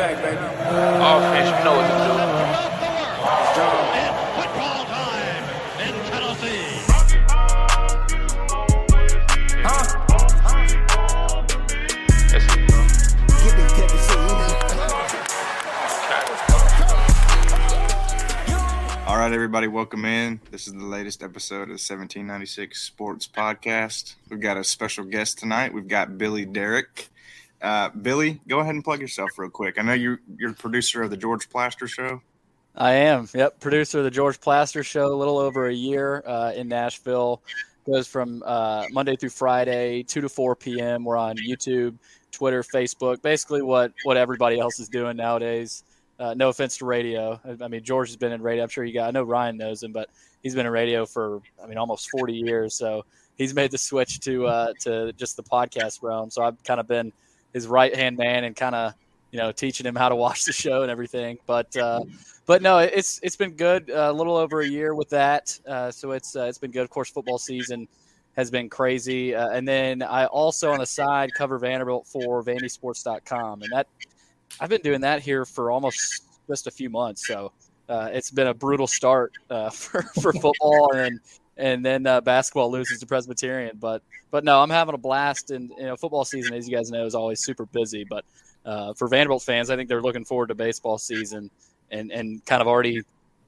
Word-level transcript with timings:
back, 0.00 0.16
baby. 0.22 0.40
Offense, 0.40 1.50
you 1.50 1.60
know 1.62 1.76
what 1.76 1.84
to 1.84 1.92
do. 2.00 2.08
Football 4.40 4.80
time 4.86 5.44
in 5.84 5.92
Tennessee. 6.08 6.72
Huh? 9.62 9.84
Yes, 12.32 12.44
you 12.56 12.62
know. 12.68 12.84
Get 13.44 13.54
this 13.58 13.72
Tennessee. 13.76 14.24
All 19.06 19.16
right, 19.18 19.32
everybody, 19.34 19.66
welcome 19.66 20.06
in. 20.06 20.40
This 20.50 20.66
is 20.66 20.72
the 20.72 20.82
latest 20.82 21.22
episode 21.22 21.68
of 21.68 21.68
the 21.68 21.72
1796 21.74 22.80
Sports 22.80 23.28
Podcast. 23.28 24.14
We've 24.30 24.40
got 24.40 24.56
a 24.56 24.64
special 24.64 25.04
guest 25.04 25.38
tonight. 25.38 25.74
We've 25.74 25.88
got 25.88 26.16
Billy 26.16 26.46
Derrick. 26.46 27.10
Uh, 27.62 27.90
Billy, 27.90 28.40
go 28.48 28.60
ahead 28.60 28.74
and 28.74 28.82
plug 28.82 29.00
yourself 29.00 29.30
real 29.36 29.50
quick. 29.50 29.78
I 29.78 29.82
know 29.82 29.92
you're 29.92 30.20
you're 30.38 30.52
producer 30.54 31.02
of 31.02 31.10
the 31.10 31.16
George 31.16 31.48
Plaster 31.50 31.86
Show. 31.86 32.22
I 32.74 32.92
am. 32.92 33.28
Yep, 33.34 33.60
producer 33.60 33.98
of 33.98 34.04
the 34.04 34.10
George 34.10 34.40
Plaster 34.40 34.82
Show. 34.82 35.06
A 35.06 35.14
little 35.14 35.38
over 35.38 35.66
a 35.66 35.74
year 35.74 36.22
uh, 36.26 36.52
in 36.54 36.68
Nashville. 36.68 37.42
Goes 37.86 38.06
from 38.06 38.42
uh, 38.46 38.84
Monday 38.92 39.16
through 39.16 39.30
Friday, 39.30 40.02
two 40.02 40.20
to 40.20 40.28
four 40.28 40.54
p.m. 40.56 41.04
We're 41.04 41.16
on 41.16 41.36
YouTube, 41.36 41.96
Twitter, 42.30 42.62
Facebook. 42.62 43.20
Basically, 43.20 43.62
what 43.62 43.92
what 44.04 44.16
everybody 44.16 44.58
else 44.58 44.78
is 44.78 44.88
doing 44.88 45.16
nowadays. 45.16 45.84
Uh, 46.18 46.34
no 46.34 46.50
offense 46.50 46.76
to 46.78 46.84
radio. 46.84 47.40
I, 47.44 47.64
I 47.64 47.68
mean, 47.68 47.82
George 47.82 48.08
has 48.08 48.16
been 48.16 48.32
in 48.32 48.42
radio. 48.42 48.62
I'm 48.62 48.68
sure 48.68 48.84
you 48.84 48.94
got. 48.94 49.08
I 49.08 49.10
know 49.10 49.22
Ryan 49.22 49.56
knows 49.56 49.82
him, 49.82 49.92
but 49.92 50.10
he's 50.42 50.54
been 50.54 50.66
in 50.66 50.72
radio 50.72 51.04
for 51.04 51.40
I 51.62 51.66
mean 51.66 51.78
almost 51.78 52.10
40 52.10 52.34
years. 52.34 52.74
So 52.74 53.04
he's 53.36 53.54
made 53.54 53.70
the 53.70 53.78
switch 53.78 54.20
to 54.20 54.46
uh, 54.46 54.72
to 54.80 55.12
just 55.14 55.36
the 55.36 55.42
podcast 55.42 56.02
realm. 56.02 56.30
So 56.30 56.42
I've 56.42 56.62
kind 56.64 56.80
of 56.80 56.86
been 56.86 57.12
his 57.52 57.66
right 57.66 57.94
hand 57.94 58.16
man 58.16 58.44
and 58.44 58.54
kind 58.54 58.74
of 58.74 58.94
you 59.30 59.38
know 59.38 59.52
teaching 59.52 59.86
him 59.86 59.94
how 59.94 60.08
to 60.08 60.16
watch 60.16 60.44
the 60.44 60.52
show 60.52 60.82
and 60.82 60.90
everything. 60.90 61.38
But 61.46 61.74
uh, 61.76 62.02
but 62.46 62.62
no, 62.62 62.78
it's 62.78 63.20
it's 63.22 63.36
been 63.36 63.52
good. 63.52 63.90
Uh, 63.90 64.10
a 64.10 64.12
little 64.12 64.36
over 64.36 64.60
a 64.60 64.66
year 64.66 64.94
with 64.94 65.08
that, 65.10 65.58
uh, 65.68 65.90
so 65.90 66.12
it's 66.12 66.36
uh, 66.36 66.44
it's 66.44 66.58
been 66.58 66.70
good. 66.70 66.82
Of 66.82 66.90
course, 66.90 67.10
football 67.10 67.38
season 67.38 67.86
has 68.36 68.50
been 68.50 68.68
crazy, 68.68 69.34
uh, 69.34 69.50
and 69.50 69.66
then 69.66 70.02
I 70.02 70.26
also 70.26 70.70
on 70.70 70.78
the 70.78 70.86
side 70.86 71.30
cover 71.34 71.58
Vanderbilt 71.58 72.06
for 72.06 72.42
VandySports.com, 72.42 73.62
and 73.62 73.72
that 73.72 73.86
I've 74.60 74.68
been 74.68 74.82
doing 74.82 75.00
that 75.02 75.22
here 75.22 75.44
for 75.44 75.70
almost 75.70 76.24
just 76.48 76.66
a 76.66 76.70
few 76.70 76.90
months. 76.90 77.26
So 77.26 77.52
uh, 77.88 78.08
it's 78.12 78.30
been 78.30 78.48
a 78.48 78.54
brutal 78.54 78.86
start 78.86 79.32
uh, 79.50 79.70
for 79.70 80.02
for 80.20 80.32
football, 80.32 80.92
and 80.94 81.20
and 81.60 81.84
then 81.84 82.06
uh, 82.06 82.20
basketball 82.22 82.70
loses 82.70 82.98
to 83.00 83.06
Presbyterian. 83.06 83.76
But 83.78 84.02
but 84.30 84.44
no, 84.44 84.60
I'm 84.60 84.70
having 84.70 84.94
a 84.94 84.98
blast, 84.98 85.50
and 85.50 85.70
you 85.76 85.84
know, 85.84 85.96
football 85.96 86.24
season, 86.24 86.54
as 86.54 86.68
you 86.68 86.76
guys 86.76 86.90
know, 86.90 87.04
is 87.04 87.14
always 87.14 87.44
super 87.44 87.66
busy. 87.66 88.04
But 88.08 88.24
uh, 88.64 88.94
for 88.94 89.08
Vanderbilt 89.08 89.42
fans, 89.42 89.70
I 89.70 89.76
think 89.76 89.88
they're 89.88 90.02
looking 90.02 90.24
forward 90.24 90.48
to 90.48 90.54
baseball 90.54 90.98
season 90.98 91.50
and 91.90 92.10
and 92.10 92.44
kind 92.46 92.62
of 92.62 92.68
already 92.68 93.02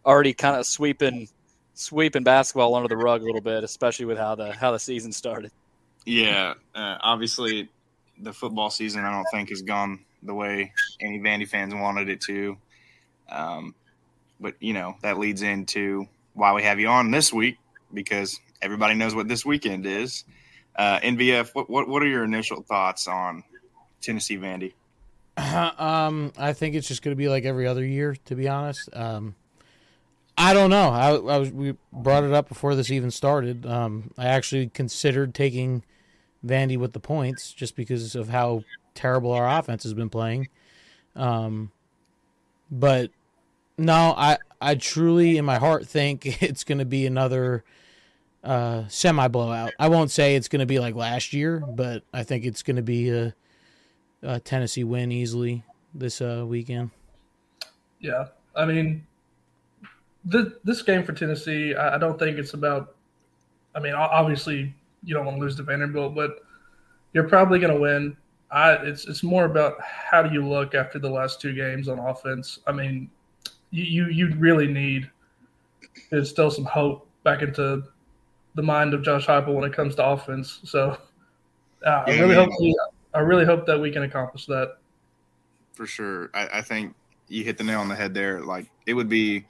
already 0.05 0.34
kind 0.34 0.56
of 0.56 0.66
sweeping 0.66 1.28
sweeping 1.74 2.22
basketball 2.22 2.74
under 2.74 2.88
the 2.88 2.96
rug 2.96 3.22
a 3.22 3.24
little 3.24 3.40
bit, 3.40 3.64
especially 3.64 4.05
with 4.05 4.18
how 4.18 4.34
the 4.34 4.52
how 4.52 4.70
the 4.70 4.78
season 4.78 5.10
started. 5.10 5.50
Yeah, 6.05 6.55
uh, 6.74 6.98
obviously, 7.00 7.70
the 8.20 8.33
football 8.33 8.70
season 8.70 9.05
I 9.05 9.10
don't 9.10 9.27
think 9.33 9.48
has 9.48 9.62
gone 9.62 10.00
the 10.22 10.34
way 10.34 10.72
any 11.00 11.18
Vandy 11.18 11.48
fans 11.48 11.74
wanted 11.74 12.08
it 12.08 12.20
to. 12.22 12.56
Um, 13.30 13.74
but 14.38 14.55
you 14.60 14.74
know 14.74 14.96
that 15.02 15.18
leads 15.18 15.40
into 15.40 16.06
why 16.34 16.52
we 16.52 16.62
have 16.62 16.78
you 16.78 16.88
on 16.88 17.10
this 17.10 17.33
week 17.33 17.58
because 17.94 18.40
everybody 18.60 18.94
knows 18.94 19.14
what 19.14 19.28
this 19.28 19.44
weekend 19.44 19.86
is. 19.86 20.24
Uh, 20.76 20.98
NVF, 21.00 21.50
what, 21.54 21.68
what 21.68 21.88
what 21.88 22.02
are 22.02 22.06
your 22.06 22.24
initial 22.24 22.62
thoughts 22.62 23.06
on 23.06 23.44
Tennessee 24.00 24.38
Vandy? 24.38 24.72
um, 25.80 26.32
I 26.38 26.52
think 26.52 26.74
it's 26.74 26.88
just 26.88 27.02
going 27.02 27.12
to 27.12 27.18
be 27.18 27.28
like 27.28 27.44
every 27.44 27.66
other 27.66 27.84
year, 27.84 28.16
to 28.26 28.34
be 28.34 28.48
honest. 28.48 28.88
Um, 28.92 29.34
I 30.36 30.54
don't 30.54 30.70
know. 30.70 30.88
I, 30.88 31.10
I 31.10 31.38
was 31.38 31.50
we 31.50 31.76
brought 31.92 32.24
it 32.24 32.32
up 32.32 32.48
before 32.48 32.74
this 32.74 32.90
even 32.90 33.10
started. 33.10 33.66
Um, 33.66 34.10
I 34.17 34.27
actually 34.27 34.68
considered 34.68 35.34
taking 35.34 35.84
Vandy 36.44 36.77
with 36.77 36.92
the 36.92 37.00
points 37.00 37.52
just 37.52 37.77
because 37.77 38.14
of 38.14 38.28
how 38.28 38.64
terrible 38.94 39.33
our 39.33 39.48
offense 39.48 39.83
has 39.84 39.94
been 39.94 40.11
playing. 40.11 40.48
Um, 41.14 41.70
but 42.70 43.11
no, 43.77 44.14
I 44.17 44.38
I 44.61 44.74
truly 44.74 45.36
in 45.36 45.44
my 45.44 45.58
heart 45.58 45.86
think 45.86 46.24
it's 46.42 46.64
going 46.64 46.78
to 46.78 46.84
be 46.84 47.06
another 47.06 47.64
uh, 48.45 48.86
semi 48.89 49.29
blowout. 49.29 49.73
I 49.79 49.89
won't 49.89 50.11
say 50.11 50.36
it's 50.36 50.48
going 50.48 50.61
to 50.61 50.67
be 50.67 50.79
like 50.79 50.95
last 50.95 51.33
year, 51.33 51.61
but 51.61 52.03
I 52.13 52.23
think 52.23 52.45
it's 52.45 52.63
going 52.63 52.77
to 52.77 52.83
be 52.83 53.11
a, 53.11 53.35
a 54.23 54.41
Tennessee 54.41 54.85
win 54.85 55.13
easily 55.13 55.63
this 55.95 56.20
uh, 56.20 56.45
weekend. 56.47 56.91
Yeah, 58.01 58.27
I 58.57 58.64
mean, 58.64 59.07
this 60.25 60.48
this 60.64 60.83
game 60.83 61.05
for 61.05 61.13
Tennessee, 61.13 61.75
I, 61.75 61.97
I 61.97 61.98
don't 61.98 62.19
think 62.19 62.39
it's 62.39 62.55
about. 62.55 62.97
I 63.75 63.80
mean, 63.80 63.95
obviously 63.95 64.74
you 65.03 65.14
don't 65.14 65.24
want 65.24 65.39
to 65.39 65.41
lose 65.41 65.57
to 65.57 65.63
Vanderbilt, 65.63 66.14
but 66.14 66.41
you're 67.14 67.29
probably 67.29 67.59
going 67.59 67.74
to 67.74 67.80
win. 67.80 68.17
I 68.51 68.73
it's 68.74 69.07
it's 69.07 69.23
more 69.23 69.47
about 69.47 69.80
how 69.80 70.23
do 70.23 70.33
you 70.33 70.47
look 70.47 70.74
after 70.74 70.98
the 70.98 71.09
last 71.09 71.41
two 71.41 71.55
games 71.55 71.89
on 71.89 71.98
offense. 71.98 72.59
I 72.67 72.73
mean, 72.73 73.11
you 73.70 73.85
you, 73.85 74.07
you 74.09 74.35
really 74.36 74.67
need 74.67 75.11
there's 76.11 76.29
still 76.29 76.51
some 76.51 76.64
hope 76.64 77.09
back 77.24 77.42
into 77.42 77.85
the 78.55 78.63
mind 78.63 78.95
of 78.95 79.02
Josh 79.02 79.27
Heupel 79.27 79.55
when 79.55 79.64
it 79.68 79.74
comes 79.74 79.95
to 79.96 80.07
offense. 80.07 80.61
So 80.64 80.96
uh, 81.86 82.05
I 82.07 82.18
really 82.20 82.35
hope 82.35 82.51
we, 82.61 82.77
I 83.14 83.20
really 83.20 83.45
hope 83.45 83.67
that 83.67 83.79
we 83.80 83.90
can 83.90 84.02
accomplish 84.02 84.46
that. 84.46 84.77
for 85.74 85.86
sure. 85.86 86.30
I, 86.35 86.58
I 86.58 86.62
think 86.62 86.95
you 87.29 87.45
hit 87.45 87.57
the 87.58 87.64
nail 87.64 87.80
on 87.80 87.89
the 87.89 87.95
head 87.96 88.12
there. 88.14 88.41
Like 88.42 88.67
it 88.86 88.95
would 88.95 89.08
be 89.08 89.46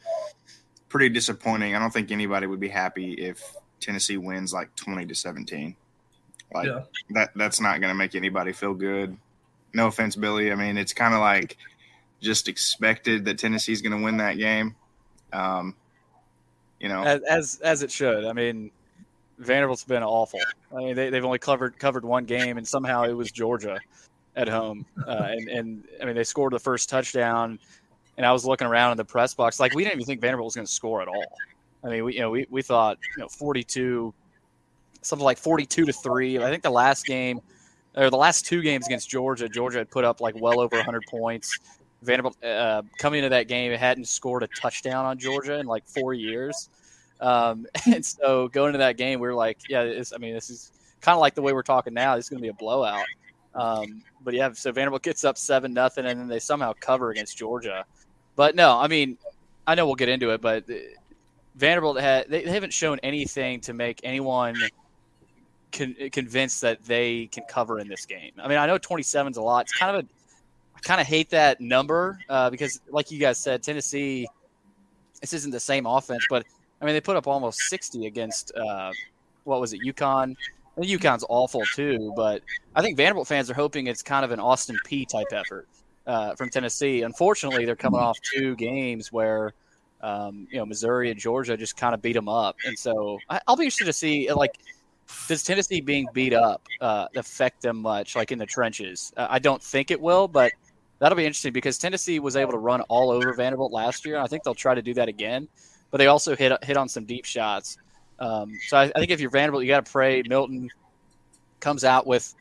pretty 0.89 1.09
disappointing. 1.09 1.75
I 1.75 1.79
don't 1.79 1.93
think 1.93 2.11
anybody 2.11 2.47
would 2.47 2.61
be 2.61 2.69
happy 2.69 3.15
if 3.15 3.43
Tennessee 3.81 4.17
wins 4.19 4.53
like 4.53 4.75
twenty 4.77 5.05
to 5.07 5.15
seventeen. 5.15 5.75
Like 6.55 6.67
Yeah. 6.67 6.83
that 7.11 7.31
that's 7.35 7.61
not 7.61 7.81
gonna 7.81 7.95
make 7.95 8.15
anybody 8.15 8.53
feel 8.53 8.75
good. 8.75 9.17
No 9.75 9.87
offense, 9.89 10.15
Billy. 10.17 10.53
I 10.53 10.55
mean, 10.55 10.77
it's 10.77 10.93
kinda 10.93 11.19
like 11.19 11.57
just 12.21 12.47
expected 12.47 13.25
that 13.25 13.39
Tennessee's 13.39 13.83
gonna 13.83 14.01
win 14.01 14.19
that 14.19 14.39
game. 14.39 14.77
Um, 15.33 15.75
you 16.79 16.89
know, 16.89 17.03
as 17.03 17.23
as, 17.23 17.61
as 17.65 17.83
it 17.83 17.91
should. 17.91 18.25
I 18.27 18.33
mean, 18.33 18.71
Vanderbilt's 19.45 19.85
been 19.85 20.03
awful. 20.03 20.41
I 20.75 20.79
mean, 20.79 20.95
they, 20.95 21.11
they've 21.11 21.25
only 21.25 21.39
covered 21.39 21.79
covered 21.79 22.05
one 22.05 22.25
game, 22.25 22.59
and 22.59 22.67
somehow 22.67 23.05
it 23.05 23.13
was 23.13 23.31
Georgia 23.31 23.79
at 24.37 24.49
home. 24.49 24.87
Uh, 25.07 25.29
and 25.31 25.49
and 25.49 25.85
I 26.01 26.05
mean, 26.05 26.15
they 26.15 26.25
scored 26.25 26.53
the 26.53 26.59
first 26.59 26.89
touchdown, 26.89 27.59
and 28.17 28.27
I 28.27 28.33
was 28.33 28.45
looking 28.45 28.67
around 28.67 28.93
in 28.93 28.97
the 28.97 29.05
press 29.05 29.35
box, 29.35 29.61
like 29.61 29.75
we 29.75 29.85
didn't 29.85 29.97
even 29.97 30.07
think 30.07 30.21
Vanderbilt 30.21 30.47
was 30.47 30.55
going 30.55 30.67
to 30.67 30.73
score 30.73 31.03
at 31.03 31.09
all. 31.09 31.33
I 31.85 31.89
mean, 31.89 32.05
we 32.05 32.15
you 32.15 32.21
know 32.21 32.31
we, 32.31 32.47
we 32.51 32.63
thought 32.63 32.99
you 33.17 33.23
know 33.23 33.29
forty 33.29 33.63
two, 33.63 34.15
something 35.03 35.25
like 35.25 35.39
forty 35.39 35.67
two 35.67 35.85
to 35.85 35.93
three. 35.93 36.39
I 36.39 36.51
think 36.51 36.63
the 36.63 36.71
last 36.71 37.07
game 37.07 37.41
or 37.97 38.11
the 38.11 38.17
last 38.17 38.47
two 38.47 38.63
games 38.63 38.87
against 38.87 39.09
Georgia, 39.09 39.49
Georgia 39.49 39.79
had 39.79 39.91
put 39.91 40.05
up 40.05 40.21
like 40.21 40.35
well 40.41 40.61
over 40.61 40.83
hundred 40.83 41.03
points. 41.11 41.59
Vanderbilt 42.03 42.43
uh, 42.45 42.83
coming 42.99 43.19
into 43.19 43.29
that 43.31 43.47
game 43.49 43.73
hadn't 43.79 44.09
scored 44.09 44.43
a 44.43 44.49
touchdown 44.49 45.05
on 45.05 45.19
Georgia 45.19 45.59
in 45.59 45.67
like 45.67 45.87
four 45.87 46.15
years. 46.15 46.69
Um, 47.22 47.66
and 47.87 48.05
so 48.05 48.49
going 48.49 48.69
into 48.69 48.78
that 48.78 48.99
game, 48.99 49.21
we 49.21 49.28
were 49.28 49.34
like, 49.34 49.59
yeah, 49.69 49.83
it's, 49.83 50.12
I 50.12 50.19
mean, 50.19 50.34
this 50.34 50.50
is 50.50 50.72
kind 51.00 51.15
of 51.15 51.21
like 51.21 51.34
the 51.34 51.43
way 51.43 51.55
we're 51.55 51.62
talking 51.62 51.94
now. 51.94 52.16
This 52.16 52.27
is 52.27 52.28
going 52.28 52.38
to 52.38 52.43
be 52.43 52.49
a 52.49 52.55
blowout. 52.55 53.06
Um, 53.55 54.03
but 54.22 54.34
yeah, 54.34 54.53
so 54.53 54.72
Vanderbilt 54.72 55.03
gets 55.03 55.25
up 55.25 55.38
seven 55.38 55.72
nothing, 55.72 56.06
and 56.06 56.19
then 56.19 56.28
they 56.28 56.38
somehow 56.38 56.72
cover 56.78 57.11
against 57.11 57.37
Georgia. 57.37 57.84
But 58.34 58.55
no, 58.55 58.78
I 58.78 58.88
mean, 58.88 59.19
I 59.66 59.75
know 59.75 59.87
we'll 59.87 59.94
get 59.94 60.09
into 60.09 60.31
it, 60.31 60.41
but 60.41 60.69
uh, 60.71 60.75
Vanderbilt 61.55 62.00
had 62.00 62.28
they, 62.28 62.43
haven't 62.43 62.72
shown 62.72 62.99
anything 63.03 63.61
to 63.61 63.75
make 63.75 64.00
anyone 64.05 64.56
con- 65.71 65.97
convinced 66.11 66.62
that 66.62 66.82
they 66.84 67.27
can 67.27 67.44
cover 67.44 67.78
in 67.78 67.88
this 67.88 68.06
game. 68.06 68.32
I 68.43 68.49
mean, 68.49 68.59
I 68.59 68.66
know 68.66 68.78
27 68.78 69.32
is 69.32 69.37
a 69.37 69.43
lot. 69.43 69.66
It's 69.66 69.75
kind 69.75 69.97
of 69.97 70.05
a 70.05 70.09
I 70.77 70.81
kind 70.81 71.00
of 71.00 71.06
hate 71.06 71.31
that 71.31 71.61
number 71.61 72.19
uh, 72.28 72.49
because, 72.49 72.81
like 72.91 73.11
you 73.11 73.19
guys 73.19 73.38
said, 73.38 73.62
Tennessee. 73.62 74.26
This 75.20 75.32
isn't 75.35 75.52
the 75.52 75.61
same 75.61 75.87
offense, 75.87 76.26
but 76.29 76.44
I 76.82 76.84
mean, 76.84 76.94
they 76.94 77.00
put 77.00 77.17
up 77.17 77.29
almost 77.29 77.61
60 77.61 78.06
against 78.06 78.52
uh, 78.56 78.90
what 79.44 79.61
was 79.61 79.73
it, 79.73 79.81
UConn. 79.81 80.34
And 80.76 80.84
UConn's 80.87 81.25
awful 81.29 81.62
too, 81.75 82.12
but 82.17 82.43
I 82.75 82.82
think 82.82 82.96
Vanderbilt 82.96 83.29
fans 83.29 83.50
are 83.50 83.55
hoping 83.55 83.87
it's 83.87 84.02
kind 84.02 84.25
of 84.25 84.31
an 84.32 84.40
Austin 84.40 84.76
Peay 84.87 85.06
type 85.06 85.26
effort 85.31 85.69
uh, 86.06 86.34
from 86.34 86.49
Tennessee. 86.49 87.02
Unfortunately, 87.02 87.64
they're 87.64 87.76
coming 87.76 88.00
off 88.00 88.19
two 88.34 88.56
games 88.56 89.12
where 89.12 89.52
um, 90.00 90.49
you 90.50 90.58
know 90.58 90.64
Missouri 90.64 91.11
and 91.11 91.20
Georgia 91.20 91.56
just 91.58 91.76
kind 91.76 91.94
of 91.94 92.00
beat 92.00 92.14
them 92.14 92.29
up, 92.29 92.56
and 92.64 92.76
so 92.79 93.19
I, 93.28 93.38
I'll 93.46 93.56
be 93.56 93.64
interested 93.64 93.85
to 93.85 93.93
see 93.93 94.32
like 94.32 94.58
does 95.28 95.43
Tennessee 95.43 95.81
being 95.81 96.06
beat 96.12 96.32
up 96.32 96.67
uh, 96.81 97.06
affect 97.17 97.61
them 97.62 97.76
much, 97.82 98.17
like 98.17 98.32
in 98.32 98.38
the 98.38 98.46
trenches? 98.46 99.12
I 99.17 99.38
don't 99.38 99.62
think 99.62 99.90
it 99.90 100.00
will, 100.00 100.26
but 100.26 100.52
that'll 100.99 101.17
be 101.17 101.26
interesting 101.26 101.52
because 101.52 101.78
Tennessee 101.78 102.19
was 102.19 102.37
able 102.37 102.52
to 102.52 102.58
run 102.58 102.81
all 102.82 103.11
over 103.11 103.32
Vanderbilt 103.35 103.73
last 103.73 104.06
year. 104.06 104.19
I 104.19 104.26
think 104.26 104.43
they'll 104.43 104.55
try 104.55 104.75
to 104.75 104.82
do 104.82 104.94
that 104.94 105.08
again, 105.08 105.49
but 105.93 105.99
they 105.99 106.09
also 106.09 106.35
hit 106.35 106.53
hit 106.65 106.77
on 106.77 106.89
some 106.89 107.05
deep 107.05 107.25
shots. 107.25 107.79
Um, 108.19 108.59
so 108.67 108.77
I, 108.77 108.85
I 108.85 108.99
think 108.99 109.12
if 109.12 109.21
you're 109.21 109.31
Vanderbilt, 109.31 109.62
you 109.62 109.69
got 109.69 109.87
to 109.87 109.93
pray 109.93 110.23
Milton 110.27 110.71
comes 111.61 111.85
out 111.85 112.06
with, 112.06 112.35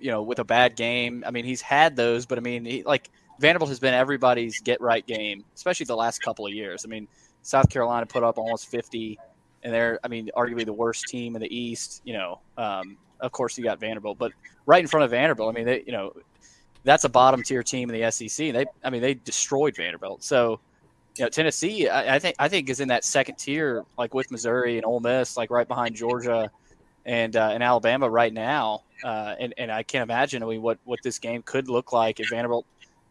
you 0.00 0.10
know, 0.10 0.22
with 0.22 0.40
a 0.40 0.44
bad 0.44 0.74
game. 0.74 1.22
I 1.24 1.30
mean, 1.30 1.44
he's 1.44 1.60
had 1.60 1.94
those, 1.94 2.26
but 2.26 2.38
I 2.38 2.40
mean, 2.40 2.64
he, 2.64 2.82
like 2.82 3.10
Vanderbilt 3.38 3.68
has 3.68 3.78
been 3.78 3.94
everybody's 3.94 4.60
get 4.60 4.80
right 4.80 5.06
game, 5.06 5.44
especially 5.54 5.84
the 5.84 5.96
last 5.96 6.20
couple 6.20 6.46
of 6.46 6.52
years. 6.52 6.84
I 6.84 6.88
mean, 6.88 7.06
South 7.42 7.68
Carolina 7.68 8.06
put 8.06 8.24
up 8.24 8.38
almost 8.38 8.68
50, 8.68 9.18
and 9.62 9.72
they're, 9.72 10.00
I 10.02 10.08
mean, 10.08 10.30
arguably 10.36 10.64
the 10.64 10.72
worst 10.72 11.06
team 11.06 11.36
in 11.36 11.42
the 11.42 11.54
East. 11.54 12.02
You 12.04 12.14
know, 12.14 12.40
um, 12.56 12.96
of 13.20 13.30
course 13.30 13.58
you 13.58 13.64
got 13.64 13.78
Vanderbilt, 13.78 14.18
but 14.18 14.32
right 14.64 14.80
in 14.80 14.88
front 14.88 15.04
of 15.04 15.10
Vanderbilt, 15.10 15.54
I 15.54 15.58
mean, 15.58 15.66
they, 15.66 15.82
you 15.86 15.92
know, 15.92 16.12
that's 16.84 17.04
a 17.04 17.08
bottom 17.08 17.42
tier 17.42 17.62
team 17.62 17.90
in 17.90 18.00
the 18.00 18.10
SEC. 18.10 18.52
They, 18.52 18.64
I 18.82 18.90
mean, 18.90 19.02
they 19.02 19.14
destroyed 19.14 19.76
Vanderbilt. 19.76 20.22
So, 20.22 20.60
you 21.16 21.24
know, 21.24 21.28
Tennessee, 21.28 21.88
I, 21.88 22.16
I 22.16 22.18
think, 22.18 22.36
I 22.38 22.48
think 22.48 22.68
is 22.68 22.80
in 22.80 22.88
that 22.88 23.04
second 23.04 23.36
tier, 23.36 23.84
like 23.96 24.14
with 24.14 24.30
Missouri 24.30 24.76
and 24.76 24.84
Ole 24.84 25.00
Miss, 25.00 25.36
like 25.36 25.50
right 25.50 25.66
behind 25.66 25.94
Georgia 25.94 26.50
and 27.04 27.36
uh, 27.36 27.50
and 27.52 27.62
Alabama 27.62 28.08
right 28.10 28.32
now. 28.32 28.82
Uh, 29.04 29.34
and 29.38 29.54
and 29.58 29.70
I 29.70 29.82
can't 29.82 30.02
imagine, 30.02 30.42
I 30.42 30.46
mean, 30.46 30.62
what 30.62 30.78
what 30.84 31.00
this 31.02 31.18
game 31.18 31.42
could 31.42 31.68
look 31.68 31.92
like 31.92 32.20
if 32.20 32.30
Vanderbilt 32.30 32.66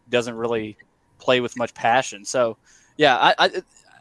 doesn't 0.09 0.35
really 0.35 0.77
play 1.19 1.39
with 1.41 1.57
much 1.57 1.73
passion. 1.73 2.25
So, 2.25 2.57
yeah, 2.97 3.17
I, 3.17 3.33
I 3.37 3.51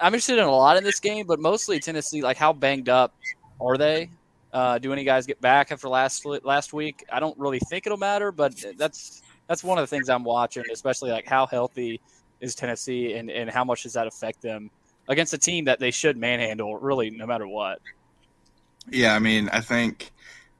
I'm 0.00 0.12
interested 0.12 0.38
in 0.38 0.44
a 0.44 0.50
lot 0.50 0.76
in 0.76 0.84
this 0.84 1.00
game, 1.00 1.26
but 1.26 1.40
mostly 1.40 1.80
Tennessee. 1.80 2.22
Like, 2.22 2.36
how 2.36 2.52
banged 2.52 2.88
up 2.88 3.14
are 3.60 3.78
they? 3.78 4.10
Uh, 4.52 4.78
do 4.78 4.92
any 4.92 5.04
guys 5.04 5.26
get 5.26 5.40
back 5.40 5.72
after 5.72 5.88
last 5.88 6.24
last 6.44 6.72
week? 6.72 7.04
I 7.12 7.20
don't 7.20 7.36
really 7.38 7.58
think 7.58 7.86
it'll 7.86 7.98
matter, 7.98 8.32
but 8.32 8.54
that's 8.76 9.22
that's 9.48 9.64
one 9.64 9.78
of 9.78 9.82
the 9.82 9.86
things 9.86 10.08
I'm 10.08 10.24
watching, 10.24 10.64
especially 10.72 11.10
like 11.10 11.26
how 11.26 11.46
healthy 11.46 12.00
is 12.44 12.54
Tennessee 12.54 13.14
and, 13.14 13.30
and 13.30 13.50
how 13.50 13.64
much 13.64 13.82
does 13.82 13.94
that 13.94 14.06
affect 14.06 14.42
them 14.42 14.70
against 15.08 15.32
a 15.32 15.38
team 15.38 15.64
that 15.64 15.78
they 15.78 15.90
should 15.90 16.16
manhandle 16.16 16.76
really 16.76 17.10
no 17.10 17.26
matter 17.26 17.46
what. 17.46 17.80
Yeah, 18.90 19.14
I 19.14 19.18
mean, 19.18 19.48
I 19.50 19.60
think 19.60 20.12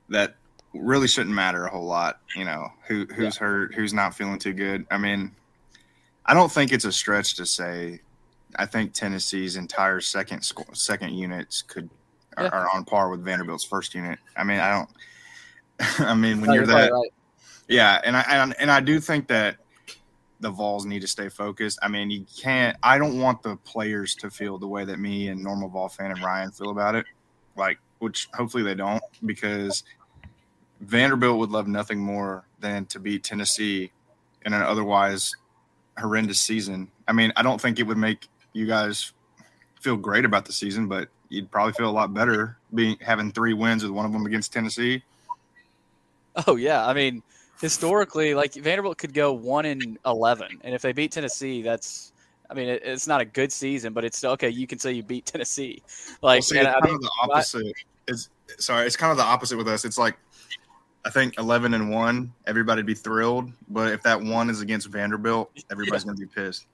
that 0.09 0.37
really 0.73 1.09
shouldn't 1.09 1.35
matter 1.35 1.65
a 1.65 1.71
whole 1.71 1.85
lot. 1.85 2.21
You 2.37 2.45
know, 2.45 2.69
who 2.87 3.07
who's 3.15 3.37
yeah. 3.37 3.47
hurt, 3.47 3.75
who's 3.75 3.93
not 3.93 4.15
feeling 4.15 4.39
too 4.39 4.53
good. 4.53 4.87
I 4.91 4.99
mean, 4.99 5.33
I 6.25 6.35
don't 6.35 6.51
think 6.51 6.73
it's 6.73 6.85
a 6.85 6.93
stretch 6.93 7.37
to 7.37 7.47
say. 7.47 8.01
I 8.57 8.67
think 8.67 8.93
Tennessee's 8.93 9.57
entire 9.57 10.01
second 10.01 10.43
second 10.73 11.15
units 11.15 11.63
could 11.63 11.91
yeah. 12.39 12.49
are, 12.49 12.69
on 12.73 12.85
par 12.85 13.11
with 13.11 13.23
Vanderbilt's 13.25 13.65
first 13.65 13.95
unit. 13.95 14.19
I 14.37 14.45
mean, 14.45 14.61
I 14.61 14.71
don't. 14.71 14.91
I 16.09 16.15
mean, 16.15 16.41
when 16.41 16.53
you're 16.53 16.67
that, 16.67 16.93
right. 16.93 17.13
yeah, 17.69 18.01
and 18.05 18.17
I 18.17 18.23
and, 18.29 18.55
and 18.59 18.71
I 18.71 18.81
do 18.81 19.01
think 19.01 19.29
that 19.29 19.57
the 20.45 20.51
Vols 20.51 20.85
need 20.85 21.01
to 21.01 21.09
stay 21.09 21.29
focused. 21.29 21.79
I 21.83 21.89
mean, 21.89 22.11
you 22.11 22.25
can't. 22.37 22.77
I 22.83 22.99
don't 22.99 23.19
want 23.19 23.43
the 23.43 23.57
players 23.57 24.15
to 24.17 24.31
feel 24.31 24.59
the 24.59 24.69
way 24.69 24.85
that 24.85 24.99
me 24.99 25.29
and 25.29 25.43
normal 25.43 25.69
Vol 25.69 25.89
fan 25.89 26.11
and 26.11 26.23
Ryan 26.23 26.51
feel 26.51 26.71
about 26.71 26.95
it, 26.95 27.07
like 27.57 27.79
which 27.99 28.29
hopefully 28.35 28.63
they 28.63 28.75
don't, 28.75 29.03
because 29.25 29.83
Vanderbilt 30.81 31.39
would 31.39 31.51
love 31.51 31.67
nothing 31.67 31.99
more 31.99 32.47
than 32.61 32.87
to 32.87 33.01
beat 33.01 33.25
Tennessee 33.25 33.91
in 34.45 34.53
an 34.53 34.63
otherwise 34.63 35.35
horrendous 35.99 36.41
season. 36.41 36.91
I 37.09 37.13
mean, 37.13 37.33
I 37.37 37.43
don't 37.43 37.61
think 37.61 37.79
it 37.79 37.85
would 37.85 37.97
make 37.97 38.29
you 38.53 38.67
guys 38.67 39.13
feel 39.81 39.97
great 39.97 40.25
about 40.25 40.45
the 40.45 40.53
season, 40.53 40.89
but 40.89 41.09
you'd 41.29 41.51
probably 41.51 41.73
feel 41.73 41.89
a 41.89 41.93
lot 41.93 42.13
better 42.13 42.59
being 42.75 42.97
having 43.01 43.33
three 43.33 43.55
wins 43.55 43.83
with 43.83 43.93
one 43.93 44.05
of 44.07 44.13
them 44.13 44.27
against 44.27 44.53
Tennessee. 44.53 45.03
Oh 46.47 46.57
yeah, 46.57 46.87
I 46.87 46.93
mean, 46.93 47.23
historically, 47.61 48.35
like 48.35 48.55
Vanderbilt 48.55 48.99
could 48.99 49.15
go 49.15 49.33
one 49.33 49.65
in 49.65 49.99
eleven, 50.07 50.61
and 50.63 50.75
if 50.75 50.83
they 50.83 50.93
beat 50.93 51.13
Tennessee, 51.13 51.63
that's. 51.63 52.13
I 52.51 52.53
mean, 52.53 52.69
it, 52.69 52.83
it's 52.85 53.07
not 53.07 53.23
a 53.23 53.25
good 53.25 53.51
season, 53.51 53.95
but 53.95 54.05
it's 54.05 54.19
still 54.19 54.33
okay. 54.33 54.51
You 54.51 54.67
can 54.67 54.79
say 54.79 54.93
you 54.93 55.03
beat 55.03 55.25
Tennessee. 55.25 55.83
Like, 56.21 56.37
well, 56.37 56.43
see, 56.43 56.59
it's 56.59 56.73
kind 56.73 56.95
of 56.95 57.01
the 57.01 57.11
opposite. 57.23 57.73
It's 58.07 58.29
sorry, 58.59 58.87
it's 58.87 58.97
kind 58.97 59.11
of 59.11 59.17
the 59.17 59.25
opposite 59.25 59.57
with 59.57 59.67
us. 59.67 59.85
It's 59.87 59.97
like 59.97 60.17
I 61.05 61.11
think 61.11 61.39
eleven 61.39 61.75
and 61.75 61.91
one, 61.91 62.33
everybody'd 62.47 62.87
be 62.87 62.95
thrilled, 62.95 63.51
but 63.69 63.93
if 63.93 64.03
that 64.03 64.21
one 64.21 64.51
is 64.51 64.61
against 64.61 64.89
Vanderbilt, 64.89 65.51
everybody's 65.71 66.05
yeah. 66.05 66.13
gonna 66.13 66.19
be 66.19 66.27
pissed. 66.27 66.67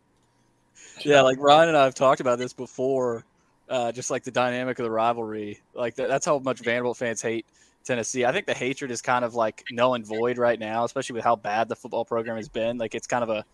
Yeah, 1.04 1.22
like 1.22 1.38
Ryan 1.38 1.68
and 1.70 1.78
I 1.78 1.84
have 1.84 1.94
talked 1.94 2.20
about 2.20 2.38
this 2.38 2.52
before 2.52 3.24
uh, 3.68 3.92
just 3.92 4.10
like 4.10 4.24
the 4.24 4.30
dynamic 4.30 4.78
of 4.78 4.84
the 4.84 4.90
rivalry. 4.90 5.60
Like 5.74 5.94
that's 5.94 6.26
how 6.26 6.38
much 6.40 6.58
Vanderbilt 6.58 6.96
fans 6.96 7.22
hate 7.22 7.46
Tennessee. 7.84 8.24
I 8.24 8.32
think 8.32 8.46
the 8.46 8.54
hatred 8.54 8.90
is 8.90 9.02
kind 9.02 9.24
of 9.24 9.34
like 9.34 9.64
null 9.70 9.94
and 9.94 10.06
void 10.06 10.38
right 10.38 10.58
now, 10.58 10.84
especially 10.84 11.14
with 11.14 11.24
how 11.24 11.36
bad 11.36 11.68
the 11.68 11.76
football 11.76 12.04
program 12.04 12.36
has 12.36 12.48
been. 12.48 12.78
Like 12.78 12.94
it's 12.94 13.06
kind 13.06 13.22
of 13.22 13.30
a 13.30 13.44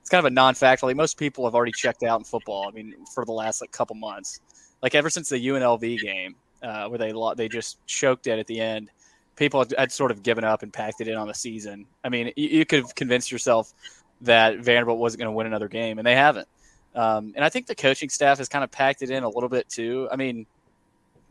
it's 0.00 0.08
kind 0.10 0.24
of 0.24 0.30
a 0.30 0.34
non-factor. 0.34 0.86
Like 0.86 0.96
most 0.96 1.18
people 1.18 1.44
have 1.44 1.54
already 1.54 1.72
checked 1.72 2.02
out 2.02 2.20
in 2.20 2.24
football. 2.24 2.66
I 2.68 2.72
mean, 2.72 2.94
for 3.14 3.24
the 3.24 3.32
last 3.32 3.60
like 3.60 3.70
couple 3.70 3.96
months, 3.96 4.40
like 4.82 4.94
ever 4.94 5.10
since 5.10 5.28
the 5.28 5.36
UNLV 5.36 6.00
game 6.00 6.34
uh, 6.62 6.88
where 6.88 6.98
they 6.98 7.12
they 7.36 7.48
just 7.48 7.84
choked 7.86 8.26
it 8.26 8.38
at 8.38 8.46
the 8.46 8.60
end. 8.60 8.90
People 9.36 9.60
had, 9.60 9.74
had, 9.78 9.92
sort 9.92 10.10
of 10.10 10.22
given 10.22 10.44
up 10.44 10.62
and 10.62 10.70
packed 10.70 11.00
it 11.00 11.08
in 11.08 11.16
on 11.16 11.26
the 11.26 11.34
season. 11.34 11.86
I 12.04 12.10
mean, 12.10 12.32
you, 12.36 12.48
you 12.48 12.66
could 12.66 12.80
have 12.80 12.94
convinced 12.94 13.32
yourself 13.32 13.72
that 14.20 14.58
Vanderbilt 14.58 14.98
wasn't 14.98 15.20
going 15.20 15.32
to 15.32 15.36
win 15.36 15.46
another 15.46 15.68
game, 15.68 15.98
and 15.98 16.06
they 16.06 16.14
haven't. 16.14 16.46
Um, 16.94 17.32
and 17.36 17.44
I 17.44 17.48
think 17.48 17.66
the 17.66 17.74
coaching 17.74 18.10
staff 18.10 18.38
has 18.38 18.48
kind 18.48 18.64
of 18.64 18.70
packed 18.70 19.00
it 19.02 19.10
in 19.10 19.22
a 19.22 19.28
little 19.28 19.48
bit 19.48 19.68
too. 19.68 20.08
I 20.12 20.16
mean, 20.16 20.44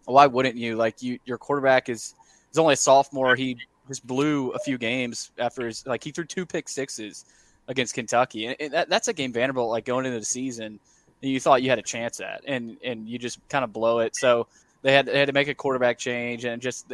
why 0.05 0.25
wouldn't 0.25 0.55
you? 0.55 0.75
Like 0.75 1.01
you, 1.03 1.19
your 1.25 1.37
quarterback 1.37 1.89
is 1.89 2.15
is 2.51 2.57
only 2.57 2.73
a 2.73 2.77
sophomore. 2.77 3.35
He 3.35 3.57
just 3.87 4.05
blew 4.05 4.51
a 4.51 4.59
few 4.59 4.77
games 4.77 5.31
after 5.37 5.65
his 5.65 5.85
like 5.85 6.03
he 6.03 6.11
threw 6.11 6.25
two 6.25 6.45
pick 6.45 6.69
sixes 6.69 7.25
against 7.67 7.93
Kentucky, 7.93 8.47
and, 8.47 8.55
and 8.59 8.73
that, 8.73 8.89
that's 8.89 9.07
a 9.07 9.13
game 9.13 9.31
Vanderbilt 9.33 9.69
like 9.69 9.85
going 9.85 10.05
into 10.05 10.19
the 10.19 10.25
season 10.25 10.79
you 11.21 11.39
thought 11.39 11.61
you 11.61 11.69
had 11.69 11.79
a 11.79 11.83
chance 11.83 12.19
at, 12.19 12.41
and 12.45 12.77
and 12.83 13.07
you 13.07 13.17
just 13.17 13.39
kind 13.49 13.63
of 13.63 13.73
blow 13.73 13.99
it. 13.99 14.15
So 14.15 14.47
they 14.81 14.93
had 14.93 15.05
they 15.05 15.19
had 15.19 15.27
to 15.27 15.33
make 15.33 15.47
a 15.47 15.55
quarterback 15.55 15.97
change, 15.97 16.45
and 16.45 16.61
just 16.61 16.91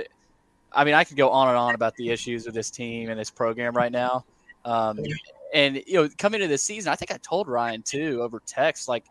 I 0.72 0.84
mean 0.84 0.94
I 0.94 1.04
could 1.04 1.18
go 1.18 1.30
on 1.30 1.50
and 1.50 1.58
on 1.58 1.76
about 1.76 1.96
the 1.96 2.10
issues 2.10 2.48
of 2.48 2.54
this 2.54 2.70
team 2.70 3.10
and 3.10 3.20
this 3.20 3.30
program 3.30 3.74
right 3.74 3.92
now. 3.92 4.26
Um, 4.64 5.00
and 5.54 5.82
you 5.86 5.94
know, 5.94 6.10
coming 6.18 6.42
into 6.42 6.50
this 6.50 6.64
season, 6.64 6.92
I 6.92 6.96
think 6.96 7.12
I 7.12 7.18
told 7.18 7.48
Ryan 7.48 7.84
too 7.84 8.22
over 8.22 8.42
text, 8.46 8.88
like 8.88 9.06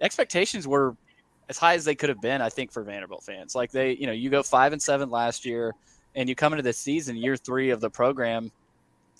expectations 0.00 0.66
were 0.66 0.96
as 1.48 1.58
high 1.58 1.74
as 1.74 1.84
they 1.84 1.94
could 1.94 2.08
have 2.08 2.20
been. 2.20 2.40
I 2.40 2.48
think 2.48 2.72
for 2.72 2.82
Vanderbilt 2.82 3.22
fans, 3.22 3.54
like 3.54 3.70
they, 3.70 3.92
you 3.96 4.06
know, 4.06 4.12
you 4.12 4.30
go 4.30 4.42
five 4.42 4.72
and 4.72 4.80
seven 4.80 5.10
last 5.10 5.44
year, 5.44 5.72
and 6.14 6.28
you 6.28 6.34
come 6.34 6.52
into 6.52 6.62
this 6.62 6.78
season, 6.78 7.16
year 7.16 7.36
three 7.36 7.70
of 7.70 7.80
the 7.80 7.90
program, 7.90 8.50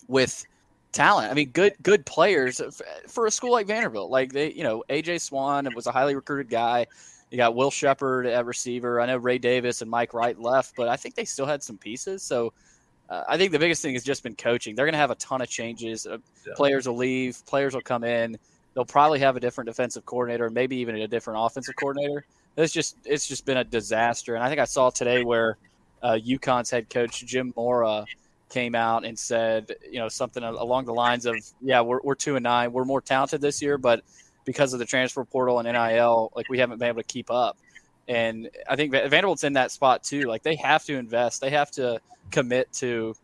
with 0.08 0.44
talent. 0.92 1.30
I 1.30 1.34
mean, 1.34 1.50
good 1.50 1.74
good 1.82 2.06
players 2.06 2.60
for 3.08 3.26
a 3.26 3.30
school 3.30 3.52
like 3.52 3.66
Vanderbilt. 3.66 4.10
Like 4.10 4.32
they, 4.32 4.52
you 4.52 4.62
know, 4.62 4.84
AJ 4.88 5.20
Swann 5.20 5.68
was 5.74 5.86
a 5.86 5.92
highly 5.92 6.14
recruited 6.14 6.48
guy. 6.48 6.86
You 7.30 7.36
got 7.36 7.54
Will 7.54 7.70
Sheppard 7.70 8.26
at 8.26 8.46
receiver. 8.46 9.00
I 9.00 9.06
know 9.06 9.16
Ray 9.16 9.38
Davis 9.38 9.82
and 9.82 9.90
Mike 9.90 10.14
Wright 10.14 10.38
left, 10.38 10.74
but 10.76 10.88
I 10.88 10.96
think 10.96 11.16
they 11.16 11.24
still 11.24 11.46
had 11.46 11.62
some 11.62 11.76
pieces. 11.76 12.22
So 12.22 12.52
uh, 13.10 13.24
I 13.28 13.36
think 13.36 13.52
the 13.52 13.58
biggest 13.58 13.82
thing 13.82 13.94
has 13.94 14.04
just 14.04 14.22
been 14.22 14.36
coaching. 14.36 14.74
They're 14.74 14.86
going 14.86 14.94
to 14.94 14.98
have 14.98 15.10
a 15.10 15.16
ton 15.16 15.42
of 15.42 15.48
changes. 15.48 16.06
Uh, 16.06 16.18
yeah. 16.46 16.54
Players 16.56 16.86
will 16.86 16.96
leave. 16.96 17.44
Players 17.44 17.74
will 17.74 17.82
come 17.82 18.04
in. 18.04 18.38
They'll 18.74 18.84
probably 18.84 19.20
have 19.20 19.36
a 19.36 19.40
different 19.40 19.68
defensive 19.68 20.04
coordinator, 20.04 20.50
maybe 20.50 20.76
even 20.76 20.96
a 20.96 21.06
different 21.06 21.40
offensive 21.42 21.74
coordinator. 21.76 22.24
It's 22.56 22.72
just 22.72 22.96
it's 23.04 23.26
just 23.26 23.46
been 23.46 23.56
a 23.56 23.64
disaster. 23.64 24.34
And 24.34 24.44
I 24.44 24.48
think 24.48 24.60
I 24.60 24.64
saw 24.64 24.90
today 24.90 25.24
where 25.24 25.56
uh, 26.02 26.18
UConn's 26.24 26.70
head 26.70 26.90
coach 26.90 27.24
Jim 27.24 27.52
Mora 27.56 28.04
came 28.50 28.74
out 28.74 29.04
and 29.04 29.18
said, 29.18 29.74
you 29.90 29.98
know, 29.98 30.08
something 30.08 30.42
along 30.42 30.84
the 30.84 30.94
lines 30.94 31.26
of, 31.26 31.36
"Yeah, 31.60 31.80
we're 31.80 32.00
we're 32.02 32.14
two 32.14 32.36
and 32.36 32.42
nine. 32.42 32.72
We're 32.72 32.84
more 32.84 33.00
talented 33.00 33.40
this 33.40 33.62
year, 33.62 33.78
but 33.78 34.02
because 34.44 34.72
of 34.72 34.78
the 34.78 34.84
transfer 34.84 35.24
portal 35.24 35.58
and 35.58 35.66
NIL, 35.66 36.30
like 36.36 36.48
we 36.48 36.58
haven't 36.58 36.78
been 36.78 36.88
able 36.88 37.02
to 37.02 37.08
keep 37.08 37.30
up." 37.30 37.56
And 38.06 38.50
I 38.68 38.76
think 38.76 38.92
Vanderbilt's 38.92 39.44
in 39.44 39.54
that 39.54 39.70
spot 39.70 40.04
too. 40.04 40.22
Like 40.22 40.42
they 40.42 40.56
have 40.56 40.84
to 40.84 40.96
invest. 40.96 41.40
They 41.40 41.50
have 41.50 41.70
to 41.72 42.00
commit 42.30 42.72
to 42.74 43.14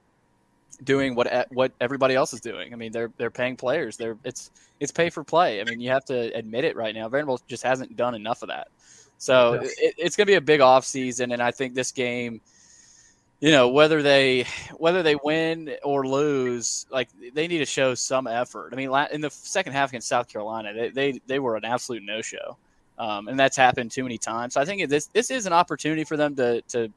doing 0.85 1.15
what 1.15 1.47
what 1.51 1.73
everybody 1.81 2.15
else 2.15 2.33
is 2.33 2.41
doing. 2.41 2.73
I 2.73 2.77
mean, 2.77 2.93
they're 2.93 3.11
they're 3.17 3.31
paying 3.31 3.57
players. 3.57 3.97
They're 3.97 4.17
it's 4.25 4.51
it's 4.81 4.93
pay 4.93 5.11
for 5.11 5.25
play. 5.25 5.61
I 5.61 5.65
mean, 5.65 5.81
you 5.81 5.91
have 5.91 6.05
to 6.07 6.35
admit 6.35 6.65
it 6.65 6.77
right 6.77 6.95
now. 6.95 7.09
Vanderbilt 7.09 7.43
just 7.47 7.63
hasn't 7.63 7.97
done 7.97 8.15
enough 8.15 8.43
of 8.43 8.49
that. 8.49 8.69
So 9.19 9.55
it, 9.55 9.95
it's 9.99 10.17
going 10.17 10.27
to 10.27 10.31
be 10.31 10.37
a 10.37 10.41
big 10.41 10.61
off 10.61 10.85
season, 10.85 11.33
and 11.33 11.43
I 11.43 11.51
think 11.51 11.75
this 11.75 11.93
game, 11.93 12.41
you 13.41 13.51
know, 13.51 13.69
whether 13.69 14.03
they 14.03 14.47
whether 14.79 15.03
they 15.03 15.17
win 15.17 15.75
or 15.83 16.07
lose, 16.07 16.87
like 16.91 17.09
they 17.35 17.47
need 17.47 17.59
to 17.59 17.67
show 17.67 17.95
some 17.95 18.27
effort. 18.27 18.73
I 18.73 18.77
mean, 18.77 18.91
in 19.13 19.21
the 19.21 19.31
second 19.31 19.75
half 19.75 19.91
against 19.91 20.09
South 20.09 20.29
Carolina, 20.29 20.73
they 20.73 20.89
they, 20.89 21.21
they 21.27 21.39
were 21.39 21.57
an 21.57 21.65
absolute 21.67 22.03
no 22.03 22.23
show. 22.23 22.57
Um, 22.99 23.29
and 23.29 23.41
that's 23.41 23.57
happened 23.57 23.91
too 23.91 24.03
many 24.03 24.19
times. 24.19 24.55
So 24.55 24.61
I 24.61 24.67
think 24.67 24.87
this 24.89 25.07
this 25.07 25.31
is 25.31 25.47
an 25.47 25.53
opportunity 25.53 26.05
for 26.05 26.17
them 26.17 26.35
to 26.37 26.63
to 26.69 26.91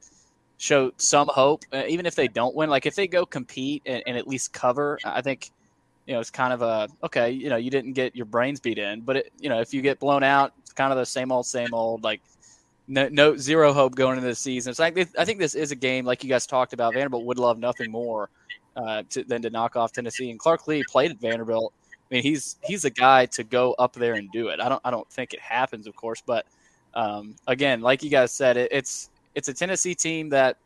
show 0.64 0.92
some 0.98 1.28
hope, 1.28 1.64
uh, 1.74 1.84
even 1.88 2.06
if 2.06 2.16
they 2.16 2.28
don't 2.28 2.56
win. 2.56 2.70
Like 2.70 2.86
if 2.86 2.96
they 2.96 3.08
go 3.08 3.26
compete 3.26 3.82
and, 3.86 4.02
and, 4.08 4.18
at 4.18 4.28
least 4.28 4.54
cover, 4.54 4.98
I 5.04 5.22
think 5.22 5.52
you 6.06 6.14
know 6.14 6.20
it's 6.20 6.32
kind 6.32 6.54
of 6.54 6.62
a 6.62 6.88
okay. 7.04 7.32
You 7.32 7.50
know, 7.50 7.58
you 7.58 7.70
didn't 7.70 7.94
get 7.94 8.16
your 8.16 8.26
brains 8.26 8.60
beat 8.60 8.78
in, 8.78 9.02
but 9.02 9.18
it, 9.18 9.34
you 9.40 9.50
know 9.50 9.60
if 9.60 9.74
you 9.74 9.82
get 9.82 10.00
blown 10.00 10.24
out, 10.24 10.54
it's 10.60 10.74
kind 10.74 10.92
of 10.92 10.98
the 10.98 11.06
same 11.06 11.32
old, 11.32 11.46
same 11.46 11.74
old. 11.74 12.04
Like 12.04 12.22
no, 12.88 13.10
no 13.10 13.36
zero 13.36 13.74
hope 13.74 13.96
going 13.96 14.18
into 14.18 14.28
the 14.28 14.36
season. 14.36 14.72
It's 14.72 14.80
like 14.80 14.98
I 15.18 15.26
think 15.26 15.40
this 15.40 15.56
is 15.56 15.72
a 15.72 15.76
game 15.76 16.06
like 16.06 16.24
you 16.24 16.30
guys 16.30 16.48
talked 16.48 16.74
about. 16.74 16.94
Vanderbilt 16.94 17.26
would 17.26 17.40
love 17.40 17.58
nothing 17.58 17.92
more 17.92 18.30
uh, 18.76 19.04
to, 19.10 19.24
than 19.24 19.42
to 19.42 19.50
knock 19.50 19.76
off 19.76 19.92
Tennessee. 19.92 20.32
And 20.32 20.40
Clark 20.40 20.68
Lea 20.68 20.84
played 20.90 21.12
at 21.12 21.20
Vanderbilt 21.20 21.74
I 22.14 22.16
mean, 22.18 22.24
he's 22.24 22.58
he's 22.64 22.86
a 22.86 22.92
guy 22.92 23.26
to 23.28 23.44
go 23.44 23.74
up 23.80 23.94
there 23.94 24.14
and 24.14 24.32
do 24.32 24.50
it. 24.50 24.60
I 24.60 24.70
don't 24.70 24.82
I 24.86 24.92
don't 24.92 25.10
think 25.10 25.34
it 25.34 25.40
happens, 25.40 25.88
of 25.88 25.96
course, 25.96 26.22
but 26.24 26.46
um, 26.94 27.36
again, 27.48 27.82
like 27.82 28.04
you 28.04 28.12
guys 28.12 28.32
said, 28.32 28.56
it, 28.56 28.72
it's 28.72 29.10
it's 29.36 29.48
a 29.48 29.54
Tennessee 29.54 29.96
team 29.96 30.30
that 30.30 30.58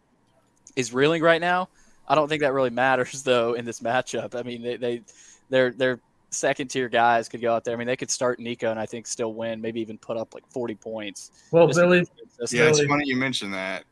is 0.75 0.93
reeling 0.93 1.21
right 1.21 1.41
now. 1.41 1.69
I 2.07 2.15
don't 2.15 2.27
think 2.27 2.41
that 2.41 2.53
really 2.53 2.69
matters 2.69 3.23
though 3.23 3.53
in 3.53 3.65
this 3.65 3.81
matchup. 3.81 4.35
I 4.35 4.43
mean, 4.43 4.61
they, 4.61 4.77
they 4.77 5.01
they're 5.49 5.71
they're 5.71 5.99
second 6.29 6.67
tier 6.67 6.89
guys 6.89 7.29
could 7.29 7.41
go 7.41 7.53
out 7.53 7.63
there. 7.63 7.73
I 7.73 7.77
mean, 7.77 7.87
they 7.87 7.95
could 7.95 8.11
start 8.11 8.39
Nico 8.39 8.69
and 8.69 8.79
I 8.79 8.85
think 8.85 9.07
still 9.07 9.33
win, 9.33 9.61
maybe 9.61 9.79
even 9.79 9.97
put 9.97 10.17
up 10.17 10.33
like 10.33 10.43
40 10.51 10.75
points. 10.75 11.31
Well, 11.51 11.67
Just 11.67 11.79
Billy, 11.79 12.05
because 12.37 12.51
Yeah, 12.53 12.67
it's 12.67 12.83
funny 12.83 13.07
you 13.07 13.15
mentioned 13.15 13.53
that. 13.53 13.85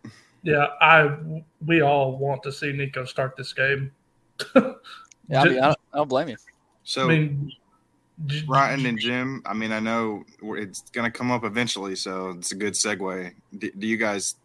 yeah, 0.43 0.67
I 0.81 1.15
we 1.65 1.81
all 1.81 2.17
want 2.17 2.43
to 2.43 2.51
see 2.51 2.71
Nico 2.71 3.05
start 3.05 3.35
this 3.35 3.53
game. 3.53 3.91
Yeah, 5.27 5.41
I 5.41 5.45
mean, 5.45 5.57
I 5.57 5.67
don't, 5.67 5.77
I 5.91 5.97
don't 5.97 6.07
blame 6.07 6.29
you. 6.29 6.37
So 6.83 7.05
I 7.05 7.07
mean, 7.07 7.51
Ryan 8.47 8.85
and 8.85 8.99
Jim, 8.99 9.41
I 9.43 9.53
mean, 9.55 9.71
I 9.71 9.79
know 9.79 10.23
it's 10.39 10.81
going 10.91 11.11
to 11.11 11.17
come 11.17 11.31
up 11.31 11.43
eventually, 11.43 11.95
so 11.95 12.29
it's 12.29 12.51
a 12.51 12.55
good 12.55 12.73
segue. 12.73 13.33
Do, 13.57 13.71
do 13.71 13.87
you 13.87 13.97
guys 13.97 14.35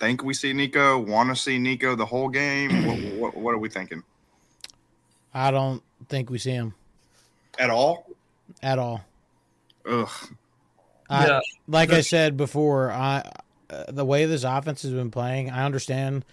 think 0.00 0.24
we 0.24 0.34
see 0.34 0.52
Nico? 0.52 0.98
Want 0.98 1.28
to 1.28 1.36
see 1.36 1.58
Nico 1.58 1.94
the 1.94 2.06
whole 2.06 2.28
game? 2.28 2.86
what, 2.86 2.98
what, 3.18 3.36
what 3.36 3.54
are 3.54 3.58
we 3.58 3.68
thinking? 3.68 4.02
I 5.32 5.50
don't 5.52 5.82
think 6.08 6.28
we 6.30 6.38
see 6.38 6.50
him 6.52 6.74
At 7.58 7.70
all? 7.70 8.06
at 8.62 8.78
all. 8.80 9.04
Ugh. 9.88 10.08
I, 11.08 11.26
yeah, 11.26 11.40
like 11.68 11.92
I 11.92 12.00
said 12.00 12.36
before, 12.36 12.90
I 12.90 13.22
uh, 13.68 13.84
the 13.88 14.04
way 14.04 14.26
this 14.26 14.44
offense 14.44 14.82
has 14.82 14.92
been 14.92 15.10
playing, 15.10 15.50
I 15.50 15.64
understand 15.64 16.24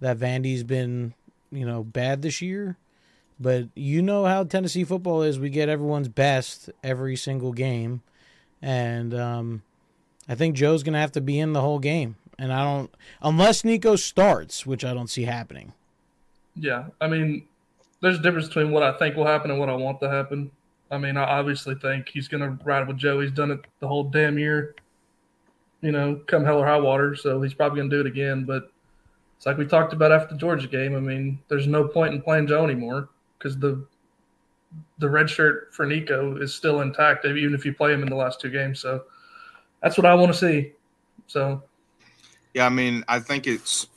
that 0.00 0.18
Vandy's 0.18 0.62
been 0.62 1.14
you 1.52 1.66
know 1.66 1.82
bad 1.84 2.22
this 2.22 2.40
year, 2.42 2.76
but 3.38 3.64
you 3.74 4.02
know 4.02 4.24
how 4.24 4.44
Tennessee 4.44 4.84
football 4.84 5.22
is. 5.22 5.38
We 5.38 5.50
get 5.50 5.68
everyone's 5.68 6.08
best 6.08 6.70
every 6.82 7.16
single 7.16 7.52
game, 7.52 8.02
and 8.62 9.14
um, 9.14 9.62
I 10.28 10.34
think 10.34 10.56
Joe's 10.56 10.82
gonna 10.82 11.00
have 11.00 11.12
to 11.12 11.20
be 11.20 11.38
in 11.38 11.52
the 11.52 11.60
whole 11.60 11.78
game. 11.78 12.16
And 12.38 12.52
I 12.52 12.62
don't 12.64 12.94
unless 13.22 13.64
Nico 13.64 13.96
starts, 13.96 14.66
which 14.66 14.84
I 14.84 14.94
don't 14.94 15.08
see 15.08 15.22
happening. 15.22 15.72
yeah. 16.56 16.86
I 17.00 17.08
mean, 17.08 17.46
there's 18.00 18.18
a 18.18 18.22
difference 18.22 18.48
between 18.48 18.70
what 18.70 18.82
I 18.82 18.92
think 18.98 19.16
will 19.16 19.26
happen 19.26 19.50
and 19.50 19.58
what 19.60 19.68
I 19.68 19.74
want 19.74 20.00
to 20.00 20.10
happen. 20.10 20.50
I 20.90 20.98
mean, 20.98 21.16
I 21.16 21.24
obviously 21.24 21.74
think 21.74 22.08
he's 22.08 22.28
going 22.28 22.42
to 22.42 22.64
ride 22.64 22.86
with 22.86 22.98
Joe. 22.98 23.20
He's 23.20 23.32
done 23.32 23.50
it 23.50 23.60
the 23.80 23.88
whole 23.88 24.04
damn 24.04 24.38
year. 24.38 24.74
You 25.80 25.92
know, 25.92 26.20
come 26.26 26.44
hell 26.44 26.58
or 26.58 26.66
high 26.66 26.78
water. 26.78 27.14
So 27.16 27.40
he's 27.42 27.54
probably 27.54 27.78
going 27.78 27.90
to 27.90 27.96
do 27.96 28.00
it 28.00 28.06
again. 28.06 28.44
But 28.44 28.70
it's 29.36 29.46
like 29.46 29.56
we 29.58 29.66
talked 29.66 29.92
about 29.92 30.12
after 30.12 30.34
the 30.34 30.38
Georgia 30.38 30.68
game. 30.68 30.94
I 30.94 31.00
mean, 31.00 31.38
there's 31.48 31.66
no 31.66 31.88
point 31.88 32.14
in 32.14 32.22
playing 32.22 32.46
Joe 32.46 32.64
anymore 32.64 33.08
because 33.38 33.58
the 33.58 33.86
the 34.98 35.08
red 35.08 35.30
shirt 35.30 35.72
for 35.72 35.86
Nico 35.86 36.36
is 36.36 36.54
still 36.54 36.80
intact, 36.80 37.24
even 37.24 37.54
if 37.54 37.64
you 37.64 37.72
play 37.72 37.92
him 37.92 38.02
in 38.02 38.08
the 38.08 38.16
last 38.16 38.40
two 38.40 38.50
games. 38.50 38.80
So 38.80 39.04
that's 39.82 39.96
what 39.96 40.06
I 40.06 40.14
want 40.14 40.32
to 40.32 40.38
see. 40.38 40.72
So 41.26 41.62
Yeah, 42.54 42.66
I 42.66 42.70
mean, 42.70 43.04
I 43.08 43.18
think 43.18 43.46
it's 43.46 43.88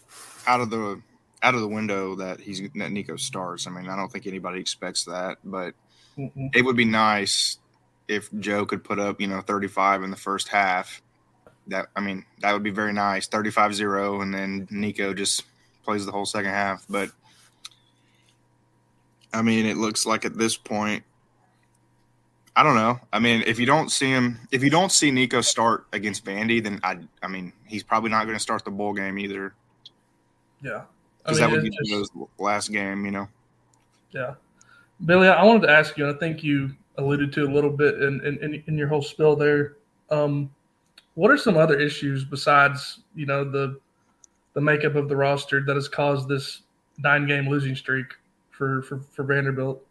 out 0.47 0.61
of 0.61 0.69
the 0.69 1.01
out 1.43 1.53
of 1.53 1.61
the 1.61 1.67
window 1.67 2.15
that 2.15 2.39
he's 2.39 2.61
that 2.75 2.91
Nico 2.91 3.15
starts. 3.15 3.67
I 3.67 3.69
mean, 3.69 3.87
I 3.87 3.95
don't 3.95 4.11
think 4.11 4.25
anybody 4.25 4.59
expects 4.59 5.05
that, 5.05 5.37
but 5.43 5.75
mm-mm. 6.17 6.49
it 6.53 6.63
would 6.65 6.75
be 6.75 6.85
nice 6.85 7.59
if 8.07 8.29
Joe 8.39 8.65
could 8.65 8.83
put 8.83 8.99
up, 8.99 9.21
you 9.21 9.27
know, 9.27 9.41
35 9.41 10.03
in 10.03 10.09
the 10.09 10.17
first 10.17 10.47
half. 10.47 11.01
That 11.67 11.87
I 11.95 12.01
mean, 12.01 12.25
that 12.39 12.53
would 12.53 12.63
be 12.63 12.71
very 12.71 12.93
nice. 12.93 13.27
35-0 13.27 14.23
and 14.23 14.33
then 14.33 14.67
Nico 14.71 15.13
just 15.13 15.43
plays 15.83 16.05
the 16.05 16.11
whole 16.11 16.25
second 16.25 16.51
half, 16.51 16.85
but 16.89 17.11
I 19.33 19.41
mean, 19.41 19.65
it 19.65 19.77
looks 19.77 20.05
like 20.05 20.25
at 20.25 20.37
this 20.37 20.57
point 20.57 21.03
I 22.57 22.63
don't 22.63 22.75
know. 22.75 22.99
I 23.13 23.19
mean, 23.19 23.43
if 23.45 23.59
you 23.59 23.67
don't 23.67 23.91
see 23.91 24.07
him, 24.07 24.39
if 24.51 24.63
you 24.63 24.71
don't 24.71 24.91
see 24.91 25.11
Nico 25.11 25.41
start 25.41 25.85
against 25.93 26.25
Vandy, 26.25 26.61
then 26.61 26.79
I, 26.81 26.97
I 27.21 27.27
mean, 27.27 27.53
he's 27.67 27.83
probably 27.83 28.09
not 28.09 28.25
going 28.25 28.35
to 28.35 28.41
start 28.41 28.65
the 28.65 28.71
bowl 28.71 28.93
game 28.93 29.19
either, 29.19 29.53
yeah, 30.63 30.81
because 31.19 31.37
that 31.37 31.51
would 31.51 31.61
be 31.61 31.69
just- 31.85 32.11
last 32.39 32.71
game, 32.71 33.05
you 33.05 33.11
know. 33.11 33.27
Yeah. 34.11 34.33
Billy, 35.05 35.27
I 35.27 35.43
wanted 35.43 35.67
to 35.67 35.69
ask 35.69 35.99
you, 35.99 36.07
and 36.07 36.15
I 36.15 36.17
think 36.17 36.43
you 36.43 36.71
alluded 36.97 37.31
to 37.33 37.43
a 37.43 37.51
little 37.51 37.69
bit 37.69 38.01
in, 38.01 38.25
in, 38.25 38.43
in, 38.43 38.63
in 38.65 38.75
your 38.75 38.87
whole 38.87 39.03
spill 39.03 39.35
there. 39.35 39.75
Um, 40.09 40.49
what 41.13 41.29
are 41.29 41.37
some 41.37 41.57
other 41.57 41.79
issues 41.79 42.25
besides, 42.25 43.01
you 43.15 43.27
know, 43.27 43.43
the 43.43 43.79
the 44.53 44.61
makeup 44.61 44.95
of 44.95 45.09
the 45.09 45.15
roster 45.15 45.63
that 45.63 45.75
has 45.75 45.87
caused 45.87 46.27
this 46.27 46.63
nine 46.97 47.27
game 47.27 47.47
losing 47.47 47.75
streak 47.75 48.07
for, 48.49 48.81
for, 48.81 48.99
for 48.99 49.21
Vanderbilt? 49.21 49.85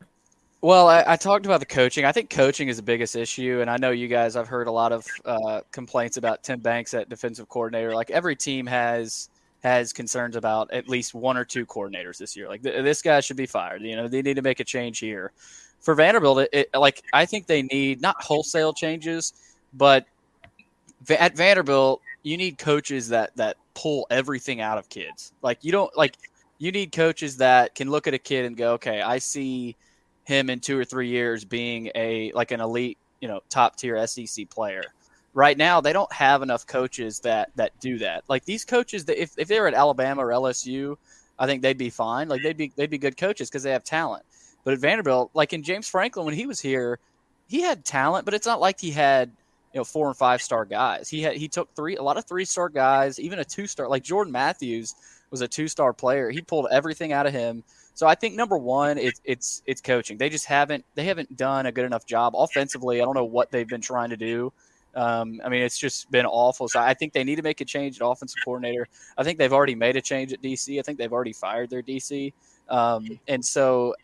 Well, 0.66 0.88
I, 0.88 1.04
I 1.06 1.14
talked 1.14 1.46
about 1.46 1.60
the 1.60 1.66
coaching. 1.66 2.04
I 2.04 2.10
think 2.10 2.28
coaching 2.28 2.66
is 2.66 2.76
the 2.76 2.82
biggest 2.82 3.14
issue, 3.14 3.60
and 3.60 3.70
I 3.70 3.76
know 3.76 3.92
you 3.92 4.08
guys. 4.08 4.34
I've 4.34 4.48
heard 4.48 4.66
a 4.66 4.72
lot 4.72 4.90
of 4.90 5.06
uh, 5.24 5.60
complaints 5.70 6.16
about 6.16 6.42
Tim 6.42 6.58
Banks 6.58 6.92
at 6.92 7.08
defensive 7.08 7.48
coordinator. 7.48 7.94
Like 7.94 8.10
every 8.10 8.34
team 8.34 8.66
has 8.66 9.28
has 9.62 9.92
concerns 9.92 10.34
about 10.34 10.72
at 10.72 10.88
least 10.88 11.14
one 11.14 11.36
or 11.36 11.44
two 11.44 11.66
coordinators 11.66 12.18
this 12.18 12.36
year. 12.36 12.48
Like 12.48 12.64
th- 12.64 12.82
this 12.82 13.00
guy 13.00 13.20
should 13.20 13.36
be 13.36 13.46
fired. 13.46 13.80
You 13.82 13.94
know, 13.94 14.08
they 14.08 14.22
need 14.22 14.34
to 14.34 14.42
make 14.42 14.58
a 14.58 14.64
change 14.64 14.98
here. 14.98 15.30
For 15.78 15.94
Vanderbilt, 15.94 16.40
it, 16.40 16.48
it, 16.52 16.68
like 16.76 17.00
I 17.12 17.26
think 17.26 17.46
they 17.46 17.62
need 17.62 18.00
not 18.00 18.20
wholesale 18.20 18.72
changes, 18.72 19.34
but 19.72 20.04
Va- 21.02 21.22
at 21.22 21.36
Vanderbilt, 21.36 22.02
you 22.24 22.36
need 22.36 22.58
coaches 22.58 23.08
that 23.10 23.30
that 23.36 23.56
pull 23.74 24.08
everything 24.10 24.60
out 24.60 24.78
of 24.78 24.88
kids. 24.88 25.32
Like 25.42 25.62
you 25.62 25.70
don't 25.70 25.96
like 25.96 26.16
you 26.58 26.72
need 26.72 26.90
coaches 26.90 27.36
that 27.36 27.76
can 27.76 27.88
look 27.88 28.08
at 28.08 28.14
a 28.14 28.18
kid 28.18 28.46
and 28.46 28.56
go, 28.56 28.72
okay, 28.72 29.00
I 29.00 29.18
see 29.18 29.76
him 30.26 30.50
in 30.50 30.58
two 30.58 30.76
or 30.78 30.84
three 30.84 31.08
years 31.08 31.44
being 31.44 31.90
a 31.94 32.32
like 32.32 32.50
an 32.50 32.60
elite, 32.60 32.98
you 33.20 33.28
know, 33.28 33.40
top 33.48 33.76
tier 33.76 34.04
SEC 34.06 34.50
player. 34.50 34.82
Right 35.34 35.56
now, 35.56 35.80
they 35.80 35.92
don't 35.92 36.12
have 36.12 36.42
enough 36.42 36.66
coaches 36.66 37.20
that 37.20 37.50
that 37.54 37.78
do 37.78 37.98
that. 37.98 38.24
Like 38.28 38.44
these 38.44 38.64
coaches, 38.64 39.04
that 39.04 39.22
if 39.22 39.32
if 39.38 39.46
they 39.46 39.60
were 39.60 39.68
at 39.68 39.74
Alabama 39.74 40.26
or 40.26 40.30
LSU, 40.30 40.96
I 41.38 41.46
think 41.46 41.62
they'd 41.62 41.78
be 41.78 41.90
fine. 41.90 42.28
Like 42.28 42.42
they'd 42.42 42.56
be 42.56 42.72
they'd 42.74 42.90
be 42.90 42.98
good 42.98 43.16
coaches 43.16 43.48
because 43.48 43.62
they 43.62 43.70
have 43.70 43.84
talent. 43.84 44.24
But 44.64 44.74
at 44.74 44.80
Vanderbilt, 44.80 45.30
like 45.32 45.52
in 45.52 45.62
James 45.62 45.88
Franklin 45.88 46.26
when 46.26 46.34
he 46.34 46.46
was 46.46 46.60
here, 46.60 46.98
he 47.46 47.62
had 47.62 47.84
talent, 47.84 48.24
but 48.24 48.34
it's 48.34 48.46
not 48.46 48.60
like 48.60 48.80
he 48.80 48.90
had 48.90 49.30
you 49.72 49.78
know 49.78 49.84
four 49.84 50.08
and 50.08 50.16
five 50.16 50.42
star 50.42 50.64
guys. 50.64 51.08
He 51.08 51.22
had 51.22 51.36
he 51.36 51.46
took 51.46 51.72
three 51.76 51.94
a 51.94 52.02
lot 52.02 52.16
of 52.16 52.24
three 52.24 52.44
star 52.44 52.68
guys, 52.68 53.20
even 53.20 53.38
a 53.38 53.44
two 53.44 53.68
star 53.68 53.88
like 53.88 54.02
Jordan 54.02 54.32
Matthews 54.32 54.96
was 55.30 55.40
a 55.40 55.46
two 55.46 55.68
star 55.68 55.92
player. 55.92 56.30
He 56.30 56.40
pulled 56.40 56.66
everything 56.72 57.12
out 57.12 57.26
of 57.26 57.32
him. 57.32 57.62
So 57.96 58.06
I 58.06 58.14
think 58.14 58.34
number 58.34 58.58
one, 58.58 58.98
it's 58.98 59.22
it's 59.24 59.62
it's 59.64 59.80
coaching. 59.80 60.18
They 60.18 60.28
just 60.28 60.44
haven't 60.44 60.84
they 60.94 61.04
haven't 61.04 61.34
done 61.34 61.64
a 61.64 61.72
good 61.72 61.86
enough 61.86 62.04
job 62.04 62.34
offensively. 62.36 63.00
I 63.00 63.04
don't 63.06 63.14
know 63.14 63.24
what 63.24 63.50
they've 63.50 63.66
been 63.66 63.80
trying 63.80 64.10
to 64.10 64.18
do. 64.18 64.52
Um, 64.94 65.40
I 65.42 65.48
mean, 65.48 65.62
it's 65.62 65.78
just 65.78 66.10
been 66.10 66.26
awful. 66.26 66.68
So 66.68 66.78
I 66.78 66.92
think 66.92 67.14
they 67.14 67.24
need 67.24 67.36
to 67.36 67.42
make 67.42 67.62
a 67.62 67.64
change 67.64 67.98
at 67.98 68.06
offensive 68.06 68.36
coordinator. 68.44 68.86
I 69.16 69.24
think 69.24 69.38
they've 69.38 69.52
already 69.52 69.74
made 69.74 69.96
a 69.96 70.02
change 70.02 70.34
at 70.34 70.42
DC. 70.42 70.78
I 70.78 70.82
think 70.82 70.98
they've 70.98 71.12
already 71.12 71.32
fired 71.32 71.70
their 71.70 71.82
DC. 71.82 72.34
Um, 72.68 73.18
and 73.28 73.42
so, 73.42 73.94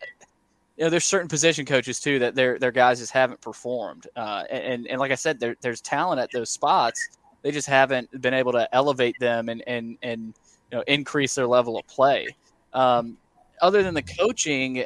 you 0.75 0.85
know, 0.85 0.89
there's 0.89 1.05
certain 1.05 1.27
position 1.27 1.63
coaches 1.63 1.99
too 1.99 2.17
that 2.17 2.33
their 2.33 2.57
their 2.57 2.71
guys 2.71 2.97
just 2.97 3.11
haven't 3.11 3.41
performed. 3.41 4.07
Uh, 4.15 4.45
and 4.49 4.87
and 4.87 4.99
like 4.99 5.11
I 5.11 5.15
said, 5.15 5.39
there, 5.39 5.55
there's 5.61 5.81
talent 5.81 6.19
at 6.19 6.31
those 6.31 6.49
spots. 6.49 7.09
They 7.43 7.51
just 7.51 7.67
haven't 7.67 8.21
been 8.23 8.33
able 8.33 8.53
to 8.53 8.67
elevate 8.73 9.19
them 9.19 9.49
and 9.49 9.63
and 9.67 9.99
and 10.01 10.33
you 10.71 10.79
know 10.79 10.83
increase 10.87 11.35
their 11.35 11.47
level 11.47 11.77
of 11.77 11.85
play. 11.85 12.35
Um, 12.73 13.17
other 13.61 13.83
than 13.83 13.93
the 13.93 14.03
coaching, 14.03 14.85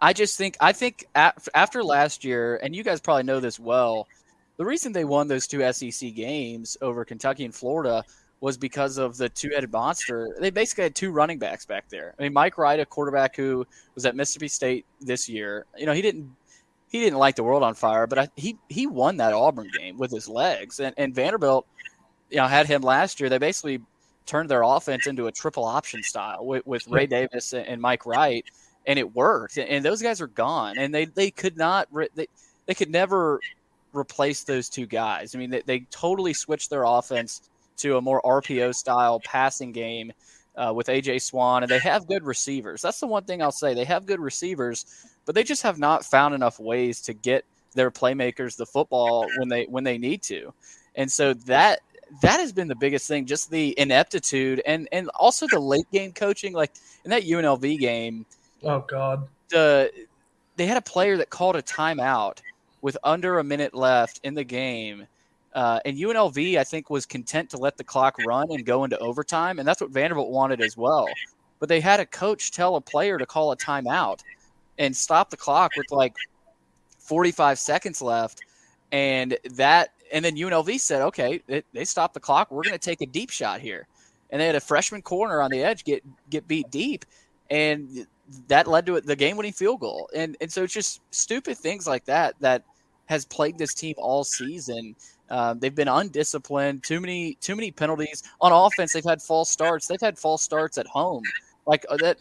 I 0.00 0.12
just 0.12 0.36
think 0.36 0.56
I 0.60 0.72
think 0.72 1.06
after 1.14 1.82
last 1.82 2.24
year, 2.24 2.56
and 2.62 2.74
you 2.74 2.84
guys 2.84 3.00
probably 3.00 3.24
know 3.24 3.40
this 3.40 3.58
well, 3.58 4.06
the 4.56 4.64
reason 4.64 4.92
they 4.92 5.04
won 5.04 5.28
those 5.28 5.46
two 5.46 5.72
SEC 5.72 6.14
games 6.14 6.76
over 6.80 7.04
Kentucky 7.04 7.44
and 7.44 7.54
Florida 7.54 8.04
was 8.40 8.56
because 8.56 8.98
of 8.98 9.16
the 9.16 9.28
two-headed 9.28 9.72
monster. 9.72 10.36
They 10.40 10.50
basically 10.50 10.84
had 10.84 10.94
two 10.94 11.10
running 11.10 11.38
backs 11.38 11.66
back 11.66 11.88
there. 11.88 12.14
I 12.18 12.22
mean, 12.22 12.32
Mike 12.32 12.56
Wright, 12.56 12.78
a 12.78 12.86
quarterback 12.86 13.34
who 13.34 13.66
was 13.96 14.06
at 14.06 14.14
Mississippi 14.14 14.46
State 14.46 14.86
this 15.00 15.28
year, 15.28 15.66
you 15.76 15.86
know, 15.86 15.92
he 15.92 16.02
didn't 16.02 16.30
he 16.90 17.00
didn't 17.00 17.18
light 17.18 17.36
the 17.36 17.44
world 17.44 17.62
on 17.62 17.74
fire, 17.74 18.06
but 18.06 18.18
I, 18.18 18.28
he 18.36 18.56
he 18.68 18.86
won 18.86 19.16
that 19.18 19.34
Auburn 19.34 19.70
game 19.76 19.98
with 19.98 20.10
his 20.10 20.28
legs, 20.28 20.80
and 20.80 20.94
and 20.96 21.14
Vanderbilt, 21.14 21.66
you 22.30 22.38
know, 22.38 22.46
had 22.46 22.66
him 22.66 22.82
last 22.82 23.20
year. 23.20 23.28
They 23.28 23.38
basically 23.38 23.80
turned 24.28 24.48
their 24.48 24.62
offense 24.62 25.06
into 25.06 25.26
a 25.26 25.32
triple 25.32 25.64
option 25.64 26.02
style 26.02 26.44
with, 26.44 26.64
with 26.66 26.86
Ray 26.86 27.06
Davis 27.06 27.52
and 27.54 27.80
Mike 27.80 28.06
Wright, 28.06 28.44
and 28.86 28.98
it 28.98 29.14
worked. 29.14 29.58
And 29.58 29.84
those 29.84 30.02
guys 30.02 30.20
are 30.20 30.28
gone, 30.28 30.78
and 30.78 30.94
they 30.94 31.06
they 31.06 31.30
could 31.30 31.56
not 31.56 31.88
they 32.14 32.26
they 32.66 32.74
could 32.74 32.90
never 32.90 33.40
replace 33.92 34.44
those 34.44 34.68
two 34.68 34.86
guys. 34.86 35.34
I 35.34 35.38
mean, 35.38 35.50
they, 35.50 35.62
they 35.62 35.80
totally 35.90 36.34
switched 36.34 36.70
their 36.70 36.84
offense 36.84 37.50
to 37.78 37.96
a 37.96 38.00
more 38.00 38.20
RPO 38.22 38.74
style 38.74 39.20
passing 39.20 39.72
game 39.72 40.12
uh, 40.56 40.72
with 40.74 40.88
AJ 40.88 41.22
Swann, 41.22 41.62
and 41.62 41.70
they 41.70 41.78
have 41.78 42.06
good 42.06 42.24
receivers. 42.24 42.82
That's 42.82 43.00
the 43.00 43.06
one 43.06 43.24
thing 43.24 43.42
I'll 43.42 43.50
say. 43.50 43.74
They 43.74 43.84
have 43.84 44.06
good 44.06 44.20
receivers, 44.20 45.06
but 45.24 45.34
they 45.34 45.44
just 45.44 45.62
have 45.62 45.78
not 45.78 46.04
found 46.04 46.34
enough 46.34 46.60
ways 46.60 47.00
to 47.02 47.14
get 47.14 47.44
their 47.74 47.90
playmakers 47.90 48.56
the 48.56 48.66
football 48.66 49.26
when 49.38 49.48
they 49.48 49.64
when 49.64 49.84
they 49.84 49.98
need 49.98 50.22
to. 50.24 50.52
And 50.96 51.10
so 51.10 51.32
that 51.32 51.80
that 52.22 52.40
has 52.40 52.52
been 52.52 52.68
the 52.68 52.76
biggest 52.76 53.06
thing, 53.08 53.26
just 53.26 53.50
the 53.50 53.74
ineptitude 53.78 54.62
and 54.66 54.88
and 54.92 55.08
also 55.10 55.46
the 55.50 55.60
late 55.60 55.90
game 55.92 56.12
coaching. 56.12 56.52
Like 56.52 56.72
in 57.04 57.10
that 57.10 57.24
UNLV 57.24 57.78
game, 57.78 58.26
Oh 58.64 58.80
God. 58.80 59.28
the 59.50 59.90
they 60.56 60.66
had 60.66 60.76
a 60.76 60.82
player 60.82 61.16
that 61.16 61.30
called 61.30 61.56
a 61.56 61.62
timeout 61.62 62.40
with 62.82 62.96
under 63.04 63.38
a 63.38 63.44
minute 63.44 63.74
left 63.74 64.20
in 64.24 64.34
the 64.34 64.44
game. 64.44 65.06
Uh, 65.54 65.80
and 65.84 65.96
UNLV, 65.96 66.56
I 66.58 66.64
think, 66.64 66.90
was 66.90 67.06
content 67.06 67.50
to 67.50 67.56
let 67.56 67.76
the 67.76 67.84
clock 67.84 68.16
run 68.26 68.46
and 68.50 68.64
go 68.64 68.84
into 68.84 68.98
overtime, 68.98 69.58
and 69.58 69.66
that's 69.66 69.80
what 69.80 69.90
Vanderbilt 69.90 70.30
wanted 70.30 70.60
as 70.60 70.76
well. 70.76 71.08
But 71.58 71.68
they 71.68 71.80
had 71.80 72.00
a 72.00 72.06
coach 72.06 72.52
tell 72.52 72.76
a 72.76 72.80
player 72.80 73.18
to 73.18 73.26
call 73.26 73.50
a 73.50 73.56
timeout, 73.56 74.20
and 74.78 74.94
stop 74.94 75.30
the 75.30 75.36
clock 75.36 75.72
with 75.76 75.90
like 75.90 76.14
45 76.98 77.58
seconds 77.58 78.02
left, 78.02 78.42
and 78.92 79.36
that 79.54 79.90
and 80.12 80.24
then 80.24 80.36
UNLV 80.36 80.78
said, 80.80 81.02
okay, 81.02 81.40
they, 81.46 81.62
they 81.72 81.84
stopped 81.84 82.14
the 82.14 82.20
clock. 82.20 82.50
We're 82.50 82.62
going 82.62 82.72
to 82.72 82.78
take 82.78 83.00
a 83.00 83.06
deep 83.06 83.30
shot 83.30 83.60
here, 83.60 83.86
and 84.30 84.40
they 84.40 84.46
had 84.46 84.56
a 84.56 84.60
freshman 84.60 85.02
corner 85.02 85.40
on 85.40 85.50
the 85.50 85.62
edge 85.62 85.84
get 85.84 86.02
get 86.30 86.46
beat 86.48 86.70
deep, 86.70 87.04
and 87.50 88.06
that 88.48 88.66
led 88.66 88.86
to 88.86 89.00
the 89.00 89.16
game 89.16 89.36
winning 89.36 89.52
field 89.52 89.80
goal. 89.80 90.08
And 90.14 90.36
and 90.40 90.50
so 90.50 90.62
it's 90.62 90.74
just 90.74 91.00
stupid 91.10 91.56
things 91.56 91.86
like 91.86 92.04
that 92.06 92.34
that 92.40 92.62
has 93.06 93.24
plagued 93.24 93.58
this 93.58 93.74
team 93.74 93.94
all 93.98 94.24
season. 94.24 94.94
Um, 95.30 95.58
they've 95.58 95.74
been 95.74 95.88
undisciplined. 95.88 96.82
Too 96.82 97.00
many 97.00 97.34
too 97.40 97.56
many 97.56 97.70
penalties 97.70 98.22
on 98.40 98.52
offense. 98.52 98.92
They've 98.92 99.04
had 99.04 99.22
false 99.22 99.50
starts. 99.50 99.86
They've 99.86 100.00
had 100.00 100.18
false 100.18 100.42
starts 100.42 100.78
at 100.78 100.86
home. 100.86 101.22
Like 101.66 101.84
uh, 101.90 101.96
that 101.98 102.18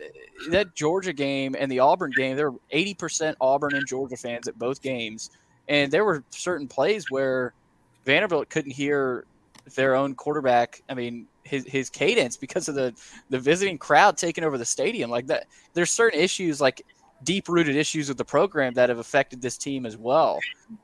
that 0.49 0.75
Georgia 0.75 1.13
game 1.13 1.55
and 1.57 1.71
the 1.71 1.79
Auburn 1.79 2.11
game, 2.11 2.35
there 2.35 2.51
were 2.51 2.59
eighty 2.71 2.93
percent 2.93 3.37
Auburn 3.39 3.75
and 3.75 3.87
Georgia 3.87 4.17
fans 4.17 4.47
at 4.47 4.59
both 4.59 4.81
games, 4.81 5.29
and 5.69 5.91
there 5.91 6.03
were 6.03 6.23
certain 6.31 6.67
plays 6.67 7.09
where 7.09 7.53
Vanderbilt 8.07 8.49
couldn't 8.49 8.71
hear 8.71 9.25
their 9.75 9.93
own 9.95 10.15
quarterback. 10.15 10.81
I 10.89 10.93
mean, 10.93 11.27
his 11.43 11.65
his 11.65 11.89
cadence 11.89 12.37
because 12.37 12.69
of 12.69 12.75
the 12.75 12.93
the 13.29 13.37
visiting 13.37 13.77
crowd 13.77 14.17
taking 14.17 14.43
over 14.45 14.57
the 14.57 14.65
stadium. 14.65 15.09
Like 15.11 15.27
that, 15.27 15.47
there's 15.73 15.91
certain 15.91 16.19
issues 16.19 16.61
like 16.61 16.81
deep 17.23 17.49
rooted 17.49 17.75
issues 17.75 18.07
with 18.07 18.17
the 18.17 18.23
program 18.25 18.73
that 18.75 18.87
have 18.89 18.99
affected 18.99 19.41
this 19.41 19.57
team 19.57 19.85
as 19.85 19.97
well. 19.97 20.39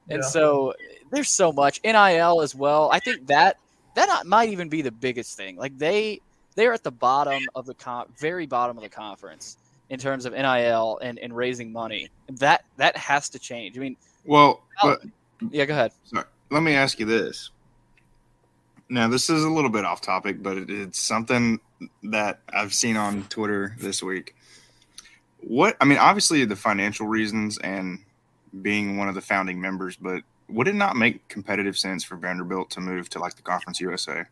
And 0.10 0.22
Yeah. 0.22 0.28
so 0.28 0.74
there's 1.12 1.30
so 1.30 1.52
much 1.54 1.80
NIL 1.84 2.42
as 2.42 2.54
well. 2.54 2.90
I 2.92 3.00
think 3.00 3.28
that 3.28 3.58
that 3.96 4.26
might 4.26 4.50
even 4.50 4.68
be 4.68 4.82
the 4.82 4.92
biggest 4.92 5.38
thing. 5.38 5.56
Like 5.56 5.78
they 5.78 6.20
they're 6.56 6.74
at 6.74 6.84
the 6.84 6.92
bottom 6.92 7.42
of 7.56 7.66
the 7.66 7.74
con- 7.74 8.08
very 8.20 8.46
bottom 8.48 8.78
of 8.78 8.84
the 8.84 8.90
conference 8.90 9.58
in 9.90 9.98
terms 10.00 10.26
of 10.26 10.34
NIL 10.34 11.00
and, 11.02 11.20
and 11.20 11.34
raising 11.36 11.72
money. 11.72 12.10
That 12.40 12.66
that 12.78 12.98
has 12.98 13.30
to 13.30 13.40
change. 13.40 13.78
I 13.78 13.80
mean, 13.82 13.96
Well, 14.26 14.62
but 14.82 15.02
yeah, 15.52 15.64
go 15.66 15.74
ahead. 15.74 15.94
Sorry. 16.04 16.26
Let 16.54 16.62
me 16.62 16.76
ask 16.76 17.00
you 17.00 17.08
this. 17.08 17.50
Now, 18.88 19.08
this 19.08 19.28
is 19.28 19.44
a 19.44 19.50
little 19.50 19.72
bit 19.72 19.86
off 19.86 20.02
topic, 20.02 20.44
but 20.44 20.56
it, 20.56 20.70
it's 20.70 21.00
something 21.00 21.60
that 22.04 22.42
I've 22.48 22.76
seen 22.76 22.96
on 22.96 23.24
Twitter 23.24 23.76
this 23.80 24.04
week. 24.04 24.36
What 25.40 25.76
I 25.82 25.86
mean, 25.86 25.98
obviously, 25.98 26.46
the 26.46 26.56
financial 26.56 27.08
reasons 27.08 27.58
and 27.58 28.06
being 28.62 28.98
one 28.98 29.08
of 29.08 29.16
the 29.16 29.22
founding 29.22 29.60
members, 29.60 29.96
but 29.96 30.22
would 30.48 30.68
it 30.68 30.76
not 30.76 30.96
make 30.96 31.28
competitive 31.28 31.76
sense 31.76 32.04
for 32.04 32.18
Vanderbilt 32.18 32.70
to 32.70 32.82
move 32.82 33.10
to 33.10 33.20
like 33.20 33.34
the 33.34 33.42
Conference 33.42 33.82
USA? 33.82 34.26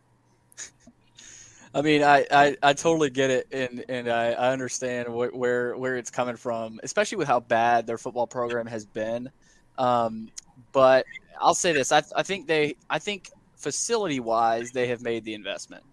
I 1.73 1.81
mean, 1.81 2.03
I, 2.03 2.27
I, 2.29 2.57
I 2.61 2.73
totally 2.73 3.09
get 3.09 3.31
it, 3.31 3.47
and 3.51 3.83
and 3.89 4.07
I, 4.07 4.33
I 4.33 4.51
understand 4.51 5.07
wh- 5.07 5.35
where 5.35 5.75
where 5.75 5.97
it's 5.97 6.11
coming 6.11 6.35
from, 6.35 6.79
especially 6.83 7.17
with 7.17 7.27
how 7.27 7.39
bad 7.39 7.87
their 7.87 7.97
football 7.97 8.27
program 8.27 8.67
has 8.67 8.85
been. 8.85 9.31
Um, 9.79 10.29
but 10.71 11.05
I'll 11.41 11.55
say 11.55 11.73
this: 11.73 11.91
I, 11.91 12.03
I 12.15 12.23
think 12.23 12.47
they, 12.47 12.75
I 12.89 12.99
think 12.99 13.31
facility 13.55 14.19
wise, 14.19 14.71
they 14.71 14.87
have 14.87 15.01
made 15.01 15.23
the 15.25 15.33
investment, 15.33 15.83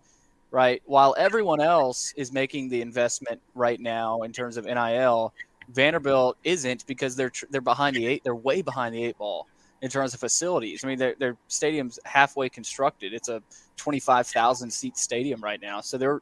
right? 0.50 0.82
While 0.86 1.14
everyone 1.18 1.60
else 1.60 2.12
is 2.16 2.32
making 2.32 2.68
the 2.68 2.80
investment 2.80 3.40
right 3.54 3.80
now 3.80 4.22
in 4.22 4.32
terms 4.32 4.56
of 4.56 4.64
NIL, 4.64 5.32
Vanderbilt 5.70 6.36
isn't 6.44 6.86
because 6.86 7.16
they're 7.16 7.32
they're 7.50 7.60
behind 7.60 7.96
the 7.96 8.06
eight, 8.06 8.24
they're 8.24 8.34
way 8.34 8.62
behind 8.62 8.94
the 8.94 9.04
eight 9.04 9.18
ball 9.18 9.46
in 9.82 9.90
terms 9.90 10.14
of 10.14 10.20
facilities. 10.20 10.84
I 10.84 10.88
mean, 10.88 10.98
their 10.98 11.14
their 11.18 11.36
stadium's 11.48 11.98
halfway 12.04 12.48
constructed. 12.48 13.12
It's 13.12 13.28
a 13.28 13.42
25,000 13.76 14.70
seat 14.70 14.96
stadium 14.96 15.40
right 15.42 15.60
now. 15.60 15.80
So 15.80 15.98
they're 15.98 16.20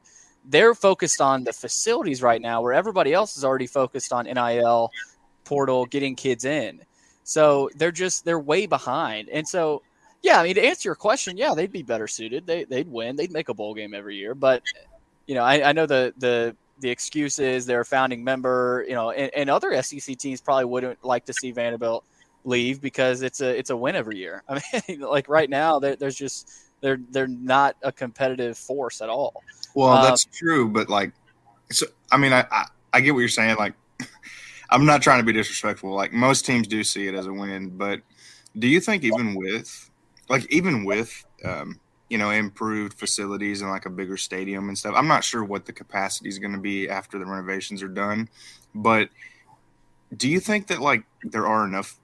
they're 0.49 0.75
focused 0.75 1.21
on 1.21 1.45
the 1.45 1.53
facilities 1.53 2.23
right 2.23 2.41
now 2.41 2.61
where 2.63 2.73
everybody 2.73 3.13
else 3.13 3.37
is 3.37 3.45
already 3.45 3.67
focused 3.67 4.13
on 4.13 4.27
NIL 4.27 4.91
portal 5.45 5.87
getting 5.87 6.15
kids 6.15 6.45
in. 6.45 6.81
So 7.27 7.69
they're 7.75 7.93
just 7.93 8.25
they're 8.25 8.39
way 8.39 8.67
behind. 8.67 9.29
And 9.29 9.47
so 9.47 9.83
yeah, 10.23 10.41
I 10.41 10.45
mean 10.45 10.55
to 10.55 10.65
answer 10.65 10.89
your 10.89 10.95
question, 10.95 11.37
yeah, 11.37 11.55
they'd 11.55 11.73
be 11.73 11.83
better 11.83 12.07
suited. 12.07 12.47
They 12.47 12.65
they'd 12.65 12.89
win. 12.89 13.17
They'd 13.17 13.33
make 13.33 13.49
a 13.49 13.55
bowl 13.55 13.75
game 13.75 13.95
every 13.95 14.17
year, 14.17 14.35
but 14.35 14.63
you 15.27 15.35
know, 15.35 15.43
I, 15.43 15.71
I 15.71 15.73
know 15.73 15.87
the 15.87 16.15
the 16.19 16.57
the 16.79 16.89
excuse 16.89 17.41
is 17.41 17.67
they're 17.67 17.81
a 17.81 17.85
founding 17.85 18.23
member, 18.23 18.85
you 18.87 18.95
know, 18.95 19.11
and, 19.11 19.31
and 19.35 19.51
other 19.51 19.83
SEC 19.83 20.17
teams 20.19 20.41
probably 20.41 20.67
wouldn't 20.67 21.05
like 21.05 21.25
to 21.25 21.33
see 21.33 21.51
Vanderbilt 21.51 22.05
leave 22.45 22.81
because 22.81 23.23
it's 23.23 23.41
a 23.41 23.59
it's 23.59 23.71
a 23.71 23.77
win 23.77 23.97
every 23.97 24.19
year. 24.19 24.45
I 24.49 24.63
mean, 24.89 25.01
like 25.01 25.29
right 25.29 25.51
now, 25.51 25.81
there's 25.81 26.15
just 26.15 26.49
they're 26.81 27.01
they're 27.11 27.27
not 27.27 27.77
a 27.83 27.91
competitive 27.91 28.57
force 28.57 29.01
at 29.01 29.09
all. 29.09 29.43
Well, 29.75 29.95
Uh, 29.95 30.03
that's 30.03 30.27
true, 30.27 30.69
but 30.69 30.89
like, 30.89 31.13
so 31.73 31.87
I 32.13 32.19
mean, 32.19 32.33
I, 32.33 32.47
I 32.53 32.67
I 32.93 33.01
get 33.01 33.15
what 33.15 33.21
you're 33.21 33.29
saying. 33.29 33.57
Like, 33.57 33.75
I'm 34.71 34.85
not 34.85 35.03
trying 35.03 35.21
to 35.21 35.25
be 35.25 35.33
disrespectful. 35.33 35.95
Like, 35.95 36.13
most 36.13 36.45
teams 36.45 36.67
do 36.67 36.83
see 36.85 37.07
it 37.07 37.15
as 37.15 37.27
a 37.27 37.33
win, 37.33 37.71
but 37.77 38.01
do 38.59 38.67
you 38.67 38.81
think 38.81 39.05
even 39.05 39.35
with, 39.35 39.91
like, 40.29 40.51
even 40.53 40.85
with, 40.85 41.25
um, 41.45 41.79
you 42.09 42.19
know, 42.19 42.31
improved 42.31 42.99
facilities 42.99 43.63
and 43.63 43.71
like 43.71 43.87
a 43.87 43.91
bigger 43.91 44.17
stadium 44.17 44.69
and 44.69 44.79
stuff, 44.79 44.95
I'm 44.97 45.09
not 45.09 45.25
sure 45.25 45.45
what 45.45 45.67
the 45.67 45.73
capacity 45.73 46.29
is 46.29 46.39
going 46.39 46.53
to 46.53 46.61
be 46.61 46.89
after 46.89 47.19
the 47.19 47.27
renovations 47.27 47.83
are 47.83 47.89
done, 47.89 48.29
but 48.75 49.09
do 50.17 50.29
you 50.29 50.41
think 50.41 50.69
that 50.69 50.81
like 50.81 51.05
there 51.23 51.47
are 51.47 51.67
enough 51.67 51.99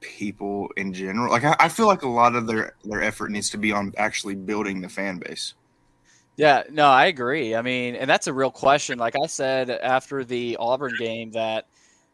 people 0.00 0.70
in 0.76 0.92
general? 0.92 1.30
Like, 1.30 1.44
I, 1.44 1.56
I 1.58 1.68
feel 1.68 1.86
like 1.86 2.02
a 2.02 2.08
lot 2.08 2.36
of 2.36 2.46
their 2.46 2.74
their 2.84 3.02
effort 3.02 3.30
needs 3.30 3.50
to 3.50 3.58
be 3.58 3.72
on 3.72 3.92
actually 3.96 4.36
building 4.36 4.80
the 4.80 4.88
fan 4.88 5.18
base. 5.18 5.54
Yeah, 6.36 6.62
no, 6.70 6.86
I 6.86 7.06
agree. 7.06 7.54
I 7.54 7.62
mean, 7.62 7.94
and 7.94 8.08
that's 8.08 8.26
a 8.26 8.32
real 8.32 8.50
question. 8.50 8.98
Like 8.98 9.14
I 9.22 9.26
said 9.26 9.70
after 9.70 10.24
the 10.24 10.56
Auburn 10.58 10.94
game, 10.98 11.32
that 11.32 11.66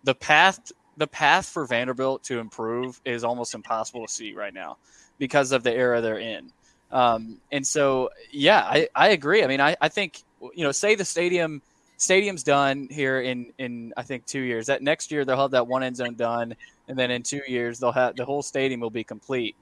the 0.09 0.15
path 0.15 0.73
the 0.97 1.07
path 1.07 1.45
for 1.45 1.67
Vanderbilt 1.67 2.25
to 2.25 2.39
improve 2.39 2.99
is 3.05 3.25
almost 3.25 3.55
impossible 3.55 4.07
to 4.07 4.13
see 4.13 4.33
right 4.33 4.55
now 4.55 4.79
because 5.19 5.53
of 5.53 5.63
the 5.63 5.71
era 5.71 6.01
they're 6.01 6.19
in. 6.19 6.51
Um, 6.91 7.43
and 7.53 7.65
so, 7.65 8.09
yeah, 8.33 8.63
I, 8.63 8.89
I 8.95 9.09
agree. 9.11 9.45
I 9.45 9.47
mean, 9.47 9.61
I, 9.61 9.77
I 9.83 9.91
think 9.91 10.23
you 10.55 10.65
know, 10.65 10.73
say 10.73 10.95
the 10.95 11.05
stadium 11.05 11.61
stadium's 11.99 12.43
done 12.43 12.89
here 12.91 13.21
in 13.21 13.53
in 13.59 13.93
I 13.99 14.03
think 14.03 14.25
two 14.25 14.41
years. 14.41 14.69
That 14.69 14.83
next 14.83 15.13
year 15.13 15.27
they'll 15.27 15.37
have 15.37 15.51
that 15.51 15.67
one 15.67 15.83
end 15.83 15.97
zone 15.97 16.15
done, 16.15 16.57
and 16.89 16.99
then 16.99 17.11
in 17.11 17.23
two 17.23 17.43
years 17.47 17.79
they'll 17.79 17.93
have 17.93 18.17
the 18.17 18.25
whole 18.25 18.43
stadium 18.43 18.81
will 18.81 18.89
be 18.89 19.05
complete. 19.05 19.57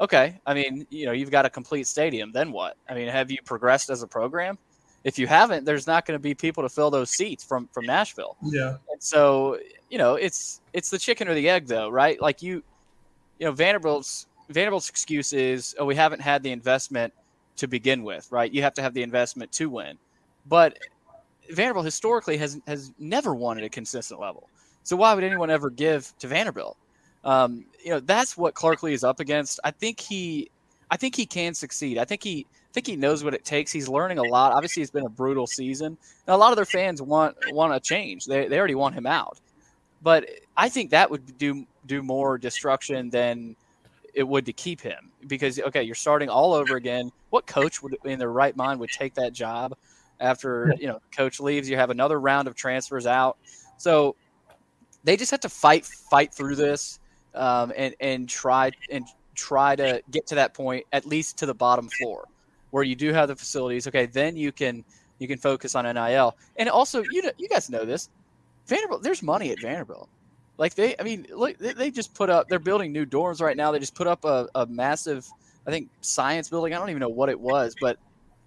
Okay, 0.00 0.40
I 0.44 0.54
mean, 0.54 0.88
you 0.90 1.06
know, 1.06 1.12
you've 1.12 1.30
got 1.30 1.46
a 1.46 1.50
complete 1.50 1.86
stadium. 1.86 2.32
Then 2.32 2.50
what? 2.50 2.76
I 2.88 2.94
mean, 2.94 3.06
have 3.06 3.30
you 3.30 3.38
progressed 3.44 3.90
as 3.90 4.02
a 4.02 4.08
program? 4.08 4.58
If 5.04 5.18
you 5.18 5.26
haven't, 5.26 5.64
there's 5.64 5.86
not 5.86 6.06
going 6.06 6.18
to 6.18 6.22
be 6.22 6.34
people 6.34 6.62
to 6.62 6.68
fill 6.68 6.90
those 6.90 7.10
seats 7.10 7.44
from 7.44 7.68
from 7.68 7.86
Nashville. 7.86 8.36
Yeah. 8.42 8.76
And 8.90 9.02
so, 9.02 9.58
you 9.90 9.98
know, 9.98 10.14
it's 10.14 10.60
it's 10.72 10.90
the 10.90 10.98
chicken 10.98 11.28
or 11.28 11.34
the 11.34 11.48
egg, 11.48 11.66
though, 11.66 11.90
right? 11.90 12.20
Like 12.20 12.42
you, 12.42 12.62
you 13.38 13.46
know, 13.46 13.52
Vanderbilt's 13.52 14.26
Vanderbilt's 14.48 14.88
excuse 14.88 15.32
is, 15.32 15.74
oh, 15.78 15.84
we 15.84 15.94
haven't 15.94 16.20
had 16.20 16.42
the 16.42 16.50
investment 16.52 17.12
to 17.56 17.66
begin 17.68 18.02
with, 18.02 18.30
right? 18.32 18.52
You 18.52 18.62
have 18.62 18.74
to 18.74 18.82
have 18.82 18.94
the 18.94 19.02
investment 19.02 19.52
to 19.52 19.68
win, 19.68 19.98
but 20.46 20.78
Vanderbilt 21.50 21.84
historically 21.84 22.36
has 22.38 22.60
has 22.66 22.92
never 22.98 23.34
won 23.34 23.58
at 23.58 23.64
a 23.64 23.68
consistent 23.68 24.20
level. 24.20 24.48
So 24.84 24.96
why 24.96 25.14
would 25.14 25.24
anyone 25.24 25.50
ever 25.50 25.70
give 25.70 26.12
to 26.18 26.28
Vanderbilt? 26.28 26.76
Um, 27.24 27.64
you 27.82 27.90
know, 27.90 28.00
that's 28.00 28.36
what 28.36 28.54
Clark 28.54 28.82
Lea 28.82 28.92
is 28.92 29.02
up 29.02 29.18
against. 29.18 29.58
I 29.64 29.70
think 29.70 29.98
he, 29.98 30.50
I 30.90 30.98
think 30.98 31.16
he 31.16 31.24
can 31.24 31.54
succeed. 31.54 31.96
I 31.96 32.04
think 32.04 32.22
he, 32.22 32.46
think 32.74 32.88
he 32.88 32.96
knows 32.96 33.22
what 33.22 33.34
it 33.34 33.44
takes. 33.44 33.70
He's 33.70 33.88
learning 33.88 34.18
a 34.18 34.22
lot. 34.22 34.52
Obviously, 34.52 34.82
it's 34.82 34.90
been 34.90 35.06
a 35.06 35.10
brutal 35.10 35.46
season. 35.46 35.96
A 36.26 36.36
lot 36.36 36.50
of 36.50 36.56
their 36.56 36.64
fans 36.64 37.00
want 37.00 37.36
want 37.52 37.72
a 37.72 37.80
change. 37.80 38.26
They 38.26 38.48
they 38.48 38.58
already 38.58 38.74
want 38.74 38.96
him 38.96 39.06
out. 39.06 39.40
But 40.02 40.28
I 40.56 40.68
think 40.68 40.90
that 40.90 41.10
would 41.10 41.38
do 41.38 41.66
do 41.86 42.02
more 42.02 42.36
destruction 42.36 43.10
than 43.10 43.54
it 44.12 44.24
would 44.24 44.44
to 44.46 44.52
keep 44.52 44.80
him 44.80 45.12
because 45.26 45.60
okay, 45.60 45.84
you're 45.84 45.94
starting 45.94 46.28
all 46.28 46.52
over 46.52 46.76
again. 46.76 47.10
What 47.30 47.46
coach 47.46 47.80
would 47.82 47.96
in 48.04 48.18
their 48.18 48.32
right 48.32 48.56
mind 48.56 48.80
would 48.80 48.90
take 48.90 49.14
that 49.14 49.32
job 49.32 49.76
after 50.18 50.74
you 50.78 50.88
know 50.88 51.00
coach 51.16 51.38
leaves? 51.38 51.70
You 51.70 51.76
have 51.76 51.90
another 51.90 52.20
round 52.20 52.48
of 52.48 52.56
transfers 52.56 53.06
out, 53.06 53.38
so 53.78 54.16
they 55.04 55.16
just 55.16 55.30
have 55.30 55.40
to 55.40 55.48
fight 55.48 55.86
fight 55.86 56.34
through 56.34 56.56
this 56.56 56.98
um, 57.36 57.72
and 57.76 57.94
and 58.00 58.28
try 58.28 58.72
and 58.90 59.06
try 59.36 59.76
to 59.76 60.02
get 60.10 60.26
to 60.26 60.34
that 60.34 60.54
point 60.54 60.86
at 60.92 61.06
least 61.06 61.38
to 61.38 61.46
the 61.46 61.54
bottom 61.54 61.88
floor 61.88 62.24
where 62.74 62.82
you 62.82 62.96
do 62.96 63.12
have 63.12 63.28
the 63.28 63.36
facilities. 63.36 63.86
Okay, 63.86 64.06
then 64.06 64.36
you 64.36 64.50
can 64.50 64.84
you 65.20 65.28
can 65.28 65.38
focus 65.38 65.76
on 65.76 65.84
NIL 65.84 66.36
and 66.56 66.68
also 66.68 67.04
you 67.12 67.22
know, 67.22 67.30
you 67.38 67.48
guys 67.48 67.70
know 67.70 67.84
this 67.84 68.08
Vanderbilt. 68.66 69.04
There's 69.04 69.22
money 69.22 69.52
at 69.52 69.60
Vanderbilt. 69.60 70.08
Like 70.58 70.74
they, 70.74 70.96
I 70.98 71.04
mean, 71.04 71.24
look, 71.32 71.56
they, 71.58 71.72
they 71.72 71.90
just 71.92 72.14
put 72.14 72.30
up. 72.30 72.48
They're 72.48 72.58
building 72.58 72.92
new 72.92 73.06
dorms 73.06 73.40
right 73.40 73.56
now. 73.56 73.70
They 73.70 73.78
just 73.78 73.94
put 73.94 74.08
up 74.08 74.24
a, 74.24 74.48
a 74.56 74.66
massive, 74.66 75.24
I 75.68 75.70
think, 75.70 75.88
science 76.00 76.48
building. 76.48 76.74
I 76.74 76.78
don't 76.78 76.90
even 76.90 76.98
know 77.00 77.08
what 77.08 77.28
it 77.28 77.38
was, 77.38 77.76
but 77.80 77.96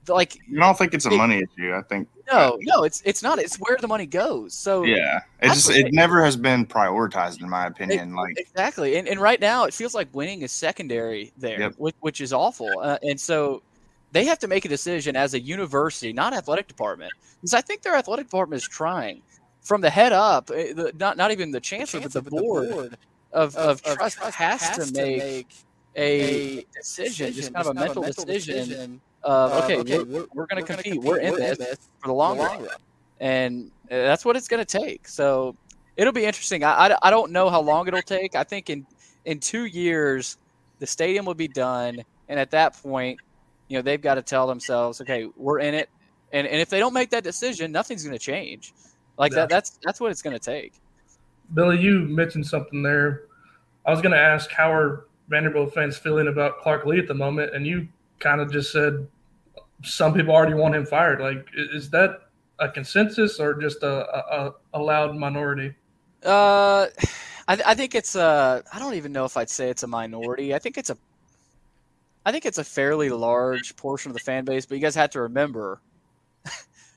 like, 0.09 0.37
I 0.57 0.59
don't 0.59 0.77
think 0.77 0.93
it's 0.93 1.05
a 1.05 1.09
It- 1.09 1.17
money 1.17 1.37
issue. 1.37 1.73
I 1.73 1.81
think 1.83 2.09
no, 2.29 2.57
no, 2.63 2.83
it's 2.83 3.01
it's 3.05 3.23
not. 3.23 3.39
It's 3.39 3.55
where 3.57 3.77
the 3.79 3.87
money 3.87 4.05
goes. 4.05 4.53
So 4.53 4.83
yeah, 4.83 5.21
it 5.41 5.47
just 5.53 5.69
it 5.69 5.93
never 5.93 6.21
has 6.25 6.35
been 6.35 6.65
prioritized 6.65 7.41
in 7.41 7.49
my 7.49 7.67
opinion. 7.67 8.13
Like 8.13 8.37
exactly, 8.37 8.97
and, 8.97 9.07
and 9.07 9.21
right 9.21 9.39
now 9.39 9.63
it 9.63 9.73
feels 9.73 9.95
like 9.95 10.07
winning 10.13 10.41
is 10.41 10.51
secondary 10.51 11.31
there, 11.37 11.59
Yep. 11.61 11.73
which, 11.77 11.95
which 12.01 12.19
is 12.21 12.33
awful. 12.33 12.69
Uh, 12.81 12.97
and 13.03 13.17
so 13.19 13.61
they 14.11 14.25
have 14.25 14.39
to 14.39 14.47
make 14.47 14.65
a 14.65 14.69
decision 14.69 15.15
as 15.15 15.33
a 15.33 15.39
university, 15.39 16.13
not 16.13 16.33
athletic 16.33 16.67
department, 16.67 17.11
because 17.41 17.53
I 17.53 17.61
think 17.61 17.81
their 17.81 17.95
athletic 17.95 18.27
department 18.27 18.61
is 18.61 18.67
trying. 18.67 19.21
from 19.61 19.81
the 19.81 19.89
head 19.89 20.13
up, 20.13 20.49
eh, 20.53 20.73
the, 20.73 20.93
not 20.97 21.17
not 21.17 21.31
even 21.31 21.51
the 21.51 21.59
chancellor, 21.59 22.01
but 22.01 22.13
the 22.13 22.21
board 22.21 22.97
of, 23.33 23.55
of, 23.55 23.81
trust 23.83 24.17
has, 24.19 24.77
to 24.77 24.93
make 24.93 25.53
a 25.95 26.65
decision, 26.73 27.33
just 27.33 27.53
kind 27.53 27.67
of 27.67 27.75
a 27.75 27.79
mental 27.79 28.01
decision 28.03 29.01
of 29.23 29.63
okay, 29.63 29.81
we're, 29.81 30.05
we're, 30.05 30.25
we're 30.33 30.45
going 30.45 30.63
to 30.63 30.73
compete, 30.73 31.01
we're 31.01 31.19
in 31.19 31.35
this 31.35 31.57
for 31.99 32.07
the 32.07 32.13
long 32.13 32.37
run, 32.37 32.67
and 33.19 33.71
uh, 33.91 33.95
that's 33.95 34.23
what 34.23 34.37
it's 34.37 34.47
going 34.47 34.63
to 34.63 34.79
take. 34.79 35.07
So 35.07 35.55
it'll 35.97 36.13
be 36.13 36.23
interesting. 36.25 36.63
I, 36.63 36.87
I, 36.87 36.97
I 37.03 37.09
don't 37.09 37.31
know 37.31 37.49
how 37.49 37.61
long 37.61 37.87
it'll 37.87 38.01
take. 38.01 38.35
I 38.35 38.43
think 38.43 38.69
in 38.69 38.85
in 39.25 39.39
two 39.39 39.65
years 39.65 40.37
the 40.79 40.87
stadium 40.87 41.25
will 41.25 41.33
be 41.33 41.49
done, 41.49 42.03
and 42.29 42.39
at 42.39 42.51
that 42.51 42.81
point, 42.81 43.19
you 43.67 43.77
know 43.77 43.81
they've 43.81 44.01
got 44.01 44.15
to 44.15 44.21
tell 44.21 44.47
themselves, 44.47 45.01
okay, 45.01 45.27
we're 45.35 45.59
in 45.59 45.73
it, 45.73 45.89
and 46.31 46.47
and 46.47 46.61
if 46.61 46.69
they 46.69 46.79
don't 46.79 46.93
make 46.93 47.09
that 47.11 47.23
decision, 47.23 47.71
nothing's 47.71 48.03
going 48.03 48.17
to 48.17 48.23
change. 48.23 48.73
Like 49.17 49.31
that, 49.33 49.49
that's 49.49 49.79
that's 49.83 49.99
what 49.99 50.11
it's 50.11 50.21
going 50.21 50.37
to 50.37 50.43
take. 50.43 50.73
Billy, 51.53 51.79
you 51.79 51.99
mentioned 51.99 52.45
something 52.45 52.83
there. 52.83 53.23
I 53.85 53.91
was 53.91 54.01
going 54.01 54.11
to 54.11 54.19
ask 54.19 54.51
how 54.51 54.71
are 54.71 55.07
Vanderbilt 55.29 55.73
fans 55.73 55.97
feeling 55.97 56.27
about 56.27 56.59
Clark 56.59 56.85
Lea 56.85 56.99
at 56.99 57.07
the 57.07 57.13
moment, 57.13 57.55
and 57.55 57.65
you 57.65 57.87
kind 58.19 58.41
of 58.41 58.51
just 58.51 58.71
said 58.71 59.07
some 59.83 60.13
people 60.13 60.33
already 60.33 60.53
want 60.53 60.75
him 60.75 60.85
fired. 60.85 61.21
Like, 61.21 61.47
is 61.55 61.89
that 61.91 62.29
a 62.59 62.69
consensus 62.69 63.39
or 63.39 63.53
just 63.53 63.83
a, 63.83 64.07
a, 64.15 64.53
a 64.73 64.79
loud 64.79 65.15
minority? 65.15 65.73
Uh, 66.23 66.87
I, 67.49 67.57
I 67.65 67.75
think 67.75 67.95
it's 67.95 68.15
a. 68.15 68.63
I 68.73 68.79
don't 68.79 68.95
even 68.95 69.11
know 69.11 69.25
if 69.25 69.37
I'd 69.37 69.49
say 69.49 69.69
it's 69.69 69.83
a 69.83 69.87
minority. 69.87 70.53
I 70.53 70.59
think 70.59 70.77
it's 70.77 70.89
a. 70.89 70.97
I 72.27 72.31
think 72.33 72.45
it's 72.45 72.57
a 72.57 72.63
fairly 72.65 73.07
large 73.07 73.77
portion 73.77 74.11
of 74.11 74.13
the 74.13 74.19
fan 74.19 74.43
base, 74.43 74.65
but 74.65 74.75
you 74.75 74.81
guys 74.81 74.95
have 74.95 75.11
to 75.11 75.21
remember, 75.21 75.79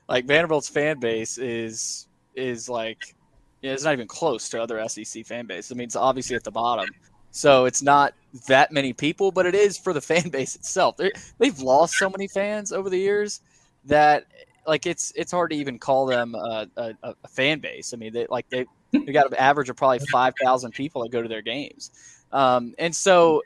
like 0.09 0.25
Vanderbilt's 0.25 0.67
fan 0.67 0.99
base 0.99 1.37
is 1.37 2.09
is 2.35 2.67
like, 2.67 3.15
yeah, 3.61 3.71
it's 3.71 3.85
not 3.85 3.93
even 3.93 4.09
close 4.09 4.49
to 4.49 4.61
other 4.61 4.85
SEC 4.89 5.25
fan 5.25 5.45
base. 5.45 5.71
I 5.71 5.75
mean, 5.75 5.85
it's 5.85 5.95
obviously 5.95 6.35
at 6.35 6.43
the 6.43 6.51
bottom, 6.51 6.89
so 7.31 7.63
it's 7.63 7.81
not 7.81 8.13
that 8.49 8.73
many 8.73 8.91
people, 8.91 9.31
but 9.31 9.45
it 9.45 9.55
is 9.55 9.77
for 9.77 9.93
the 9.93 10.01
fan 10.11 10.27
base 10.27 10.57
itself. 10.57 10.97
They're, 10.97 11.13
they've 11.37 11.61
lost 11.61 11.93
so 11.93 12.09
many 12.09 12.27
fans 12.27 12.73
over 12.73 12.89
the 12.89 12.99
years 12.99 13.39
that 13.85 14.25
like 14.67 14.85
it's 14.85 15.13
it's 15.15 15.31
hard 15.31 15.51
to 15.51 15.55
even 15.55 15.79
call 15.79 16.07
them 16.07 16.35
a, 16.35 16.67
a, 16.75 16.93
a 17.03 17.27
fan 17.29 17.59
base. 17.59 17.93
I 17.93 17.97
mean, 17.97 18.11
they 18.11 18.27
like 18.29 18.49
they 18.49 18.65
they 18.91 19.13
got 19.13 19.27
an 19.27 19.35
average 19.35 19.69
of 19.69 19.77
probably 19.77 19.99
five 20.11 20.33
thousand 20.43 20.71
people 20.71 21.03
that 21.03 21.11
go 21.13 21.21
to 21.21 21.29
their 21.29 21.41
games, 21.41 21.91
um, 22.33 22.75
and 22.77 22.93
so 22.93 23.43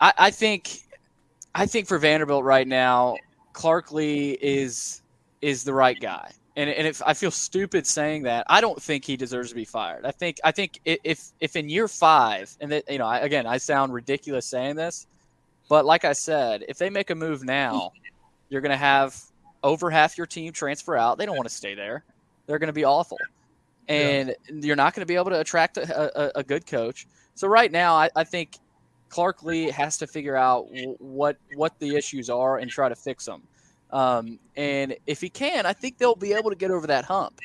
I, 0.00 0.12
I 0.18 0.30
think 0.30 0.82
I 1.54 1.66
think 1.66 1.88
for 1.88 1.98
Vanderbilt 1.98 2.44
right 2.44 2.66
now, 2.66 3.16
Clark 3.52 3.92
Lea 3.92 4.38
is 4.40 5.02
is 5.40 5.64
the 5.64 5.74
right 5.74 5.98
guy. 6.00 6.30
And, 6.56 6.68
and 6.68 6.88
if 6.88 7.00
I 7.06 7.14
feel 7.14 7.30
stupid 7.30 7.86
saying 7.86 8.24
that, 8.24 8.44
I 8.48 8.60
don't 8.60 8.82
think 8.82 9.04
he 9.04 9.16
deserves 9.16 9.50
to 9.50 9.54
be 9.54 9.64
fired. 9.64 10.04
I 10.04 10.10
think 10.10 10.38
I 10.42 10.50
think 10.50 10.80
if 10.84 11.30
if 11.40 11.54
in 11.54 11.68
year 11.68 11.86
five, 11.86 12.56
and 12.60 12.72
that 12.72 12.90
you 12.90 12.98
know, 12.98 13.06
I, 13.06 13.18
again, 13.18 13.46
I 13.46 13.58
sound 13.58 13.92
ridiculous 13.94 14.46
saying 14.46 14.74
this, 14.74 15.06
but 15.68 15.84
like 15.84 16.04
I 16.04 16.12
said, 16.12 16.64
if 16.68 16.76
they 16.76 16.90
make 16.90 17.10
a 17.10 17.14
move 17.14 17.44
now, 17.44 17.92
you're 18.48 18.60
going 18.60 18.72
to 18.72 18.76
have 18.76 19.20
over 19.62 19.88
half 19.88 20.18
your 20.18 20.26
team 20.26 20.52
transfer 20.52 20.96
out. 20.96 21.16
They 21.16 21.26
don't 21.26 21.36
want 21.36 21.48
to 21.48 21.54
stay 21.54 21.74
there. 21.74 22.02
They're 22.46 22.58
going 22.58 22.68
to 22.68 22.72
be 22.72 22.84
awful, 22.84 23.18
and 23.86 24.34
you're 24.48 24.74
not 24.74 24.94
going 24.94 25.02
to 25.02 25.06
be 25.06 25.14
able 25.14 25.30
to 25.30 25.38
attract 25.38 25.76
a, 25.76 26.38
a, 26.38 26.40
a 26.40 26.42
good 26.42 26.66
coach. 26.66 27.06
So 27.36 27.46
right 27.46 27.70
now, 27.70 27.94
I, 27.94 28.10
I 28.16 28.24
think 28.24 28.58
Clark 29.08 29.42
Lea 29.42 29.70
has 29.70 29.98
to 29.98 30.06
figure 30.06 30.36
out 30.36 30.66
wh- 30.66 31.00
what 31.00 31.36
what 31.54 31.78
the 31.78 31.96
issues 31.96 32.30
are 32.30 32.58
and 32.58 32.70
try 32.70 32.88
to 32.88 32.94
fix 32.96 33.24
them. 33.24 33.42
Um, 33.90 34.38
and 34.56 34.96
if 35.06 35.20
he 35.20 35.30
can, 35.30 35.64
I 35.66 35.72
think 35.72 35.98
they'll 35.98 36.14
be 36.14 36.32
able 36.34 36.50
to 36.50 36.56
get 36.56 36.70
over 36.70 36.86
that 36.88 37.04
hump. 37.04 37.40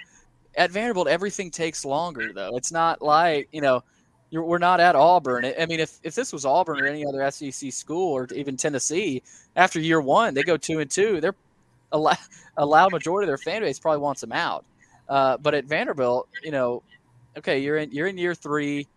At 0.55 0.71
Vanderbilt, 0.71 1.07
everything 1.07 1.49
takes 1.51 1.85
longer, 1.85 2.31
though. 2.33 2.55
It's 2.57 2.71
not 2.71 3.01
like 3.01 3.47
you 3.51 3.61
know, 3.61 3.83
we're 4.31 4.57
not 4.57 4.79
at 4.79 4.95
Auburn. 4.95 5.45
I 5.59 5.65
mean, 5.65 5.79
if 5.79 5.99
if 6.03 6.15
this 6.15 6.33
was 6.33 6.45
Auburn 6.45 6.81
or 6.81 6.85
any 6.85 7.05
other 7.05 7.29
SEC 7.31 7.71
school 7.71 8.13
or 8.13 8.27
even 8.35 8.57
Tennessee, 8.57 9.23
after 9.55 9.79
year 9.79 10.01
one, 10.01 10.33
they 10.33 10.43
go 10.43 10.57
two 10.57 10.79
and 10.79 10.89
two. 10.89 11.21
They're 11.21 11.35
a, 11.91 11.97
la- 11.97 12.15
a 12.57 12.65
loud 12.65 12.91
majority 12.91 13.25
of 13.25 13.29
their 13.29 13.37
fan 13.37 13.61
base 13.61 13.79
probably 13.79 14.01
wants 14.01 14.21
them 14.21 14.31
out. 14.31 14.65
Uh, 15.07 15.37
but 15.37 15.53
at 15.53 15.65
Vanderbilt, 15.65 16.27
you 16.43 16.51
know, 16.51 16.81
okay, 17.37 17.59
you're 17.59 17.77
in 17.77 17.91
you're 17.91 18.07
in 18.07 18.17
year 18.17 18.35
three. 18.35 18.87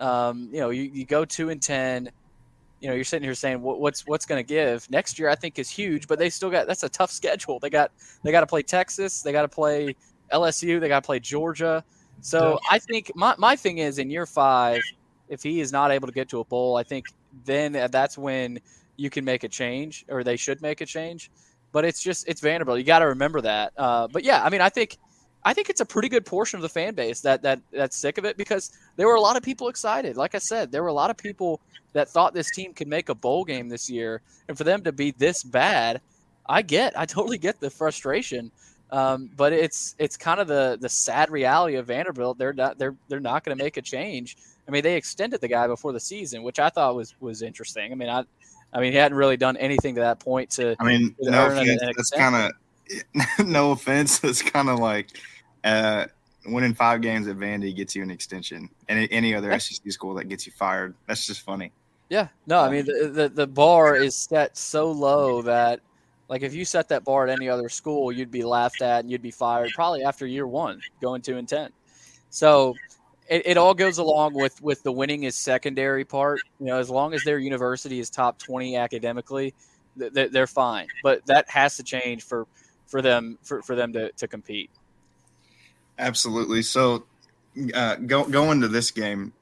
Um, 0.00 0.48
you 0.52 0.60
know, 0.60 0.70
you, 0.70 0.82
you 0.82 1.04
go 1.04 1.24
two 1.24 1.50
and 1.50 1.60
ten. 1.60 2.10
You 2.80 2.88
know, 2.88 2.94
you're 2.94 3.04
sitting 3.04 3.24
here 3.24 3.34
saying 3.34 3.60
what, 3.60 3.78
what's 3.78 4.06
what's 4.06 4.24
going 4.24 4.38
to 4.42 4.46
give 4.46 4.90
next 4.90 5.18
year. 5.18 5.28
I 5.28 5.34
think 5.34 5.58
is 5.58 5.68
huge, 5.68 6.08
but 6.08 6.18
they 6.18 6.30
still 6.30 6.50
got 6.50 6.66
that's 6.66 6.82
a 6.82 6.88
tough 6.88 7.10
schedule. 7.10 7.58
They 7.58 7.70
got 7.70 7.92
they 8.24 8.32
got 8.32 8.40
to 8.40 8.46
play 8.46 8.62
Texas, 8.62 9.22
they 9.22 9.32
got 9.32 9.42
to 9.42 9.48
play 9.48 9.94
LSU, 10.32 10.80
they 10.80 10.88
got 10.88 11.02
to 11.02 11.06
play 11.06 11.20
Georgia. 11.20 11.84
So 12.22 12.58
I 12.70 12.78
think 12.78 13.12
my 13.14 13.34
my 13.38 13.56
thing 13.56 13.78
is 13.78 13.98
in 13.98 14.10
year 14.10 14.26
five, 14.26 14.80
if 15.28 15.42
he 15.42 15.60
is 15.60 15.72
not 15.72 15.90
able 15.90 16.06
to 16.06 16.12
get 16.12 16.28
to 16.30 16.40
a 16.40 16.44
bowl, 16.44 16.76
I 16.76 16.82
think 16.82 17.06
then 17.44 17.72
that's 17.90 18.18
when 18.18 18.60
you 18.96 19.10
can 19.10 19.24
make 19.24 19.44
a 19.44 19.48
change, 19.48 20.04
or 20.08 20.22
they 20.22 20.36
should 20.36 20.60
make 20.60 20.80
a 20.80 20.86
change. 20.86 21.30
But 21.72 21.84
it's 21.84 22.02
just 22.02 22.28
it's 22.28 22.40
Vanderbilt. 22.40 22.78
You 22.78 22.84
got 22.84 22.98
to 22.98 23.06
remember 23.06 23.40
that. 23.42 23.72
Uh, 23.76 24.08
but 24.08 24.24
yeah, 24.24 24.42
I 24.42 24.50
mean, 24.50 24.60
I 24.60 24.68
think 24.68 24.98
I 25.44 25.54
think 25.54 25.70
it's 25.70 25.80
a 25.80 25.86
pretty 25.86 26.08
good 26.08 26.26
portion 26.26 26.58
of 26.58 26.62
the 26.62 26.68
fan 26.68 26.94
base 26.94 27.20
that 27.20 27.42
that 27.42 27.60
that's 27.72 27.96
sick 27.96 28.18
of 28.18 28.24
it 28.24 28.36
because 28.36 28.70
there 28.96 29.06
were 29.06 29.14
a 29.14 29.20
lot 29.20 29.36
of 29.36 29.42
people 29.42 29.68
excited. 29.68 30.16
Like 30.16 30.34
I 30.34 30.38
said, 30.38 30.70
there 30.70 30.82
were 30.82 30.88
a 30.88 30.94
lot 30.94 31.10
of 31.10 31.16
people 31.16 31.60
that 31.92 32.08
thought 32.08 32.34
this 32.34 32.50
team 32.50 32.72
could 32.72 32.88
make 32.88 33.08
a 33.08 33.14
bowl 33.14 33.44
game 33.44 33.68
this 33.68 33.88
year, 33.88 34.20
and 34.48 34.56
for 34.56 34.64
them 34.64 34.82
to 34.82 34.92
be 34.92 35.12
this 35.12 35.42
bad, 35.42 36.00
I 36.48 36.62
get, 36.62 36.98
I 36.98 37.06
totally 37.06 37.38
get 37.38 37.60
the 37.60 37.70
frustration. 37.70 38.50
Um, 38.92 39.30
but 39.36 39.52
it's 39.52 39.94
it's 39.98 40.16
kind 40.16 40.40
of 40.40 40.48
the 40.48 40.76
the 40.80 40.88
sad 40.88 41.30
reality 41.30 41.76
of 41.76 41.86
Vanderbilt. 41.86 42.38
They're 42.38 42.52
not 42.52 42.78
they're 42.78 42.96
they're 43.08 43.20
not 43.20 43.44
going 43.44 43.56
to 43.56 43.62
make 43.62 43.76
a 43.76 43.82
change. 43.82 44.36
I 44.66 44.72
mean, 44.72 44.82
they 44.82 44.96
extended 44.96 45.40
the 45.40 45.48
guy 45.48 45.66
before 45.66 45.92
the 45.92 46.00
season, 46.00 46.42
which 46.42 46.58
I 46.58 46.68
thought 46.68 46.94
was 46.96 47.14
was 47.20 47.42
interesting. 47.42 47.92
I 47.92 47.94
mean, 47.94 48.08
I 48.08 48.24
I 48.72 48.80
mean, 48.80 48.92
he 48.92 48.98
hadn't 48.98 49.16
really 49.16 49.36
done 49.36 49.56
anything 49.56 49.94
to 49.94 50.00
that 50.02 50.18
point 50.18 50.50
to 50.50 50.76
I 50.78 50.84
mean, 50.84 51.14
no 51.20 51.50
an- 51.50 51.68
an 51.68 51.78
That's 51.96 52.10
kind 52.10 52.34
of 52.34 52.52
no 53.44 53.72
offense. 53.72 54.18
That's 54.18 54.42
kind 54.42 54.68
of 54.68 54.78
like 54.78 55.08
uh, 55.64 56.06
winning 56.46 56.74
five 56.74 57.00
games 57.00 57.26
at 57.28 57.36
Vandy 57.36 57.74
gets 57.74 57.94
you 57.94 58.02
an 58.02 58.10
extension, 58.10 58.68
and 58.88 59.08
any 59.10 59.34
other. 59.34 59.58
SEC 59.58 59.90
school 59.92 60.14
that 60.14 60.24
gets 60.24 60.46
you 60.46 60.52
fired. 60.52 60.94
That's 61.06 61.26
just 61.26 61.42
funny. 61.42 61.72
Yeah, 62.08 62.28
no, 62.46 62.60
I 62.60 62.70
mean 62.70 62.84
the, 62.86 63.08
the 63.08 63.28
the 63.28 63.46
bar 63.46 63.94
is 63.94 64.16
set 64.16 64.56
so 64.56 64.90
low 64.90 65.42
that 65.42 65.80
like 66.28 66.42
if 66.42 66.52
you 66.54 66.64
set 66.64 66.88
that 66.88 67.04
bar 67.04 67.28
at 67.28 67.30
any 67.30 67.48
other 67.48 67.68
school, 67.68 68.10
you'd 68.10 68.32
be 68.32 68.42
laughed 68.42 68.82
at 68.82 69.00
and 69.00 69.10
you'd 69.10 69.22
be 69.22 69.30
fired 69.30 69.70
probably 69.74 70.02
after 70.02 70.26
year 70.26 70.46
one, 70.46 70.80
going 71.00 71.22
two 71.22 71.36
and 71.36 71.48
ten. 71.48 71.70
So 72.30 72.74
it, 73.28 73.42
it 73.46 73.56
all 73.56 73.74
goes 73.74 73.98
along 73.98 74.34
with 74.34 74.60
with 74.60 74.82
the 74.82 74.90
winning 74.90 75.22
is 75.22 75.36
secondary 75.36 76.04
part. 76.04 76.40
You 76.58 76.66
know, 76.66 76.78
as 76.78 76.90
long 76.90 77.14
as 77.14 77.22
their 77.22 77.38
university 77.38 78.00
is 78.00 78.10
top 78.10 78.38
twenty 78.38 78.76
academically, 78.76 79.54
th- 79.96 80.32
they're 80.32 80.48
fine. 80.48 80.88
But 81.04 81.24
that 81.26 81.48
has 81.48 81.76
to 81.76 81.84
change 81.84 82.24
for 82.24 82.48
for 82.90 83.00
them 83.00 83.38
for, 83.42 83.62
for 83.62 83.74
them 83.74 83.92
to, 83.94 84.12
to 84.12 84.28
compete. 84.28 84.70
Absolutely. 85.98 86.62
So, 86.62 87.04
uh, 87.74 87.96
go 87.96 88.24
going 88.24 88.60
to 88.60 88.68
this 88.68 88.90
game, 88.90 89.32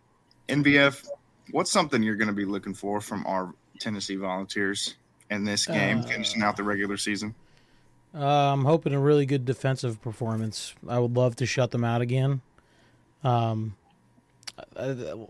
NVF. 0.49 1.09
What's 1.51 1.73
something 1.73 2.03
you're 2.03 2.17
going 2.17 2.29
to 2.29 2.35
be 2.35 2.45
looking 2.45 2.75
for 2.75 3.01
from 3.01 3.25
our 3.27 3.55
Tennessee 3.81 4.17
Volunteers 4.17 4.97
in 5.31 5.45
this 5.45 5.67
game, 5.67 6.01
Uh, 6.01 6.03
finishing 6.03 6.43
out 6.43 6.57
the 6.57 6.63
regular 6.63 6.97
season? 6.97 7.35
Uh, 8.15 8.53
I'm 8.53 8.65
hoping 8.65 8.93
a 8.93 9.01
really 9.01 9.27
good 9.27 9.45
defensive 9.45 10.01
performance. 10.03 10.75
I 10.89 10.99
would 10.99 11.17
love 11.17 11.37
to 11.37 11.47
shut 11.47 11.71
them 11.71 11.85
out 11.85 12.01
again. 12.01 12.41
Um, 13.23 13.77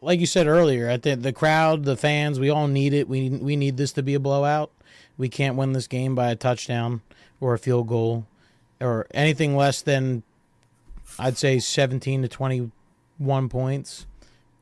like 0.01 0.21
you 0.21 0.27
said 0.27 0.47
earlier, 0.47 0.89
I 0.89 0.97
think 0.97 1.23
the 1.23 1.33
crowd, 1.33 1.85
the 1.85 1.97
fans, 1.97 2.41
we 2.41 2.51
all 2.51 2.67
need 2.67 2.95
it. 2.95 3.09
We 3.09 3.29
we 3.29 3.57
need 3.57 3.77
this 3.77 3.93
to 3.93 4.03
be 4.03 4.15
a 4.15 4.21
blowout. 4.21 4.71
We 5.17 5.29
can't 5.29 5.57
win 5.57 5.73
this 5.73 5.87
game 5.87 6.15
by 6.15 6.31
a 6.31 6.37
touchdown 6.37 7.03
or 7.41 7.55
a 7.55 7.59
field 7.59 7.89
goal 7.89 8.27
or 8.81 9.07
anything 9.13 9.57
less 9.57 9.83
than 9.83 10.23
I'd 11.19 11.37
say 11.37 11.59
17 11.59 12.23
to 12.23 12.29
21 12.29 13.49
points 13.49 14.07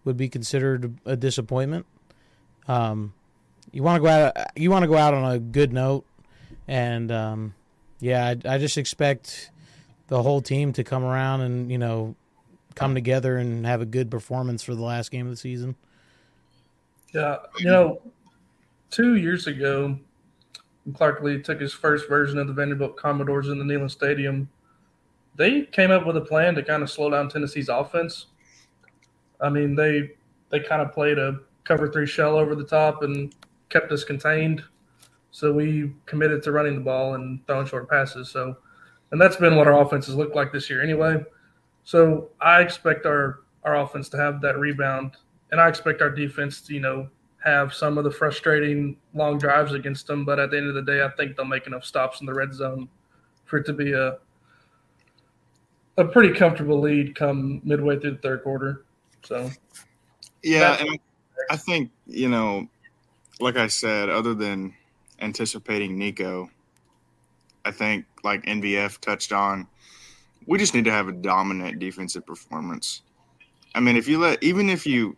would 0.05 0.17
be 0.17 0.29
considered 0.29 0.99
a 1.05 1.17
disappointment. 1.17 1.87
Um, 2.69 3.13
you 3.73 3.83
want 3.83 4.03
to 4.03 4.09
go 4.09 4.09
out 4.09 4.37
you 4.57 4.71
want 4.71 4.83
to 4.85 4.89
go 4.89 4.97
out 4.97 5.15
on 5.15 5.31
a 5.31 5.39
good 5.39 5.73
note 5.73 6.05
and 6.69 7.13
um, 7.13 7.55
yeah, 8.01 8.27
I, 8.27 8.55
I 8.55 8.59
just 8.59 8.79
expect 8.79 9.51
the 10.09 10.23
whole 10.23 10.41
team 10.41 10.73
to 10.75 10.85
come 10.85 11.05
around 11.05 11.41
and 11.43 11.71
you 11.71 11.79
know 11.79 12.15
come 12.75 12.95
together 12.95 13.37
and 13.39 13.67
have 13.67 13.81
a 13.81 13.87
good 13.87 14.11
performance 14.11 14.63
for 14.63 14.75
the 14.75 14.83
last 14.83 15.11
game 15.11 15.27
of 15.27 15.33
the 15.33 15.37
season. 15.37 15.77
Yeah, 17.15 17.37
you 17.59 17.67
know, 17.67 18.03
two 18.91 19.17
years 19.17 19.47
ago, 19.47 19.99
Clark 20.95 21.23
Lea 21.23 21.41
took 21.41 21.61
his 21.61 21.73
first 21.73 22.09
version 22.09 22.39
of 22.39 22.47
the 22.47 22.53
Vanderbilt 22.53 22.97
Commodores 22.97 23.49
in 23.49 23.59
the 23.59 23.65
Neyland 23.65 23.91
Stadium. 23.91 24.49
They 25.37 25.63
came 25.63 25.91
up 25.91 26.07
with 26.07 26.17
a 26.17 26.21
plan 26.21 26.55
to 26.55 26.63
kind 26.63 26.83
of 26.83 26.91
slow 26.91 27.11
down 27.11 27.29
Tennessee's 27.29 27.69
offense. 27.69 28.27
I 29.41 29.51
mean, 29.51 29.75
they 29.75 30.13
they 30.51 30.61
kind 30.61 30.81
of 30.81 30.93
played 30.93 31.19
a 31.19 31.41
cover 31.65 31.91
three 31.91 32.07
shell 32.07 32.37
over 32.37 32.55
the 32.55 32.65
top 32.65 33.03
and 33.03 33.35
kept 33.69 33.91
us 33.93 34.05
contained. 34.05 34.63
So 35.31 35.53
we 35.53 35.93
committed 36.07 36.43
to 36.45 36.53
running 36.53 36.77
the 36.77 36.81
ball 36.81 37.15
and 37.15 37.45
throwing 37.47 37.67
short 37.67 37.91
passes. 37.91 38.31
So, 38.31 38.57
and 39.11 39.21
that's 39.21 39.37
been 39.37 39.57
what 39.57 39.67
our 39.67 39.83
offenses 39.83 40.15
looked 40.15 40.35
like 40.35 40.53
this 40.53 40.71
year 40.71 40.83
anyway. 40.83 41.23
So 41.85 42.31
I 42.41 42.61
expect 42.63 43.07
our 43.07 43.41
our 43.65 43.77
offense 43.77 44.09
to 44.11 44.17
have 44.17 44.41
that 44.43 44.59
rebound, 44.59 45.17
and 45.51 45.61
I 45.61 45.69
expect 45.69 46.01
our 46.01 46.11
defense 46.11 46.61
to 46.63 46.75
you 46.75 46.81
know 46.81 47.09
have 47.47 47.73
some 47.73 47.97
of 47.97 48.05
the 48.05 48.11
frustrating 48.11 48.97
long 49.15 49.39
drives 49.39 49.73
against 49.73 50.07
them. 50.07 50.25
But 50.25 50.39
at 50.39 50.51
the 50.51 50.59
end 50.59 50.69
of 50.69 50.75
the 50.75 50.83
day, 50.83 51.03
I 51.03 51.09
think 51.11 51.37
they'll 51.37 51.47
make 51.47 51.67
enough 51.67 51.85
stops 51.85 52.21
in 52.21 52.27
the 52.27 52.35
red 52.35 52.53
zone 52.53 52.89
for 53.45 53.59
it 53.59 53.67
to 53.67 53.73
be 53.73 53.93
a 53.93 54.19
a 55.99 56.05
pretty 56.05 56.35
comfortable 56.35 56.81
lead 56.81 57.15
come 57.15 57.61
midway 57.65 57.99
through 57.99 58.13
the 58.13 58.19
third 58.19 58.43
quarter. 58.43 58.85
So 59.25 59.51
Yeah, 60.43 60.77
and 60.79 60.99
I 61.51 61.57
think 61.57 61.91
you 62.07 62.29
know, 62.29 62.69
like 63.41 63.57
I 63.57 63.69
said, 63.69 64.09
other 64.09 64.35
than 64.35 64.75
anticipating 65.21 65.97
Nico, 65.97 66.51
I 67.65 67.71
think 67.71 68.05
like 68.25 68.45
NVF 68.45 68.99
touched 68.99 69.33
on, 69.33 69.67
we 70.47 70.59
just 70.59 70.75
need 70.75 70.85
to 70.85 70.93
have 70.93 71.09
a 71.09 71.13
dominant 71.13 71.79
defensive 71.79 72.27
performance. 72.27 73.03
I 73.75 73.81
mean, 73.81 73.97
if 73.97 74.09
you 74.09 74.19
let 74.19 74.43
even 74.43 74.69
if 74.69 74.87
you 74.87 75.17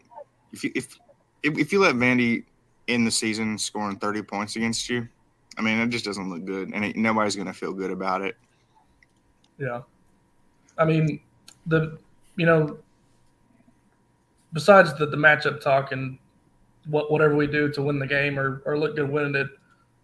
if 0.53 0.65
you 0.65 0.73
if 0.75 0.97
if, 1.43 1.59
if 1.59 1.73
you 1.73 1.81
let 1.81 1.95
Vandy 1.95 2.45
in 2.87 3.05
the 3.05 3.11
season 3.11 3.59
scoring 3.59 3.99
thirty 3.99 4.23
points 4.23 4.57
against 4.57 4.89
you, 4.89 5.09
I 5.57 5.63
mean, 5.63 5.79
it 5.79 5.89
just 5.89 6.05
doesn't 6.05 6.31
look 6.31 6.45
good, 6.45 6.71
and 6.73 6.85
it, 6.85 6.97
nobody's 6.97 7.37
going 7.37 7.47
to 7.47 7.53
feel 7.53 7.73
good 7.73 7.91
about 7.91 8.23
it. 8.23 8.37
Yeah. 9.59 9.83
I 10.79 10.85
mean, 10.85 11.21
the 11.67 11.99
you 12.37 12.47
know, 12.47 12.79
besides 14.53 14.95
the, 14.95 15.07
the 15.07 15.17
matchup 15.17 15.61
talk 15.61 15.93
and 15.93 16.19
what 16.87 17.11
whatever 17.11 17.35
we 17.35 17.47
do 17.47 17.71
to 17.73 17.83
win 17.83 17.99
the 17.99 18.07
game 18.07 18.39
or, 18.39 18.63
or 18.65 18.79
look 18.79 18.97
good 18.97 19.11
winning 19.11 19.35
it, 19.35 19.49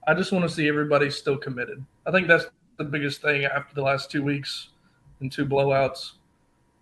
I 0.07 0.14
just 0.14 0.33
want 0.33 0.49
to 0.49 0.55
see 0.55 0.68
everybody 0.68 1.11
still 1.11 1.37
committed. 1.37 1.85
I 2.07 2.11
think 2.11 2.27
that's 2.27 2.47
the 2.77 2.85
biggest 2.85 3.23
thing 3.23 3.44
after 3.44 3.75
the 3.75 3.83
last 3.83 4.11
two 4.11 4.23
weeks 4.23 4.70
and 5.20 5.31
two 5.31 5.47
blowouts. 5.47 6.12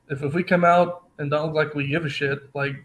If 0.09 0.23
if 0.23 0.35
we 0.35 0.43
come 0.43 0.65
out 0.65 1.05
and 1.19 1.31
don't 1.31 1.47
look 1.47 1.55
like 1.55 1.75
we 1.75 1.87
give 1.87 2.07
a 2.07 2.09
shit, 2.09 2.49
like 2.55 2.83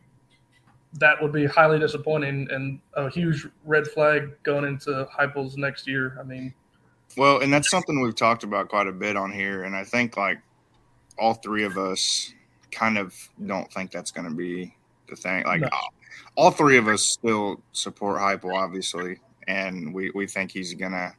that 0.99 1.21
would 1.21 1.31
be 1.31 1.45
highly 1.45 1.79
disappointing 1.79 2.47
and 2.51 2.79
a 2.95 3.09
huge 3.09 3.47
red 3.65 3.87
flag 3.87 4.31
going 4.43 4.65
into 4.65 5.07
Heupel's 5.17 5.57
next 5.57 5.87
year. 5.87 6.17
I 6.19 6.23
mean, 6.23 6.53
Well, 7.15 7.39
and 7.41 7.51
that's 7.53 7.69
something 7.69 7.99
we've 8.01 8.15
talked 8.15 8.43
about 8.43 8.69
quite 8.69 8.87
a 8.87 8.91
bit 8.91 9.15
on 9.15 9.31
here, 9.31 9.63
and 9.63 9.75
I 9.75 9.83
think 9.83 10.17
like 10.17 10.39
all 11.17 11.35
three 11.35 11.63
of 11.63 11.77
us 11.77 12.33
kind 12.71 12.97
of 12.97 13.15
don't 13.45 13.71
think 13.71 13.91
that's 13.91 14.11
going 14.11 14.27
to 14.29 14.35
be 14.35 14.75
the 15.09 15.15
thing. 15.15 15.45
Like 15.45 15.61
No. 15.61 15.69
all, 15.71 15.93
all 16.35 16.51
three 16.51 16.77
of 16.77 16.87
us 16.87 17.03
still 17.03 17.61
support 17.71 18.19
Heupel, 18.19 18.53
obviously, 18.53 19.19
and 19.47 19.93
we 19.93 20.11
we 20.11 20.27
think 20.27 20.51
he's 20.51 20.73
going 20.73 20.91
to 20.91 21.13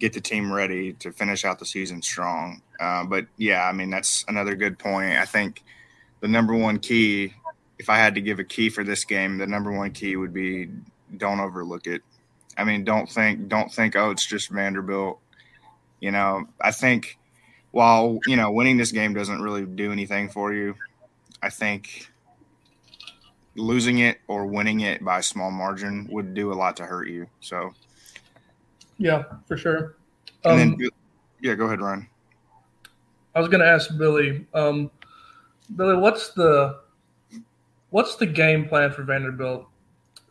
get 0.00 0.12
the 0.12 0.20
team 0.20 0.52
ready 0.52 0.92
to 0.94 1.12
finish 1.12 1.44
out 1.44 1.58
the 1.58 1.64
season 1.66 2.02
strong. 2.02 2.60
Uh, 2.80 3.04
but 3.04 3.26
yeah, 3.36 3.66
I 3.68 3.72
mean 3.72 3.90
that's 3.90 4.24
another 4.28 4.54
good 4.54 4.78
point. 4.78 5.16
I 5.16 5.24
think 5.24 5.62
the 6.20 6.28
number 6.28 6.54
one 6.54 6.78
key, 6.78 7.32
if 7.78 7.88
I 7.90 7.96
had 7.96 8.14
to 8.14 8.20
give 8.20 8.38
a 8.38 8.44
key 8.44 8.68
for 8.68 8.84
this 8.84 9.04
game, 9.04 9.38
the 9.38 9.46
number 9.46 9.72
one 9.72 9.90
key 9.90 10.16
would 10.16 10.32
be 10.32 10.68
don't 11.16 11.40
overlook 11.40 11.86
it. 11.86 12.02
I 12.56 12.64
mean, 12.64 12.84
don't 12.84 13.08
think 13.08 13.48
don't 13.48 13.72
think 13.72 13.96
oh 13.96 14.10
it's 14.10 14.26
just 14.26 14.50
Vanderbilt. 14.50 15.18
You 16.00 16.10
know, 16.10 16.46
I 16.60 16.70
think 16.70 17.18
while 17.72 18.18
you 18.26 18.36
know 18.36 18.50
winning 18.50 18.76
this 18.76 18.92
game 18.92 19.14
doesn't 19.14 19.42
really 19.42 19.66
do 19.66 19.92
anything 19.92 20.28
for 20.28 20.52
you, 20.52 20.74
I 21.42 21.50
think 21.50 22.10
losing 23.56 23.98
it 23.98 24.18
or 24.28 24.46
winning 24.46 24.80
it 24.80 25.04
by 25.04 25.18
a 25.18 25.22
small 25.22 25.50
margin 25.50 26.08
would 26.10 26.34
do 26.34 26.52
a 26.52 26.54
lot 26.54 26.76
to 26.76 26.84
hurt 26.84 27.08
you. 27.08 27.26
So, 27.40 27.72
yeah, 28.98 29.22
for 29.46 29.56
sure. 29.56 29.96
and 30.44 30.52
Um, 30.52 30.76
then 30.78 30.90
yeah, 31.40 31.54
go 31.54 31.66
ahead, 31.66 31.80
Ryan. 31.80 32.08
I 33.34 33.40
was 33.40 33.48
going 33.48 33.60
to 33.60 33.66
ask 33.66 33.96
Billy. 33.98 34.46
Um, 34.54 34.90
Billy, 35.74 35.96
what's 35.96 36.32
the 36.34 36.80
what's 37.94 38.16
the 38.16 38.26
game 38.26 38.68
plan 38.68 38.90
for 38.90 39.04
Vanderbilt 39.04 39.66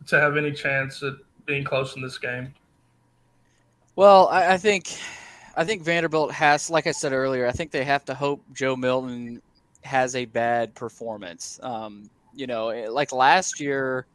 to 0.06 0.19
have 0.19 0.36
any 0.36 0.52
chance 0.52 1.02
at 1.02 1.13
being 1.45 1.63
close 1.63 1.95
in 1.95 2.02
this 2.02 2.17
game? 2.17 2.54
Well, 3.95 4.28
I, 4.28 4.56
I 4.56 4.58
think 4.58 4.89
I 5.56 5.63
think 5.63 5.82
Vanderbilt 5.82 6.34
has, 6.34 6.69
like 6.69 6.88
I 6.88 6.91
said 6.91 7.13
earlier, 7.13 7.47
I 7.47 7.54
think 7.54 7.71
they 7.71 7.86
have 7.86 8.04
to 8.06 8.13
hope 8.13 8.43
Joe 8.54 8.76
Milton 8.76 9.41
has 9.84 10.13
a 10.17 10.26
bad 10.26 10.76
performance. 10.76 11.58
Um, 11.63 12.10
you 12.36 12.47
know, 12.47 12.67
eh, 12.67 12.89
like 12.89 13.13
last 13.13 13.62
year, 13.62 14.08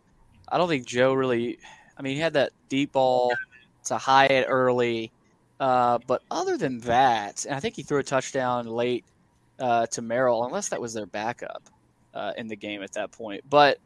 I 0.52 0.58
don't 0.58 0.68
think 0.68 0.86
Joe 0.86 1.14
really. 1.14 1.58
I 1.96 2.02
mean, 2.02 2.16
he 2.16 2.20
had 2.20 2.34
that 2.34 2.52
deep 2.68 2.92
ball 2.92 3.32
to 3.84 3.96
Hyatt 3.96 4.44
early, 4.46 5.10
uh, 5.58 6.00
but 6.06 6.20
other 6.30 6.58
than 6.58 6.80
that, 6.80 7.46
and 7.46 7.54
I 7.54 7.60
think 7.60 7.76
he 7.76 7.82
threw 7.82 7.98
a 7.98 8.04
touchdown 8.04 8.66
late 8.66 9.06
uh, 9.58 9.86
to 9.86 10.02
Merrill, 10.02 10.44
unless 10.44 10.68
that 10.68 10.82
was 10.82 10.92
their 10.92 11.06
backup 11.06 11.62
uh, 12.18 12.32
in 12.36 12.48
the 12.48 12.56
game 12.56 12.82
at 12.82 12.92
that 12.92 13.12
point. 13.12 13.44
But 13.48 13.78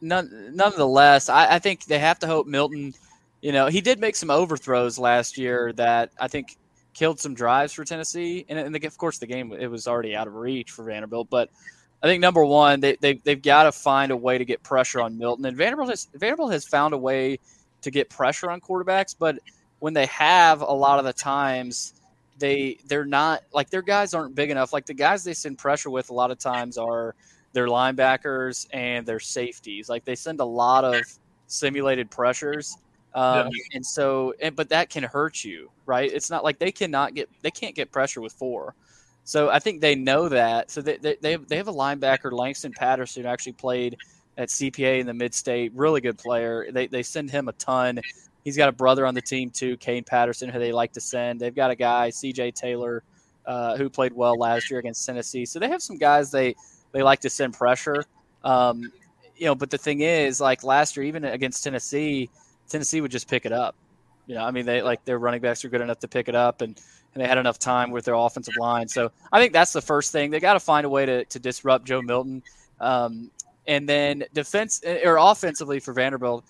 none, 0.00 0.50
nonetheless, 0.54 1.28
I, 1.28 1.54
I 1.54 1.58
think 1.58 1.84
they 1.84 1.98
have 1.98 2.18
to 2.20 2.26
hope 2.26 2.46
Milton 2.46 2.94
you 3.44 3.52
know, 3.52 3.66
he 3.66 3.82
did 3.82 4.00
make 4.00 4.16
some 4.16 4.30
overthrows 4.30 4.98
last 4.98 5.36
year 5.36 5.70
that 5.74 6.12
I 6.18 6.28
think 6.28 6.56
killed 6.94 7.20
some 7.20 7.34
drives 7.34 7.74
for 7.74 7.84
Tennessee. 7.84 8.46
And, 8.48 8.58
and 8.58 8.74
the, 8.74 8.86
of 8.86 8.96
course, 8.96 9.18
the 9.18 9.26
game 9.26 9.52
it 9.52 9.66
was 9.66 9.86
already 9.86 10.16
out 10.16 10.26
of 10.26 10.34
reach 10.34 10.70
for 10.70 10.82
Vanderbilt. 10.82 11.28
But 11.28 11.50
I 12.02 12.06
think 12.06 12.22
number 12.22 12.42
one, 12.42 12.80
they, 12.80 12.96
they 12.96 13.20
they've 13.22 13.42
got 13.42 13.64
to 13.64 13.72
find 13.72 14.12
a 14.12 14.16
way 14.16 14.38
to 14.38 14.46
get 14.46 14.62
pressure 14.62 15.02
on 15.02 15.18
Milton. 15.18 15.44
And 15.44 15.58
Vanderbilt 15.58 15.90
has 15.90 16.08
Vanderbilt 16.14 16.52
has 16.52 16.64
found 16.64 16.94
a 16.94 16.98
way 16.98 17.38
to 17.82 17.90
get 17.90 18.08
pressure 18.08 18.50
on 18.50 18.62
quarterbacks, 18.62 19.14
but 19.18 19.38
when 19.78 19.92
they 19.92 20.06
have, 20.06 20.62
a 20.62 20.72
lot 20.72 20.98
of 20.98 21.04
the 21.04 21.12
times 21.12 22.00
they 22.38 22.78
they're 22.86 23.04
not 23.04 23.42
like 23.52 23.68
their 23.68 23.82
guys 23.82 24.14
aren't 24.14 24.34
big 24.34 24.48
enough. 24.48 24.72
Like 24.72 24.86
the 24.86 24.94
guys 24.94 25.22
they 25.22 25.34
send 25.34 25.58
pressure 25.58 25.90
with, 25.90 26.08
a 26.08 26.14
lot 26.14 26.30
of 26.30 26.38
times 26.38 26.78
are 26.78 27.14
their 27.54 27.68
linebackers 27.68 28.66
and 28.72 29.06
their 29.06 29.20
safeties. 29.20 29.88
Like 29.88 30.04
they 30.04 30.16
send 30.16 30.40
a 30.40 30.44
lot 30.44 30.84
of 30.84 31.02
simulated 31.46 32.10
pressures. 32.10 32.76
Um, 33.14 33.46
And 33.72 33.86
so, 33.86 34.34
and, 34.42 34.54
but 34.54 34.68
that 34.68 34.90
can 34.90 35.04
hurt 35.04 35.44
you, 35.44 35.70
right? 35.86 36.12
It's 36.12 36.28
not 36.30 36.44
like 36.44 36.58
they 36.58 36.72
cannot 36.72 37.14
get, 37.14 37.30
they 37.42 37.50
can't 37.52 37.74
get 37.74 37.92
pressure 37.92 38.20
with 38.20 38.32
four. 38.32 38.74
So 39.22 39.48
I 39.48 39.60
think 39.60 39.80
they 39.80 39.94
know 39.94 40.28
that. 40.28 40.70
So 40.70 40.82
they, 40.82 40.98
they, 40.98 41.16
they, 41.20 41.32
have, 41.32 41.48
they 41.48 41.56
have 41.56 41.68
a 41.68 41.72
linebacker, 41.72 42.32
Langston 42.32 42.72
Patterson, 42.72 43.22
who 43.22 43.28
actually 43.28 43.52
played 43.52 43.96
at 44.36 44.48
CPA 44.48 44.98
in 44.98 45.06
the 45.06 45.14
mid 45.14 45.32
state, 45.32 45.72
really 45.74 46.00
good 46.00 46.18
player. 46.18 46.66
They, 46.70 46.88
they 46.88 47.04
send 47.04 47.30
him 47.30 47.48
a 47.48 47.52
ton. 47.52 48.00
He's 48.42 48.56
got 48.56 48.68
a 48.68 48.72
brother 48.72 49.06
on 49.06 49.14
the 49.14 49.22
team 49.22 49.48
too, 49.48 49.76
Kane 49.76 50.04
Patterson, 50.04 50.50
who 50.50 50.58
they 50.58 50.72
like 50.72 50.92
to 50.92 51.00
send. 51.00 51.40
They've 51.40 51.54
got 51.54 51.70
a 51.70 51.76
guy, 51.76 52.10
CJ 52.10 52.54
Taylor, 52.54 53.04
uh, 53.46 53.76
who 53.76 53.88
played 53.88 54.12
well 54.12 54.36
last 54.36 54.70
year 54.70 54.80
against 54.80 55.06
Tennessee. 55.06 55.46
So 55.46 55.60
they 55.60 55.68
have 55.68 55.80
some 55.80 55.96
guys 55.96 56.30
they, 56.32 56.56
they 56.94 57.02
like 57.02 57.20
to 57.20 57.28
send 57.28 57.52
pressure. 57.52 58.04
Um, 58.42 58.90
you 59.36 59.46
know, 59.46 59.54
but 59.54 59.68
the 59.68 59.76
thing 59.76 60.00
is, 60.00 60.40
like 60.40 60.64
last 60.64 60.96
year, 60.96 61.04
even 61.04 61.24
against 61.24 61.62
Tennessee, 61.64 62.30
Tennessee 62.68 63.00
would 63.02 63.10
just 63.10 63.28
pick 63.28 63.44
it 63.44 63.52
up. 63.52 63.74
You 64.26 64.36
know, 64.36 64.44
I 64.44 64.52
mean, 64.52 64.64
they 64.64 64.80
like 64.80 65.04
their 65.04 65.18
running 65.18 65.42
backs 65.42 65.64
are 65.64 65.68
good 65.68 65.82
enough 65.82 65.98
to 65.98 66.08
pick 66.08 66.28
it 66.28 66.34
up, 66.34 66.62
and, 66.62 66.80
and 67.12 67.22
they 67.22 67.28
had 67.28 67.36
enough 67.36 67.58
time 67.58 67.90
with 67.90 68.04
their 68.06 68.14
offensive 68.14 68.54
line. 68.58 68.88
So 68.88 69.10
I 69.32 69.40
think 69.40 69.52
that's 69.52 69.72
the 69.72 69.82
first 69.82 70.12
thing. 70.12 70.30
They 70.30 70.40
got 70.40 70.54
to 70.54 70.60
find 70.60 70.86
a 70.86 70.88
way 70.88 71.04
to, 71.04 71.24
to 71.26 71.38
disrupt 71.38 71.84
Joe 71.84 72.00
Milton. 72.00 72.42
Um, 72.80 73.30
and 73.66 73.88
then 73.88 74.24
defense 74.32 74.80
or 75.04 75.16
offensively 75.18 75.80
for 75.80 75.92
Vanderbilt, 75.92 76.44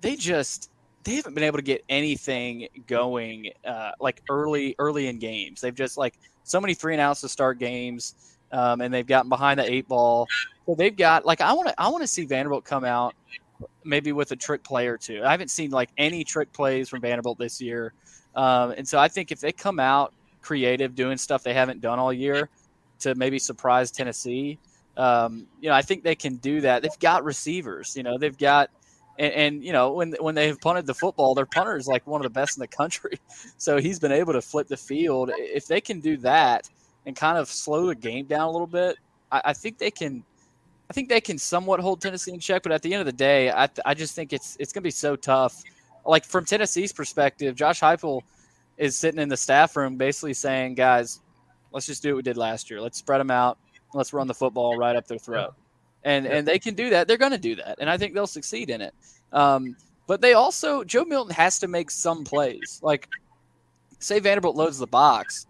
they 0.00 0.16
just 0.16 0.70
they 1.04 1.14
haven't 1.14 1.34
been 1.34 1.44
able 1.44 1.58
to 1.58 1.62
get 1.64 1.84
anything 1.88 2.68
going 2.86 3.52
uh, 3.64 3.92
like 4.00 4.22
early 4.28 4.74
early 4.78 5.06
in 5.06 5.18
games. 5.18 5.60
They've 5.60 5.74
just 5.74 5.96
like 5.96 6.18
so 6.42 6.60
many 6.60 6.74
three 6.74 6.94
and 6.94 7.00
outs 7.00 7.20
to 7.22 7.28
start 7.28 7.58
games, 7.58 8.35
um, 8.52 8.80
and 8.80 8.92
they've 8.92 9.06
gotten 9.06 9.28
behind 9.28 9.60
the 9.60 9.70
eight 9.70 9.88
ball. 9.88 10.26
So 10.66 10.74
they've 10.74 10.96
got 10.96 11.24
like 11.24 11.40
I 11.40 11.52
want 11.52 11.68
to 11.68 11.80
I 11.80 11.88
want 11.88 12.02
to 12.02 12.06
see 12.06 12.24
Vanderbilt 12.24 12.64
come 12.64 12.84
out 12.84 13.14
maybe 13.84 14.12
with 14.12 14.32
a 14.32 14.36
trick 14.36 14.62
play 14.62 14.86
or 14.86 14.98
two. 14.98 15.22
I 15.24 15.30
haven't 15.30 15.50
seen 15.50 15.70
like 15.70 15.90
any 15.96 16.24
trick 16.24 16.52
plays 16.52 16.88
from 16.88 17.00
Vanderbilt 17.00 17.38
this 17.38 17.60
year, 17.60 17.92
um, 18.34 18.72
and 18.72 18.86
so 18.86 18.98
I 18.98 19.08
think 19.08 19.32
if 19.32 19.40
they 19.40 19.52
come 19.52 19.78
out 19.78 20.12
creative, 20.42 20.94
doing 20.94 21.16
stuff 21.16 21.42
they 21.42 21.54
haven't 21.54 21.80
done 21.80 21.98
all 21.98 22.12
year 22.12 22.48
to 23.00 23.14
maybe 23.14 23.38
surprise 23.38 23.90
Tennessee, 23.90 24.58
um, 24.96 25.46
you 25.60 25.68
know, 25.68 25.74
I 25.74 25.82
think 25.82 26.02
they 26.02 26.14
can 26.14 26.36
do 26.36 26.60
that. 26.62 26.82
They've 26.82 26.98
got 27.00 27.24
receivers, 27.24 27.96
you 27.96 28.02
know, 28.02 28.18
they've 28.18 28.36
got. 28.36 28.70
And, 29.18 29.32
and 29.32 29.64
you 29.64 29.72
know 29.72 29.94
when 29.94 30.12
when 30.20 30.34
they 30.34 30.46
have 30.48 30.60
punted 30.60 30.84
the 30.84 30.92
football, 30.92 31.34
their 31.34 31.46
punter 31.46 31.78
is 31.78 31.86
like 31.86 32.06
one 32.06 32.20
of 32.20 32.24
the 32.24 32.38
best 32.38 32.58
in 32.58 32.60
the 32.60 32.68
country. 32.68 33.18
So 33.56 33.78
he's 33.78 33.98
been 33.98 34.12
able 34.12 34.34
to 34.34 34.42
flip 34.42 34.68
the 34.68 34.76
field. 34.76 35.30
If 35.34 35.66
they 35.66 35.80
can 35.80 36.00
do 36.00 36.18
that 36.18 36.68
and 37.06 37.16
kind 37.16 37.38
of 37.38 37.48
slow 37.48 37.86
the 37.86 37.94
game 37.94 38.26
down 38.26 38.42
a 38.42 38.50
little 38.50 38.66
bit, 38.66 38.96
I, 39.32 39.40
I 39.46 39.52
think 39.52 39.78
they 39.78 39.90
can 39.90 40.24
I 40.88 40.92
think 40.92 41.08
they 41.08 41.20
can 41.20 41.38
somewhat 41.38 41.80
hold 41.80 42.00
Tennessee 42.00 42.32
in 42.32 42.40
check, 42.40 42.62
but 42.62 42.72
at 42.72 42.82
the 42.82 42.92
end 42.92 43.00
of 43.00 43.06
the 43.06 43.12
day, 43.12 43.50
I, 43.50 43.68
I 43.84 43.94
just 43.94 44.14
think 44.14 44.32
it's 44.32 44.56
it's 44.60 44.72
going 44.72 44.82
to 44.82 44.86
be 44.86 44.90
so 44.90 45.16
tough. 45.16 45.62
Like 46.04 46.24
from 46.24 46.44
Tennessee's 46.44 46.92
perspective, 46.92 47.56
Josh 47.56 47.80
Heupel 47.80 48.22
is 48.76 48.94
sitting 48.96 49.20
in 49.20 49.28
the 49.28 49.36
staff 49.36 49.76
room 49.76 49.96
basically 49.96 50.34
saying, 50.34 50.74
"Guys, 50.74 51.20
let's 51.72 51.86
just 51.86 52.02
do 52.02 52.10
what 52.10 52.16
we 52.16 52.22
did 52.22 52.36
last 52.36 52.70
year. 52.70 52.80
Let's 52.80 52.98
spread 52.98 53.18
them 53.18 53.30
out. 53.30 53.58
Let's 53.94 54.12
run 54.12 54.26
the 54.26 54.34
football 54.34 54.76
right 54.76 54.94
up 54.94 55.08
their 55.08 55.18
throat." 55.18 55.54
And 56.04 56.26
and 56.26 56.46
they 56.46 56.60
can 56.60 56.74
do 56.74 56.90
that. 56.90 57.08
They're 57.08 57.16
going 57.16 57.32
to 57.32 57.38
do 57.38 57.56
that, 57.56 57.78
and 57.80 57.90
I 57.90 57.98
think 57.98 58.14
they'll 58.14 58.28
succeed 58.28 58.70
in 58.70 58.80
it. 58.80 58.94
Um, 59.32 59.76
but 60.06 60.20
they 60.20 60.34
also 60.34 60.84
Joe 60.84 61.04
Milton 61.04 61.34
has 61.34 61.58
to 61.58 61.66
make 61.66 61.90
some 61.90 62.22
plays. 62.22 62.78
Like, 62.80 63.08
say 63.98 64.20
Vanderbilt 64.20 64.54
loads 64.54 64.78
the 64.78 64.86
box, 64.86 65.48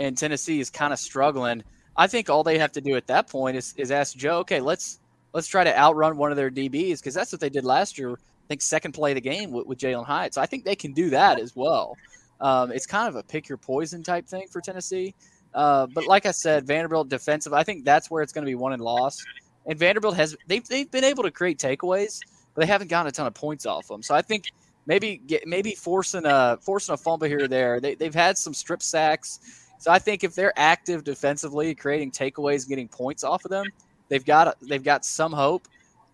and 0.00 0.16
Tennessee 0.16 0.60
is 0.60 0.70
kind 0.70 0.92
of 0.92 0.98
struggling. 0.98 1.62
I 1.96 2.06
think 2.06 2.30
all 2.30 2.42
they 2.42 2.58
have 2.58 2.72
to 2.72 2.80
do 2.80 2.96
at 2.96 3.06
that 3.08 3.28
point 3.28 3.56
is 3.56 3.74
is 3.76 3.90
ask 3.90 4.16
Joe, 4.16 4.38
okay, 4.38 4.60
let's 4.60 4.98
let's 5.32 5.46
try 5.46 5.62
to 5.62 5.78
outrun 5.78 6.16
one 6.16 6.30
of 6.30 6.36
their 6.36 6.50
DBs 6.50 6.98
because 6.98 7.14
that's 7.14 7.30
what 7.30 7.40
they 7.40 7.50
did 7.50 7.64
last 7.64 7.98
year. 7.98 8.12
I 8.12 8.46
think 8.48 8.62
second 8.62 8.92
play 8.92 9.12
of 9.12 9.16
the 9.16 9.20
game 9.20 9.52
with, 9.52 9.66
with 9.66 9.78
Jalen 9.78 10.06
Hyatt. 10.06 10.34
So 10.34 10.40
I 10.40 10.46
think 10.46 10.64
they 10.64 10.74
can 10.74 10.92
do 10.92 11.10
that 11.10 11.38
as 11.38 11.54
well. 11.54 11.96
Um, 12.40 12.72
it's 12.72 12.86
kind 12.86 13.06
of 13.08 13.16
a 13.16 13.22
pick 13.22 13.48
your 13.48 13.58
poison 13.58 14.02
type 14.02 14.26
thing 14.26 14.46
for 14.50 14.60
Tennessee. 14.60 15.14
Uh, 15.54 15.86
but 15.86 16.06
like 16.06 16.26
I 16.26 16.30
said, 16.30 16.66
Vanderbilt 16.66 17.08
defensive, 17.08 17.52
I 17.52 17.62
think 17.62 17.84
that's 17.84 18.10
where 18.10 18.22
it's 18.22 18.32
going 18.32 18.44
to 18.44 18.50
be 18.50 18.54
won 18.54 18.72
and 18.72 18.82
lost. 18.82 19.24
And 19.66 19.78
Vanderbilt 19.78 20.16
has 20.16 20.36
they've 20.46 20.66
they've 20.66 20.90
been 20.90 21.04
able 21.04 21.24
to 21.24 21.30
create 21.30 21.58
takeaways, 21.58 22.20
but 22.54 22.62
they 22.62 22.66
haven't 22.66 22.88
gotten 22.88 23.08
a 23.08 23.12
ton 23.12 23.26
of 23.26 23.34
points 23.34 23.66
off 23.66 23.86
them. 23.88 24.02
So 24.02 24.14
I 24.14 24.22
think 24.22 24.46
maybe 24.86 25.18
get 25.18 25.46
maybe 25.46 25.74
forcing 25.74 26.24
a 26.24 26.58
forcing 26.62 26.94
a 26.94 26.96
fumble 26.96 27.26
here 27.26 27.44
or 27.44 27.48
there. 27.48 27.78
They 27.80 27.94
they've 27.94 28.14
had 28.14 28.38
some 28.38 28.54
strip 28.54 28.82
sacks. 28.82 29.68
So 29.80 29.90
I 29.90 29.98
think 29.98 30.22
if 30.24 30.34
they're 30.34 30.52
active 30.56 31.04
defensively, 31.04 31.74
creating 31.74 32.12
takeaways, 32.12 32.68
getting 32.68 32.86
points 32.86 33.24
off 33.24 33.44
of 33.44 33.50
them, 33.50 33.66
they've 34.08 34.24
got 34.24 34.56
they've 34.60 34.84
got 34.84 35.04
some 35.04 35.32
hope. 35.32 35.66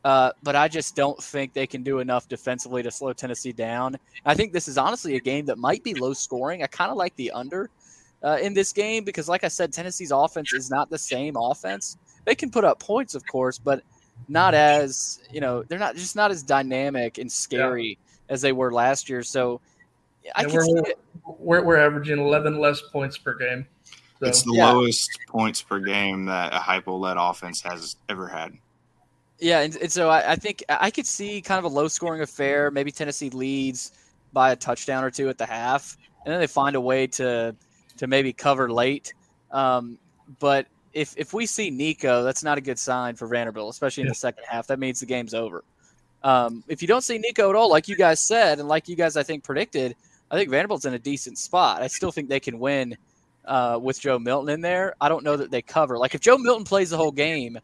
Uh, 0.05 0.31
but 0.45 0.55
I 0.55 0.69
just 0.69 0.95
don't 0.95 1.21
think 1.21 1.53
they 1.53 1.67
can 1.67 1.83
do 1.83 1.99
enough 1.99 2.29
defensively 2.29 2.81
to 2.85 2.93
slow 2.93 3.13
Tennessee 3.13 3.53
down. 3.53 3.97
I 4.25 4.35
think 4.35 4.53
this 4.53 4.69
is 4.69 4.79
honestly 4.79 5.17
a 5.17 5.21
game 5.21 5.47
that 5.47 5.59
might 5.59 5.83
be 5.83 5.95
low 5.95 6.13
scoring. 6.13 6.63
I 6.63 6.69
kind 6.69 6.93
of 6.93 6.97
like 6.97 7.17
the 7.17 7.33
under 7.33 7.69
uh, 8.23 8.39
in 8.41 8.55
this 8.55 8.73
game 8.73 9.03
because, 9.03 9.29
like 9.29 9.43
I 9.43 9.49
said, 9.49 9.73
Tennessee's 9.73 10.13
offense 10.13 10.53
is 10.53 10.71
not 10.71 10.89
the 10.89 10.99
same 10.99 11.35
offense. 11.37 11.99
They 12.25 12.37
can 12.37 12.51
put 12.53 12.63
up 12.65 12.79
points, 12.79 13.17
of 13.17 13.27
course, 13.27 13.59
but 13.59 13.83
not 14.29 14.55
as 14.55 15.19
you 15.33 15.41
know 15.41 15.65
they're 15.65 15.79
not 15.79 15.97
just 15.97 16.15
not 16.15 16.31
as 16.31 16.43
dynamic 16.43 17.19
and 17.19 17.31
scary 17.31 17.99
as 18.29 18.41
they 18.41 18.53
were 18.53 18.73
last 18.73 19.09
year. 19.09 19.25
So 19.25 19.61
I 20.35 20.43
And 20.43 20.51
can 20.51 20.61
we're, 20.61 20.79
it. 20.91 20.99
we're 21.39 21.63
we're 21.65 21.77
averaging 21.77 22.19
11 22.19 22.59
less 22.59 22.81
points 22.81 23.17
per 23.19 23.35
game. 23.35 23.67
So, 24.21 24.27
It's 24.27 24.43
the 24.43 24.55
Yeah. 24.55 24.73
lowest 24.73 25.11
points 25.29 25.61
per 25.63 25.79
game 25.79 26.25
that 26.27 26.53
a 26.55 26.57
Heupel 26.57 26.99
led 27.01 27.17
offense 27.19 27.61
has 27.63 27.97
ever 28.09 28.27
had. 28.29 28.53
Yeah, 29.39 29.61
and, 29.61 29.77
and 29.77 29.93
so 29.93 30.09
I, 30.09 30.33
I 30.33 30.37
think 30.37 30.65
I 30.69 30.91
could 30.91 31.07
see 31.07 31.43
kind 31.43 31.59
of 31.59 31.65
a 31.71 31.75
low 31.75 31.89
scoring 31.89 32.23
affair. 32.23 32.71
Maybe 32.71 32.91
Tennessee 32.91 33.29
leads 33.29 33.93
by 34.33 34.53
a 34.53 34.57
touchdown 34.57 35.05
or 35.05 35.11
two 35.11 35.29
at 35.29 35.37
the 35.37 35.45
half, 35.45 35.99
and 36.25 36.33
then 36.33 36.41
they 36.41 36.47
find 36.47 36.75
a 36.77 36.81
way 36.81 37.07
to 37.09 37.55
to 37.99 38.07
maybe 38.07 38.33
cover 38.33 38.71
late. 38.73 39.13
Um, 39.51 39.99
but 40.39 40.67
if 40.95 41.15
if 41.19 41.35
we 41.35 41.45
see 41.45 41.69
Nico, 41.71 42.23
that's 42.23 42.43
not 42.43 42.57
a 42.57 42.63
good 42.63 42.79
sign 42.79 43.15
for 43.17 43.27
Vanderbilt, 43.29 43.69
especially 43.71 44.03
in 44.05 44.09
the 44.09 44.15
second 44.15 44.45
half. 44.49 44.67
That 44.69 44.79
means 44.79 45.01
the 45.01 45.07
game's 45.07 45.35
over. 45.35 45.63
Um, 46.23 46.65
if 46.67 46.81
you 46.81 46.89
don't 46.89 47.03
see 47.03 47.19
Nico 47.19 47.51
at 47.51 47.57
all, 47.57 47.69
like 47.71 47.89
you 47.89 47.97
guys 47.97 48.21
said, 48.27 48.59
and 48.59 48.67
like 48.69 48.89
you 48.89 48.97
guys 48.97 49.19
I 49.19 49.23
think 49.23 49.45
predicted, 49.45 49.95
I 50.31 50.37
think 50.37 50.51
Vanderbilt's 50.51 50.85
in 50.85 50.95
a 50.95 50.99
decent 50.99 51.39
spot. 51.39 51.83
I 51.83 51.87
still 51.87 52.11
think 52.11 52.29
they 52.29 52.41
can 52.41 52.59
win 52.59 52.97
uh, 53.45 53.79
with 53.81 54.01
Joe 54.01 54.19
Milton 54.19 54.49
in 54.51 54.61
there. 54.61 54.95
I 55.01 55.09
don't 55.09 55.25
know 55.25 55.37
that 55.37 55.51
they 55.51 55.63
cover. 55.63 55.99
Like 55.99 56.15
if 56.15 56.21
Joe 56.21 56.37
Milton 56.39 56.65
plays 56.65 56.91
the 56.91 56.97
whole 56.97 57.13
game, 57.13 57.59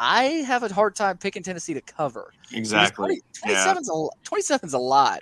I 0.00 0.24
have 0.24 0.62
a 0.62 0.72
hard 0.72 0.94
time 0.94 1.18
picking 1.18 1.42
Tennessee 1.42 1.74
to 1.74 1.80
cover. 1.80 2.32
Exactly. 2.52 3.20
20, 3.40 3.52
Yeah. 3.52 3.72
a 3.72 3.74
27's 3.74 4.74
a 4.74 4.78
lot. 4.78 5.20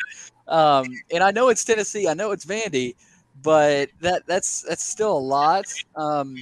Um, 0.48 0.86
and 1.12 1.22
I 1.22 1.30
know 1.30 1.48
it's 1.48 1.64
Tennessee, 1.64 2.08
I 2.08 2.14
know 2.14 2.30
it's 2.32 2.44
Vandy, 2.44 2.94
but 3.42 3.90
that 4.00 4.26
that's 4.26 4.62
that's 4.62 4.84
still 4.84 5.16
a 5.16 5.18
lot. 5.18 5.64
Um, 5.94 6.36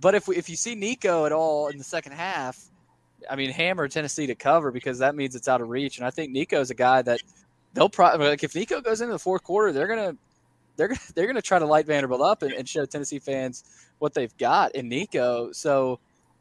but 0.00 0.14
if 0.14 0.28
we, 0.28 0.36
if 0.36 0.48
you 0.48 0.56
see 0.56 0.74
Nico 0.74 1.26
at 1.26 1.32
all 1.32 1.68
in 1.68 1.78
the 1.78 1.84
second 1.84 2.12
half, 2.12 2.58
I 3.30 3.36
mean 3.36 3.50
hammer 3.50 3.88
Tennessee 3.88 4.26
to 4.26 4.34
cover 4.34 4.70
because 4.70 4.98
that 4.98 5.14
means 5.14 5.34
it's 5.34 5.48
out 5.48 5.60
of 5.60 5.68
reach. 5.68 5.98
And 5.98 6.06
I 6.06 6.10
think 6.10 6.32
Nico's 6.32 6.70
a 6.70 6.74
guy 6.74 7.02
that 7.02 7.20
they'll 7.74 7.88
probably 7.88 8.28
like 8.28 8.44
if 8.44 8.54
Nico 8.54 8.80
goes 8.80 9.00
into 9.00 9.12
the 9.12 9.18
fourth 9.18 9.42
quarter, 9.42 9.72
they're 9.72 9.86
gonna 9.86 10.16
they're 10.76 10.88
gonna 10.88 11.00
they're 11.14 11.26
gonna 11.26 11.42
try 11.42 11.58
to 11.58 11.66
light 11.66 11.86
Vanderbilt 11.86 12.20
up 12.20 12.42
and, 12.42 12.52
and 12.52 12.68
show 12.68 12.84
Tennessee 12.84 13.18
fans 13.18 13.64
what 13.98 14.14
they've 14.14 14.36
got 14.38 14.74
in 14.74 14.88
Nico. 14.88 15.52
So 15.52 15.98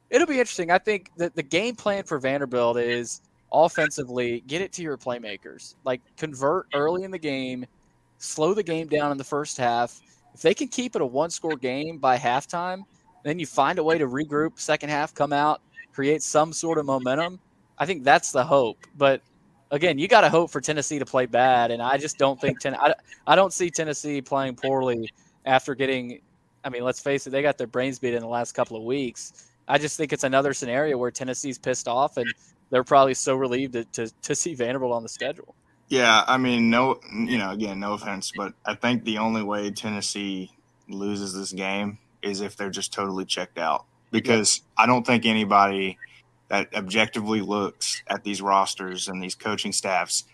it'll 0.10 0.28
be 0.28 0.40
interesting. 0.40 0.72
I 0.72 0.78
think 0.78 1.12
that 1.18 1.36
the 1.36 1.44
game 1.44 1.76
plan 1.76 2.04
for 2.04 2.20
Vanderbilt 2.20 2.78
is 2.78 3.22
offensively 3.52 4.44
get 4.48 4.62
it 4.62 4.72
to 4.74 4.82
your 4.82 4.98
playmakers, 4.98 5.76
like 5.84 6.02
convert 6.18 6.68
early 6.74 7.04
in 7.04 7.12
the 7.12 7.20
game, 7.20 7.66
slow 8.18 8.54
the 8.54 8.64
game 8.64 8.88
down 8.88 9.12
in 9.12 9.18
the 9.18 9.24
first 9.24 9.58
half. 9.58 10.02
If 10.34 10.42
they 10.42 10.54
can 10.54 10.70
keep 10.70 10.96
it 10.96 11.02
a 11.02 11.06
one 11.06 11.30
score 11.30 11.58
game 11.58 11.98
by 11.98 12.18
halftime, 12.18 12.84
then 13.24 13.40
you 13.40 13.46
find 13.46 13.80
a 13.80 13.84
way 13.84 13.98
to 13.98 14.08
regroup 14.08 14.60
second 14.60 14.90
half, 14.90 15.14
come 15.14 15.34
out, 15.34 15.62
create 15.94 16.24
some 16.24 16.54
sort 16.54 16.78
of 16.78 16.86
momentum. 16.86 17.40
I 17.78 17.86
think 17.86 18.04
that's 18.04 18.32
the 18.32 18.44
hope. 18.44 18.78
But 18.98 19.22
again, 19.72 19.98
you 19.98 20.08
got 20.08 20.22
to 20.22 20.30
hope 20.30 20.52
for 20.52 20.62
Tennessee 20.62 21.00
to 21.00 21.06
play 21.06 21.26
bad, 21.26 21.72
and 21.72 21.82
I 21.82 21.98
just 21.98 22.18
don't 22.18 22.40
think 22.40 22.60
ten- 22.60 22.76
I, 22.76 22.94
I 23.26 23.36
don't 23.36 23.54
see 23.54 23.70
Tennessee 23.70 24.22
playing 24.22 24.56
poorly 24.56 25.12
after 25.46 25.74
getting. 25.74 26.22
I 26.64 26.70
mean, 26.70 26.84
let's 26.84 27.00
face 27.00 27.26
it, 27.26 27.32
they 27.32 27.42
got 27.42 27.58
their 27.58 27.68
brains 27.68 27.98
beat 27.98 28.14
in 28.14 28.22
the 28.22 28.28
last 28.28 28.52
couple 28.52 28.78
of 28.78 28.84
weeks. 28.84 29.48
I 29.68 29.78
just 29.78 29.98
think 29.98 30.14
it's 30.14 30.24
another 30.24 30.54
scenario 30.54 30.98
where 30.98 31.10
Tennessee's 31.10 31.58
pissed 31.58 31.88
off 31.88 32.18
and 32.18 32.32
they're 32.70 32.84
probably 32.84 33.14
so 33.14 33.36
relieved 33.36 33.74
to, 33.74 33.86
to, 33.86 34.12
to 34.22 34.36
see 34.36 34.54
Vanderbilt 34.54 34.92
on 34.92 35.02
the 35.02 35.10
schedule. 35.10 35.56
Yeah, 35.88 36.24
I 36.28 36.38
mean, 36.38 36.70
no, 36.70 37.00
you 37.12 37.38
know, 37.38 37.52
again, 37.52 37.80
no 37.80 37.94
offense, 37.94 38.32
but 38.36 38.54
I 38.66 38.76
think 38.76 39.04
the 39.04 39.18
only 39.18 39.44
way 39.44 39.72
Tennessee 39.72 40.52
loses 40.88 41.34
this 41.34 41.52
game 41.52 41.98
is 42.22 42.42
if 42.42 42.56
they're 42.56 42.70
just 42.70 42.94
totally 42.94 43.26
checked 43.26 43.58
out. 43.58 43.86
Because 44.12 44.62
I 44.78 44.86
don't 44.86 45.06
think 45.06 45.26
anybody 45.26 45.98
that 46.52 46.68
objectively 46.76 47.40
looks 47.40 48.04
at 48.08 48.26
these 48.26 48.42
rosters 48.42 49.08
and 49.08 49.24
these 49.24 49.36
coaching 49.36 49.72
staffs, 49.72 50.26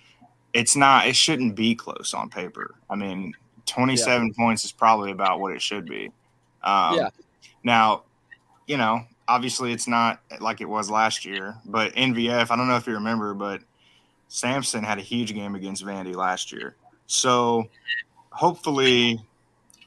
it's 0.51 0.75
not, 0.75 1.05
it 1.05 1.15
shouldn't 1.15 1.55
be 1.55 1.75
close 1.75 2.15
on 2.15 2.27
paper. 2.27 2.73
I 2.89 2.95
mean, 2.95 3.35
27 3.67 4.33
points 4.33 4.65
is 4.65 4.71
probably 4.71 5.11
about 5.11 5.39
what 5.39 5.53
it 5.53 5.61
should 5.61 5.85
be. 5.85 6.07
Um, 6.63 6.95
Yeah. 6.95 7.09
Now, 7.63 8.03
you 8.65 8.77
know, 8.77 9.01
obviously 9.27 9.71
it's 9.71 9.87
not 9.87 10.19
like 10.39 10.59
it 10.59 10.67
was 10.67 10.89
last 10.89 11.23
year, 11.23 11.55
but 11.65 11.93
NVF, 11.93 12.49
I 12.49 12.55
don't 12.55 12.67
know 12.67 12.77
if 12.77 12.87
you 12.87 12.93
remember, 12.93 13.35
but 13.35 13.61
Sampson 14.27 14.83
had 14.83 14.97
a 14.97 15.03
huge 15.03 15.35
game 15.35 15.53
against 15.53 15.85
Vandy 15.85 16.15
last 16.15 16.51
year. 16.51 16.75
So 17.05 17.67
hopefully 18.31 19.21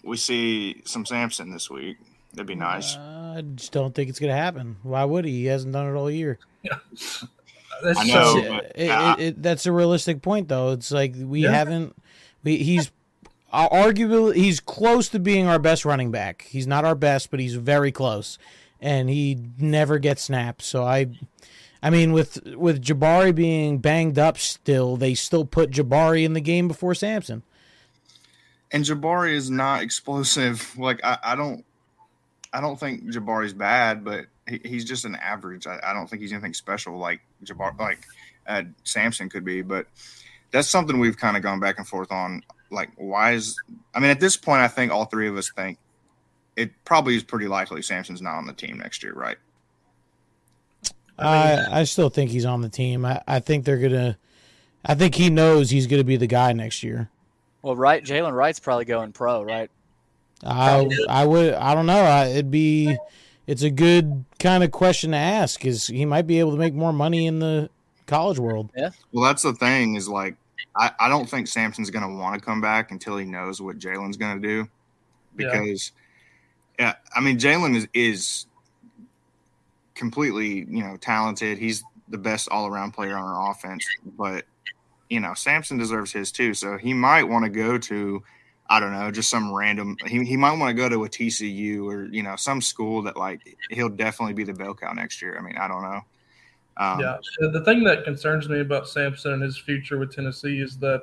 we 0.04 0.16
see 0.16 0.80
some 0.84 1.04
Sampson 1.04 1.50
this 1.50 1.68
week. 1.68 1.96
That'd 2.32 2.46
be 2.46 2.54
nice. 2.54 2.96
Uh, 2.96 3.34
I 3.38 3.42
just 3.54 3.72
don't 3.72 3.94
think 3.94 4.08
it's 4.08 4.18
going 4.20 4.30
to 4.30 4.36
happen. 4.36 4.76
Why 4.82 5.04
would 5.04 5.24
he? 5.24 5.32
He 5.32 5.44
hasn't 5.46 5.72
done 5.72 5.86
it 5.88 5.98
all 5.98 6.10
year. 6.10 6.38
that's 6.62 7.98
I 7.98 8.04
know. 8.04 8.34
so- 8.34 8.48
but, 8.48 8.72
it- 8.74 8.88
uh, 8.90 9.16
it- 9.18 9.22
it- 9.24 9.42
that's 9.42 9.66
a 9.66 9.72
realistic 9.72 10.22
point, 10.22 10.48
though. 10.48 10.70
It's 10.72 10.90
like 10.90 11.14
we 11.16 11.42
Yeah. 11.44 11.52
haven't. 11.52 11.96
We, 12.44 12.56
he's 12.58 12.90
uh, 13.52 13.68
arguably 13.68 14.34
he's 14.36 14.60
close 14.60 15.08
to 15.10 15.18
being 15.18 15.46
our 15.46 15.58
best 15.58 15.84
running 15.84 16.10
back. 16.10 16.46
He's 16.48 16.66
not 16.66 16.84
our 16.84 16.94
best, 16.94 17.30
but 17.30 17.40
he's 17.40 17.54
very 17.56 17.90
close, 17.92 18.38
and 18.80 19.10
he 19.10 19.38
never 19.58 19.98
gets 19.98 20.22
snaps. 20.22 20.64
So 20.66 20.84
I, 20.84 21.08
I 21.82 21.90
mean, 21.90 22.12
with 22.12 22.38
with 22.56 22.80
Jabari 22.82 23.34
being 23.34 23.78
banged 23.78 24.18
up, 24.18 24.38
still 24.38 24.96
they 24.96 25.14
still 25.14 25.44
put 25.44 25.70
Jabari 25.72 26.24
in 26.24 26.32
the 26.34 26.40
game 26.40 26.68
before 26.68 26.94
Sampson. 26.94 27.42
And 28.72 28.84
Jabari 28.84 29.32
is 29.32 29.50
not 29.50 29.82
explosive. 29.82 30.78
Like 30.78 31.00
I, 31.04 31.18
I 31.24 31.34
don't, 31.34 31.64
I 32.52 32.60
don't 32.60 32.78
think 32.78 33.04
Jabari's 33.04 33.52
bad, 33.52 34.04
but 34.04 34.26
he, 34.48 34.60
he's 34.64 34.84
just 34.84 35.04
an 35.04 35.16
average. 35.16 35.66
I, 35.66 35.78
I 35.82 35.92
don't 35.92 36.08
think 36.08 36.22
he's 36.22 36.32
anything 36.32 36.54
special 36.54 36.98
like 36.98 37.20
Jabari, 37.44 37.78
like 37.78 38.04
uh, 38.46 38.62
Sampson 38.84 39.28
could 39.28 39.44
be. 39.44 39.62
But 39.62 39.86
that's 40.50 40.68
something 40.68 40.98
we've 40.98 41.16
kind 41.16 41.36
of 41.36 41.42
gone 41.42 41.60
back 41.60 41.78
and 41.78 41.86
forth 41.86 42.10
on. 42.10 42.42
Like, 42.70 42.90
why 42.96 43.32
is? 43.32 43.60
I 43.94 44.00
mean, 44.00 44.10
at 44.10 44.20
this 44.20 44.36
point, 44.36 44.62
I 44.62 44.68
think 44.68 44.92
all 44.92 45.04
three 45.04 45.28
of 45.28 45.36
us 45.36 45.50
think 45.50 45.78
it 46.56 46.72
probably 46.84 47.16
is 47.16 47.22
pretty 47.22 47.48
likely 47.48 47.82
Sampson's 47.82 48.22
not 48.22 48.34
on 48.36 48.46
the 48.46 48.52
team 48.52 48.78
next 48.78 49.02
year, 49.02 49.12
right? 49.12 49.38
I 51.18 51.80
I 51.80 51.84
still 51.84 52.10
think 52.10 52.30
he's 52.30 52.44
on 52.44 52.62
the 52.62 52.68
team. 52.68 53.04
I, 53.04 53.22
I 53.26 53.40
think 53.40 53.64
they're 53.64 53.78
gonna. 53.78 54.18
I 54.84 54.94
think 54.94 55.14
he 55.14 55.30
knows 55.30 55.70
he's 55.70 55.86
gonna 55.86 56.04
be 56.04 56.16
the 56.16 56.26
guy 56.26 56.52
next 56.52 56.82
year. 56.82 57.10
Well, 57.62 57.76
right, 57.76 58.02
Jalen 58.02 58.32
Wright's 58.32 58.58
probably 58.58 58.86
going 58.86 59.12
pro, 59.12 59.42
right? 59.42 59.70
I 60.44 60.88
I 61.08 61.24
would 61.26 61.54
I 61.54 61.74
don't 61.74 61.86
know. 61.86 62.02
I, 62.02 62.26
it'd 62.26 62.50
be 62.50 62.96
it's 63.46 63.62
a 63.62 63.70
good 63.70 64.24
kind 64.38 64.62
of 64.64 64.70
question 64.70 65.10
to 65.10 65.16
ask. 65.16 65.64
Is 65.66 65.86
he 65.86 66.04
might 66.04 66.26
be 66.26 66.38
able 66.40 66.52
to 66.52 66.56
make 66.56 66.74
more 66.74 66.92
money 66.92 67.26
in 67.26 67.38
the 67.40 67.68
college 68.06 68.38
world? 68.38 68.70
Well, 69.12 69.24
that's 69.24 69.42
the 69.42 69.52
thing 69.54 69.96
is 69.96 70.08
like 70.08 70.36
I, 70.76 70.92
I 71.00 71.08
don't 71.08 71.28
think 71.28 71.48
Sampson's 71.48 71.90
going 71.90 72.08
to 72.08 72.14
want 72.16 72.38
to 72.38 72.44
come 72.44 72.60
back 72.60 72.90
until 72.90 73.16
he 73.16 73.24
knows 73.24 73.60
what 73.60 73.78
Jalen's 73.78 74.16
going 74.16 74.40
to 74.40 74.46
do, 74.48 74.68
Yeah. 75.38 75.58
because 75.60 75.92
yeah, 76.78 76.94
I 77.14 77.20
mean 77.20 77.38
Jalen 77.38 77.76
is 77.76 77.88
is 77.92 78.46
completely 79.94 80.66
you 80.68 80.82
know 80.82 80.96
talented. 80.96 81.58
He's 81.58 81.82
the 82.08 82.18
best 82.18 82.48
all 82.50 82.66
around 82.66 82.92
player 82.92 83.16
on 83.16 83.22
our 83.22 83.50
offense, 83.50 83.86
but 84.16 84.44
you 85.08 85.20
know 85.20 85.34
Samson 85.34 85.78
deserves 85.78 86.12
his 86.12 86.32
too. 86.32 86.54
So 86.54 86.76
he 86.76 86.92
might 86.94 87.24
want 87.24 87.44
to 87.44 87.50
go 87.50 87.78
to 87.78 88.22
I 88.70 88.78
don't 88.78 88.92
know 88.92 89.10
just 89.10 89.28
some 89.28 89.52
random. 89.52 89.96
He 90.06 90.24
he 90.24 90.36
might 90.36 90.56
want 90.56 90.70
to 90.70 90.80
go 90.80 90.88
to 90.88 91.04
a 91.04 91.08
TCU 91.08 91.84
or 91.84 92.04
you 92.06 92.22
know 92.22 92.36
some 92.36 92.62
school 92.62 93.02
that 93.02 93.16
like 93.16 93.40
he'll 93.70 93.88
definitely 93.88 94.32
be 94.32 94.44
the 94.44 94.54
bell 94.54 94.74
cow 94.74 94.92
next 94.92 95.20
year. 95.20 95.36
I 95.36 95.42
mean 95.42 95.56
I 95.58 95.66
don't 95.68 95.82
know. 95.82 96.00
Um, 96.76 97.00
Yeah, 97.00 97.16
the 97.40 97.50
the 97.50 97.64
thing 97.64 97.82
that 97.84 98.04
concerns 98.04 98.48
me 98.48 98.60
about 98.60 98.88
Sampson 98.88 99.32
and 99.32 99.42
his 99.42 99.58
future 99.58 99.98
with 99.98 100.14
Tennessee 100.14 100.60
is 100.60 100.78
that 100.78 101.02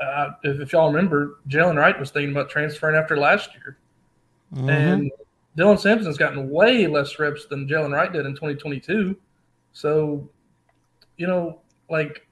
uh, 0.00 0.30
if, 0.44 0.60
if 0.60 0.72
y'all 0.72 0.92
remember, 0.92 1.40
Jalen 1.48 1.76
Wright 1.76 1.98
was 1.98 2.10
thinking 2.10 2.30
about 2.30 2.48
transferring 2.48 2.96
after 2.96 3.16
last 3.16 3.50
year, 3.54 3.76
Mhm. 4.54 4.70
and 4.70 5.10
Dylan 5.58 5.80
Sampson's 5.80 6.18
gotten 6.18 6.50
way 6.50 6.86
less 6.86 7.18
reps 7.18 7.46
than 7.46 7.66
Jalen 7.66 7.92
Wright 7.92 8.12
did 8.12 8.26
in 8.26 8.34
2022. 8.34 9.16
So, 9.72 10.28
you 11.16 11.26
know, 11.26 11.60
like, 11.88 12.28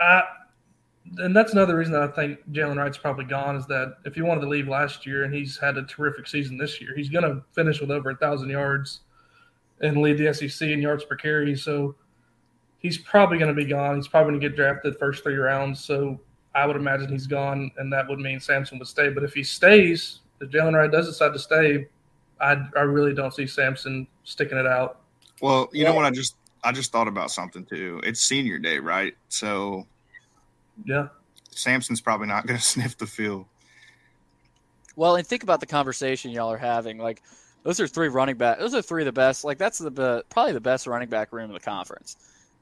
I, 0.00 0.22
and 1.18 1.34
that's 1.34 1.52
another 1.52 1.76
reason 1.76 1.92
that 1.92 2.02
I 2.02 2.08
think 2.08 2.38
Jalen 2.52 2.76
Wright's 2.76 2.98
probably 2.98 3.24
gone 3.24 3.56
is 3.56 3.66
that 3.66 3.96
if 4.04 4.14
he 4.14 4.22
wanted 4.22 4.42
to 4.42 4.48
leave 4.48 4.68
last 4.68 5.06
year 5.06 5.24
and 5.24 5.34
he's 5.34 5.58
had 5.58 5.76
a 5.76 5.82
terrific 5.82 6.26
season 6.26 6.56
this 6.56 6.80
year, 6.80 6.94
he's 6.96 7.08
going 7.08 7.24
to 7.24 7.42
finish 7.52 7.80
with 7.80 7.90
over 7.90 8.10
a 8.10 8.16
thousand 8.16 8.50
yards 8.50 9.00
and 9.80 9.96
lead 9.96 10.16
the 10.18 10.32
SEC 10.32 10.68
in 10.68 10.80
yards 10.80 11.04
per 11.04 11.16
carry. 11.16 11.56
So 11.56 11.96
he's 12.78 12.98
probably 12.98 13.38
going 13.38 13.54
to 13.54 13.60
be 13.60 13.68
gone. 13.68 13.96
He's 13.96 14.08
probably 14.08 14.32
going 14.32 14.40
to 14.40 14.48
get 14.48 14.56
drafted 14.56 14.98
first 14.98 15.22
three 15.22 15.36
rounds. 15.36 15.84
So 15.84 16.20
I 16.54 16.66
would 16.66 16.76
imagine 16.76 17.08
he's 17.08 17.26
gone, 17.26 17.70
and 17.78 17.92
that 17.92 18.08
would 18.08 18.18
mean 18.18 18.40
Sampson 18.40 18.78
would 18.78 18.88
stay. 18.88 19.08
But 19.10 19.24
if 19.24 19.34
he 19.34 19.42
stays, 19.42 20.20
if 20.40 20.50
Jalen 20.50 20.74
Wright 20.74 20.90
does 20.90 21.06
decide 21.06 21.32
to 21.32 21.38
stay, 21.38 21.88
I 22.40 22.56
I 22.76 22.82
really 22.82 23.14
don't 23.14 23.34
see 23.34 23.46
Sampson 23.46 24.06
sticking 24.24 24.58
it 24.58 24.66
out. 24.66 25.00
Well, 25.40 25.68
you 25.72 25.84
know 25.84 25.94
what? 25.94 26.04
I 26.04 26.10
just 26.10 26.36
I 26.62 26.72
just 26.72 26.92
thought 26.92 27.08
about 27.08 27.30
something 27.30 27.64
too. 27.64 28.00
It's 28.04 28.20
senior 28.20 28.58
day, 28.58 28.78
right? 28.78 29.14
So 29.28 29.86
Yeah, 30.84 31.08
Sampson's 31.50 32.00
probably 32.00 32.26
not 32.26 32.46
going 32.46 32.58
to 32.58 32.64
sniff 32.64 32.96
the 32.96 33.06
field. 33.06 33.46
Well, 34.96 35.16
and 35.16 35.26
think 35.26 35.42
about 35.42 35.60
the 35.60 35.66
conversation 35.66 36.30
y'all 36.30 36.52
are 36.52 36.58
having. 36.58 36.98
Like, 36.98 37.22
those 37.62 37.80
are 37.80 37.86
three 37.86 38.08
running 38.08 38.36
back. 38.36 38.58
Those 38.58 38.74
are 38.74 38.82
three 38.82 39.02
of 39.02 39.06
the 39.06 39.12
best. 39.12 39.44
Like, 39.44 39.58
that's 39.58 39.78
the 39.78 39.90
be- 39.90 40.22
probably 40.28 40.52
the 40.52 40.60
best 40.60 40.86
running 40.86 41.08
back 41.08 41.32
room 41.32 41.46
in 41.46 41.54
the 41.54 41.60
conference. 41.60 42.16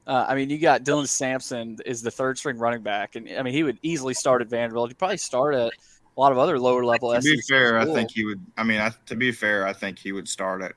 Uh, 0.07 0.27
I 0.29 0.35
mean, 0.35 0.51
you 0.51 0.59
got 0.59 0.85
Dylan 0.85 1.07
Sampson 1.07 1.79
is 1.85 2.03
the 2.03 2.11
third 2.11 2.39
string 2.39 2.59
running 2.59 2.83
back, 2.83 3.17
and 3.17 3.29
I 3.31 3.43
mean, 3.43 3.55
he 3.55 3.63
would 3.63 3.79
easily 3.83 4.15
start 4.15 4.43
at 4.43 4.49
Vanderbilt. 4.49 4.91
He'd 4.91 4.99
probably 4.99 5.19
start 5.19 5.55
at 5.55 5.73
a 5.73 6.21
lot 6.21 6.33
of 6.33 6.39
other 6.39 6.59
lower 6.59 6.85
level. 6.85 7.11
SEC. 7.13 7.23
To 7.23 7.31
be 7.31 7.41
SEC 7.41 7.49
fair, 7.49 7.79
I 7.79 7.85
think 7.85 8.11
he 8.11 8.25
would. 8.25 8.41
I 8.57 8.65
mean, 8.65 8.81
I, 8.81 8.93
to 9.07 9.17
be 9.17 9.31
fair, 9.31 9.67
I 9.67 9.73
think 9.73 9.99
he 9.99 10.13
would 10.13 10.29
start 10.29 10.63
at 10.63 10.73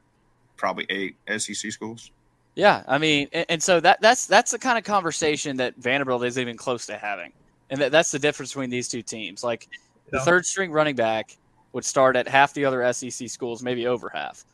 probably 0.57 0.85
eight 0.89 1.15
SEC 1.37 1.71
schools. 1.71 2.11
Yeah, 2.55 2.83
I 2.87 2.97
mean, 2.97 3.27
and, 3.33 3.45
and 3.49 3.63
so 3.63 3.79
that 3.79 3.99
that's 4.01 4.27
that's 4.27 4.51
the 4.51 4.59
kind 4.59 4.77
of 4.77 4.83
conversation 4.83 5.57
that 5.57 5.75
Vanderbilt 5.77 6.23
isn't 6.23 6.39
even 6.41 6.55
close 6.57 6.85
to 6.85 6.97
having, 6.97 7.31
and 7.69 7.81
that, 7.81 7.91
that's 7.91 8.11
the 8.11 8.19
difference 8.19 8.51
between 8.51 8.69
these 8.69 8.87
two 8.87 9.01
teams. 9.01 9.43
Like 9.43 9.67
the 10.11 10.17
Yeah. 10.17 10.23
third 10.23 10.45
string 10.45 10.71
running 10.71 10.95
back 10.95 11.35
would 11.71 11.83
start 11.85 12.15
at 12.15 12.27
half 12.27 12.53
the 12.53 12.65
other 12.65 12.93
SEC 12.93 13.27
schools, 13.29 13.63
maybe 13.63 13.87
over 13.87 14.09
half. 14.13 14.45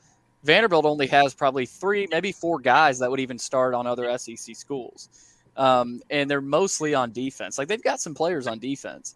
Vanderbilt 0.43 0.85
only 0.85 1.07
has 1.07 1.33
probably 1.33 1.65
three, 1.65 2.07
maybe 2.09 2.31
four 2.31 2.59
guys 2.59 2.97
that 2.99 3.11
would 3.11 3.19
even 3.19 3.37
start 3.37 3.73
on 3.73 3.85
other 3.85 4.17
SEC 4.17 4.55
schools, 4.55 5.09
um, 5.57 6.01
and 6.09 6.31
they're 6.31 6.39
mostly 6.39 6.95
on 6.95 7.11
defense. 7.11 7.57
Like 7.57 7.67
they've 7.67 7.83
got 7.83 7.99
some 7.99 8.13
players 8.13 8.47
on 8.47 8.59
defense, 8.59 9.15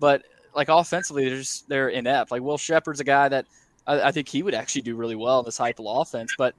but 0.00 0.22
like 0.56 0.68
offensively, 0.68 1.28
they're 1.28 1.38
just 1.38 1.68
they're 1.68 1.90
inept. 1.90 2.32
Like 2.32 2.42
Will 2.42 2.58
Sheppard's 2.58 2.98
a 2.98 3.04
guy 3.04 3.28
that 3.28 3.46
I, 3.86 4.08
I 4.08 4.10
think 4.10 4.28
he 4.28 4.42
would 4.42 4.54
actually 4.54 4.82
do 4.82 4.96
really 4.96 5.14
well 5.14 5.38
in 5.38 5.44
this 5.44 5.58
Heupel 5.58 6.02
offense, 6.02 6.34
but 6.36 6.56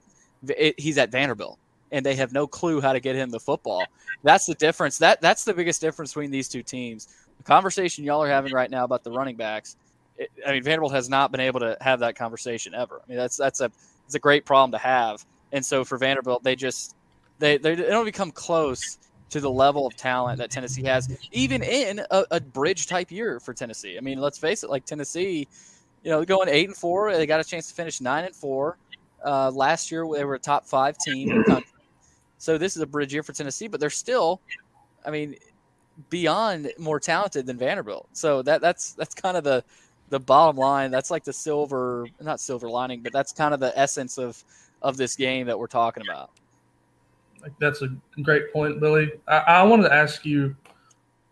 it, 0.48 0.80
he's 0.80 0.96
at 0.96 1.10
Vanderbilt 1.10 1.58
and 1.92 2.04
they 2.04 2.14
have 2.16 2.32
no 2.32 2.46
clue 2.46 2.80
how 2.80 2.92
to 2.92 3.00
get 3.00 3.16
him 3.16 3.30
the 3.30 3.40
football. 3.40 3.84
That's 4.22 4.46
the 4.46 4.54
difference. 4.54 4.98
That 4.98 5.20
that's 5.20 5.44
the 5.44 5.54
biggest 5.54 5.80
difference 5.80 6.12
between 6.12 6.30
these 6.30 6.48
two 6.48 6.62
teams. 6.62 7.08
The 7.38 7.44
conversation 7.44 8.04
y'all 8.04 8.22
are 8.22 8.28
having 8.28 8.52
right 8.52 8.70
now 8.70 8.84
about 8.84 9.04
the 9.04 9.10
running 9.10 9.36
backs. 9.36 9.76
It, 10.18 10.30
I 10.46 10.52
mean, 10.52 10.62
Vanderbilt 10.62 10.92
has 10.92 11.08
not 11.08 11.30
been 11.30 11.40
able 11.40 11.60
to 11.60 11.76
have 11.80 12.00
that 12.00 12.16
conversation 12.16 12.74
ever. 12.74 13.00
I 13.04 13.08
mean, 13.08 13.18
that's 13.18 13.36
that's 13.36 13.60
a 13.60 13.70
it's 14.06 14.14
a 14.14 14.18
great 14.18 14.44
problem 14.44 14.72
to 14.72 14.78
have. 14.78 15.24
And 15.52 15.64
so 15.64 15.84
for 15.84 15.98
Vanderbilt, 15.98 16.42
they 16.42 16.56
just 16.56 16.96
they 17.38 17.58
they, 17.58 17.76
don't 17.76 18.04
become 18.04 18.30
close 18.30 18.98
to 19.28 19.40
the 19.40 19.50
level 19.50 19.86
of 19.86 19.96
talent 19.96 20.38
that 20.38 20.50
Tennessee 20.50 20.84
has, 20.84 21.18
even 21.32 21.62
in 21.62 22.00
a, 22.10 22.24
a 22.30 22.40
bridge 22.40 22.86
type 22.86 23.10
year 23.10 23.40
for 23.40 23.52
Tennessee. 23.52 23.96
I 23.98 24.00
mean, 24.00 24.20
let's 24.20 24.38
face 24.38 24.62
it, 24.62 24.70
like 24.70 24.84
Tennessee, 24.84 25.48
you 26.04 26.10
know, 26.10 26.24
going 26.24 26.48
eight 26.48 26.68
and 26.68 26.76
four, 26.76 27.12
they 27.12 27.26
got 27.26 27.40
a 27.40 27.44
chance 27.44 27.68
to 27.68 27.74
finish 27.74 28.00
nine 28.00 28.24
and 28.24 28.34
four. 28.34 28.78
Uh, 29.24 29.50
last 29.50 29.90
year, 29.90 30.06
they 30.12 30.24
were 30.24 30.34
a 30.34 30.38
top 30.38 30.64
five 30.66 30.96
team. 30.98 31.44
So 32.38 32.58
this 32.58 32.76
is 32.76 32.82
a 32.82 32.86
bridge 32.86 33.12
year 33.12 33.22
for 33.22 33.32
Tennessee, 33.32 33.66
but 33.66 33.80
they're 33.80 33.90
still, 33.90 34.40
I 35.04 35.10
mean, 35.10 35.36
beyond 36.10 36.72
more 36.78 37.00
talented 37.00 37.46
than 37.46 37.56
Vanderbilt. 37.56 38.08
So 38.12 38.42
that 38.42 38.60
that's 38.60 38.92
that's 38.92 39.14
kind 39.14 39.36
of 39.36 39.44
the 39.44 39.64
the 40.10 40.20
bottom 40.20 40.56
line. 40.56 40.90
That's 40.90 41.10
like 41.10 41.24
the 41.24 41.32
silver, 41.32 42.06
not 42.20 42.40
silver 42.40 42.68
lining, 42.68 43.02
but 43.02 43.12
that's 43.12 43.32
kind 43.32 43.54
of 43.54 43.60
the 43.60 43.76
essence 43.78 44.18
of 44.18 44.42
of 44.82 44.96
this 44.96 45.16
game 45.16 45.46
that 45.46 45.58
we're 45.58 45.66
talking 45.66 46.02
about. 46.06 46.30
that's 47.58 47.82
a 47.82 47.88
great 48.22 48.52
point, 48.52 48.80
Billy. 48.80 49.12
I, 49.26 49.36
I 49.36 49.62
wanted 49.62 49.84
to 49.84 49.94
ask 49.94 50.24
you, 50.24 50.54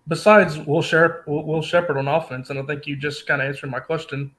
besides 0.08 0.58
Will 0.58 0.82
Shep 0.82 1.26
Will 1.26 1.44
Will 1.44 1.62
Sheppard 1.62 1.96
on 1.96 2.08
offense, 2.08 2.50
and 2.50 2.58
I 2.58 2.62
think 2.62 2.86
you 2.86 2.96
just 2.96 3.26
kind 3.26 3.42
of 3.42 3.48
answered 3.48 3.70
my 3.70 3.80
question. 3.80 4.30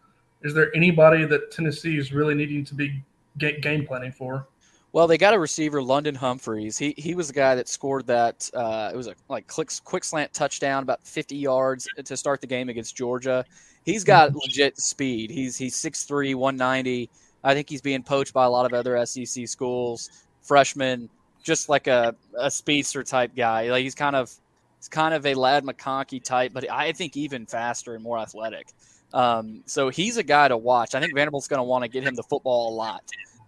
Is 0.41 0.53
there 0.53 0.75
anybody 0.75 1.25
that 1.25 1.51
Tennessee 1.51 1.97
is 1.97 2.11
really 2.11 2.35
needing 2.35 2.63
to 2.65 2.75
be 2.75 3.01
game 3.37 3.85
planning 3.85 4.11
for? 4.11 4.47
Well, 4.95 5.07
they 5.07 5.17
got 5.17 5.33
a 5.33 5.39
receiver, 5.39 5.83
London 5.83 6.15
Humphreys. 6.15 6.77
He 6.77 6.93
he 6.97 7.15
was 7.15 7.27
the 7.27 7.33
guy 7.33 7.53
that 7.55 7.67
scored 7.67 8.07
that. 8.07 8.49
Uh, 8.53 8.91
it 8.93 8.95
was 8.95 9.07
a 9.07 9.15
like 9.27 9.45
quick 9.45 9.69
quick 9.83 10.05
slant 10.05 10.33
touchdown, 10.33 10.83
about 10.83 11.05
50 11.05 11.35
yards 11.35 11.85
to 12.01 12.15
start 12.15 12.39
the 12.39 12.47
game 12.47 12.69
against 12.69 12.95
Georgia. 12.95 13.43
He's 13.83 14.05
got 14.05 14.33
legit 14.33 14.77
speed. 14.79 15.31
He's 15.31 15.57
he's 15.57 15.75
6'3", 15.75 16.35
190. 16.35 17.09
I 17.43 17.53
think 17.53 17.69
he's 17.69 17.81
being 17.81 18.03
poached 18.03 18.31
by 18.31 18.45
a 18.45 18.49
lot 18.49 18.65
of 18.65 18.73
other 18.73 19.05
SEC 19.05 19.49
schools. 19.49 20.11
Freshman, 20.41 21.09
just 21.43 21.67
like 21.67 21.87
a, 21.87 22.15
a 22.39 22.49
speedster 22.49 23.03
type 23.03 23.35
guy. 23.35 23.69
Like 23.69 23.83
he's 23.83 23.95
kind 23.95 24.15
of 24.15 24.33
he's 24.77 24.87
kind 24.87 25.13
of 25.13 25.25
a 25.25 25.33
Ladd 25.33 25.65
McConkey 25.65 26.23
type, 26.23 26.53
but 26.53 26.71
I 26.71 26.93
think 26.93 27.17
even 27.17 27.45
faster 27.47 27.95
and 27.95 28.01
more 28.01 28.17
athletic. 28.17 28.69
Um, 29.13 29.61
so 29.65 29.89
he's 29.89 30.15
a 30.15 30.23
guy 30.23 30.47
to 30.47 30.55
watch. 30.55 30.95
I 30.95 31.01
think 31.01 31.13
Vanderbilt's 31.13 31.49
going 31.49 31.59
to 31.59 31.63
want 31.63 31.83
to 31.83 31.89
get 31.89 32.05
him 32.05 32.15
the 32.15 32.23
football 32.23 32.73
a 32.73 32.75
lot. 32.75 33.03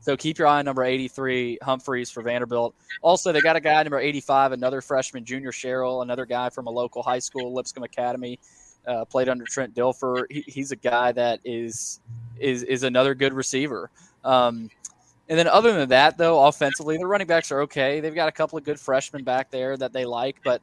So 0.08 0.16
keep 0.16 0.38
your 0.38 0.48
eye 0.48 0.60
on 0.60 0.64
number 0.64 0.86
83, 0.86 1.58
Humphreys 1.62 2.10
for 2.10 2.24
Vanderbilt. 2.24 2.74
Also, 3.02 3.34
they 3.34 3.42
got 3.42 3.58
a 3.58 3.60
guy 3.60 3.84
number 3.84 4.00
85, 4.00 4.54
another 4.54 4.80
freshman, 4.80 5.26
Junior 5.26 5.52
Sherrill, 5.52 6.02
another 6.02 6.26
guy 6.26 6.50
from 6.50 6.68
a 6.68 6.70
local 6.70 7.04
high 7.04 7.20
school, 7.20 7.54
Lipscomb 7.54 7.84
Academy, 7.84 8.40
uh, 8.88 9.04
played 9.04 9.28
under 9.28 9.44
Trent 9.44 9.76
Dilfer. 9.76 10.24
He, 10.32 10.46
he's 10.48 10.72
a 10.72 10.78
guy 10.78 11.12
that 11.12 11.42
is 11.44 12.00
is 12.40 12.64
is 12.64 12.84
another 12.84 13.16
good 13.16 13.34
receiver. 13.34 13.92
Um, 14.24 14.70
and 15.28 15.38
then 15.38 15.50
other 15.50 15.74
than 15.74 15.90
that, 15.90 16.18
though, 16.18 16.46
offensively, 16.46 16.98
the 16.98 17.06
running 17.06 17.28
backs 17.28 17.52
are 17.52 17.60
okay. 17.64 18.00
They've 18.00 18.16
got 18.16 18.30
a 18.30 18.32
couple 18.32 18.58
of 18.58 18.64
good 18.64 18.80
freshmen 18.80 19.26
back 19.26 19.52
there 19.52 19.76
that 19.76 19.92
they 19.92 20.06
like, 20.06 20.38
but 20.42 20.62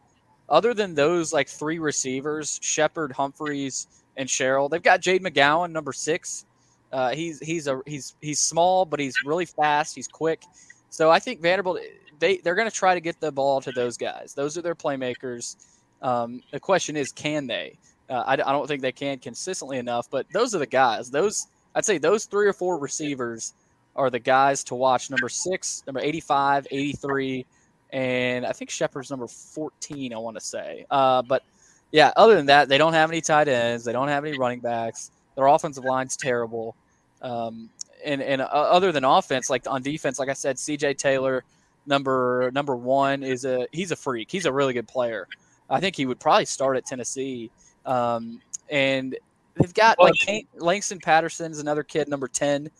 other 0.48 0.72
than 0.72 0.94
those 0.94 1.34
like 1.34 1.50
three 1.50 1.78
receivers, 1.78 2.58
Sheppard, 2.62 3.12
Humphreys, 3.12 3.88
and 4.16 4.30
Sherrill, 4.30 4.70
they've 4.70 4.82
got 4.82 5.02
Jade 5.02 5.22
McGowan, 5.22 5.70
number 5.70 5.92
six. 5.92 6.46
Uh, 6.94 7.10
he's 7.10 7.40
he's 7.40 7.66
a 7.66 7.80
he's 7.86 8.14
he's 8.20 8.38
small, 8.38 8.84
but 8.84 9.00
he's 9.00 9.16
really 9.24 9.46
fast. 9.46 9.96
He's 9.96 10.06
quick. 10.06 10.44
So 10.90 11.10
I 11.10 11.18
think 11.18 11.40
Vanderbilt 11.42 11.80
they 12.20 12.36
they're 12.36 12.54
going 12.54 12.70
to 12.70 12.74
try 12.74 12.94
to 12.94 13.00
get 13.00 13.20
the 13.20 13.32
ball 13.32 13.60
to 13.62 13.72
those 13.72 13.96
guys. 13.96 14.32
Those 14.32 14.56
are 14.56 14.62
their 14.62 14.76
playmakers. 14.76 15.56
Um, 16.02 16.40
the 16.52 16.60
question 16.60 16.96
is, 16.96 17.10
can 17.10 17.48
they? 17.48 17.78
Uh, 18.08 18.22
I, 18.26 18.32
I 18.34 18.36
don't 18.36 18.68
think 18.68 18.80
they 18.80 18.92
can 18.92 19.18
consistently 19.18 19.78
enough, 19.78 20.08
but 20.08 20.26
those 20.32 20.54
are 20.54 20.58
the 20.58 20.66
guys. 20.66 21.10
Those 21.10 21.48
I'd 21.74 21.84
say 21.84 21.98
those 21.98 22.26
three 22.26 22.46
or 22.46 22.52
four 22.52 22.78
receivers 22.78 23.54
are 23.96 24.08
the 24.08 24.20
guys 24.20 24.62
to 24.64 24.76
watch. 24.76 25.10
Number 25.10 25.28
six, 25.28 25.82
number 25.88 26.00
85, 26.00 26.68
83, 26.70 27.44
and 27.90 28.46
I 28.46 28.52
think 28.52 28.70
Sheppard's 28.70 29.10
number 29.10 29.26
14, 29.26 30.12
I 30.14 30.18
want 30.18 30.36
to 30.36 30.40
say. 30.40 30.86
Uh, 30.90 31.22
but 31.22 31.42
yeah, 31.90 32.12
other 32.16 32.36
than 32.36 32.46
that, 32.46 32.68
they 32.68 32.78
don't 32.78 32.92
have 32.92 33.10
any 33.10 33.20
tight 33.20 33.48
ends. 33.48 33.84
They 33.84 33.92
don't 33.92 34.08
have 34.08 34.24
any 34.24 34.38
running 34.38 34.60
backs. 34.60 35.10
Their 35.36 35.46
offensive 35.46 35.84
line's 35.84 36.16
terrible. 36.16 36.76
Um, 37.24 37.70
and 38.04 38.22
and 38.22 38.42
uh, 38.42 38.44
other 38.44 38.92
than 38.92 39.02
offense, 39.02 39.48
like 39.50 39.66
on 39.66 39.82
defense, 39.82 40.18
like 40.18 40.28
I 40.28 40.34
said, 40.34 40.58
C.J. 40.58 40.94
Taylor, 40.94 41.42
number 41.86 42.50
number 42.52 42.76
one, 42.76 43.22
is 43.22 43.44
a 43.44 43.66
he's 43.72 43.90
a 43.90 43.96
freak. 43.96 44.30
He's 44.30 44.46
a 44.46 44.52
really 44.52 44.74
good 44.74 44.86
player. 44.86 45.26
I 45.70 45.80
think 45.80 45.96
he 45.96 46.04
would 46.06 46.20
probably 46.20 46.44
start 46.44 46.76
at 46.76 46.84
Tennessee. 46.84 47.50
Um, 47.86 48.40
and 48.70 49.16
they've 49.54 49.74
got 49.74 49.98
like 49.98 50.46
Langston 50.54 50.98
Patterson's 51.00 51.58
another 51.58 51.82
kid, 51.82 52.08
number 52.08 52.28
ten, 52.28 52.70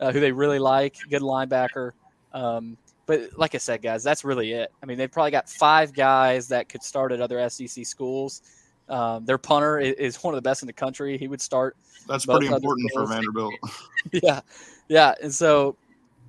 uh, 0.00 0.12
who 0.12 0.20
they 0.20 0.32
really 0.32 0.58
like, 0.58 0.96
good 1.10 1.22
linebacker. 1.22 1.92
Um, 2.32 2.78
but 3.04 3.36
like 3.36 3.54
I 3.54 3.58
said, 3.58 3.82
guys, 3.82 4.02
that's 4.02 4.24
really 4.24 4.52
it. 4.52 4.72
I 4.82 4.86
mean, 4.86 4.96
they've 4.96 5.10
probably 5.10 5.32
got 5.32 5.48
five 5.48 5.92
guys 5.92 6.48
that 6.48 6.68
could 6.68 6.82
start 6.82 7.12
at 7.12 7.20
other 7.20 7.46
SEC 7.50 7.84
schools. 7.84 8.42
Um, 8.90 9.24
their 9.24 9.38
punter 9.38 9.78
is, 9.78 9.94
is 9.94 10.22
one 10.22 10.34
of 10.34 10.36
the 10.36 10.42
best 10.42 10.62
in 10.62 10.66
the 10.66 10.72
country. 10.72 11.16
He 11.16 11.28
would 11.28 11.40
start 11.40 11.76
That's 12.08 12.26
pretty 12.26 12.48
important 12.48 12.90
for. 12.92 13.06
Vanderbilt. 13.06 13.54
yeah, 14.12 14.40
yeah, 14.88 15.14
and 15.22 15.32
so 15.32 15.76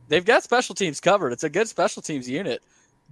they've 0.08 0.24
got 0.24 0.44
special 0.44 0.76
teams 0.76 1.00
covered. 1.00 1.34
It's 1.34 1.44
a 1.44 1.50
good 1.50 1.68
special 1.68 2.02
teams 2.02 2.30
unit, 2.30 2.62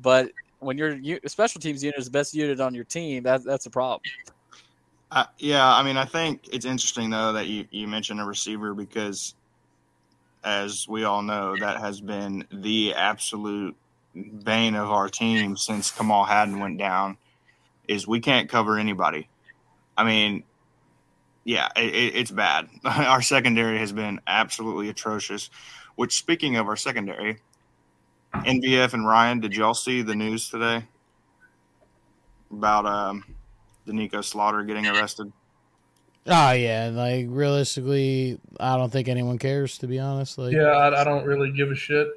but 0.01 0.31
when 0.59 0.77
your 0.77 0.99
special 1.25 1.59
teams 1.59 1.83
unit 1.83 1.99
is 1.99 2.05
the 2.05 2.11
best 2.11 2.33
unit 2.33 2.59
on 2.59 2.75
your 2.75 2.83
team, 2.83 3.23
that, 3.23 3.43
that's 3.43 3.65
a 3.65 3.69
problem. 3.69 4.01
Uh, 5.11 5.25
yeah, 5.39 5.65
I 5.65 5.81
mean, 5.81 5.97
I 5.97 6.05
think 6.05 6.47
it's 6.53 6.65
interesting 6.65 7.09
though 7.09 7.33
that 7.33 7.47
you 7.47 7.65
you 7.71 7.87
mentioned 7.87 8.19
a 8.19 8.25
receiver 8.25 8.75
because, 8.75 9.33
as 10.43 10.87
we 10.87 11.03
all 11.03 11.23
know, 11.23 11.55
that 11.57 11.79
has 11.79 11.99
been 11.99 12.45
the 12.51 12.93
absolute 12.93 13.75
bane 14.13 14.75
of 14.75 14.91
our 14.91 15.09
team 15.09 15.57
since 15.57 15.89
Kamal 15.89 16.25
Hadden 16.25 16.59
went 16.59 16.77
down. 16.77 17.17
Is 17.87 18.07
we 18.07 18.19
can't 18.19 18.47
cover 18.47 18.77
anybody. 18.77 19.27
I 19.99 20.05
mean, 20.05 20.43
yeah, 21.43 21.67
it, 21.75 21.93
it, 21.93 22.15
it's 22.15 22.31
bad. 22.31 22.69
Our 22.85 23.21
secondary 23.21 23.79
has 23.79 23.91
been 23.91 24.21
absolutely 24.25 24.87
atrocious. 24.87 25.49
Which, 25.95 26.17
speaking 26.17 26.55
of 26.55 26.69
our 26.69 26.77
secondary, 26.77 27.41
NVF 28.33 28.93
and 28.93 29.05
Ryan, 29.05 29.41
did 29.41 29.53
y'all 29.53 29.73
see 29.73 30.01
the 30.01 30.15
news 30.15 30.49
today 30.49 30.85
about 32.49 32.85
um, 32.85 33.25
Doneiko 33.85 34.23
Slaughter 34.23 34.63
getting 34.63 34.87
arrested? 34.87 35.33
Oh 36.25 36.51
yeah, 36.51 36.89
like 36.93 37.25
realistically, 37.27 38.39
I 38.57 38.77
don't 38.77 38.89
think 38.89 39.09
anyone 39.09 39.37
cares 39.37 39.77
to 39.79 39.87
be 39.87 39.99
honest. 39.99 40.37
Like, 40.37 40.53
Yeah, 40.53 40.67
I, 40.67 41.01
I 41.01 41.03
don't 41.03 41.25
really 41.25 41.51
give 41.51 41.69
a 41.69 41.75
shit. 41.75 42.07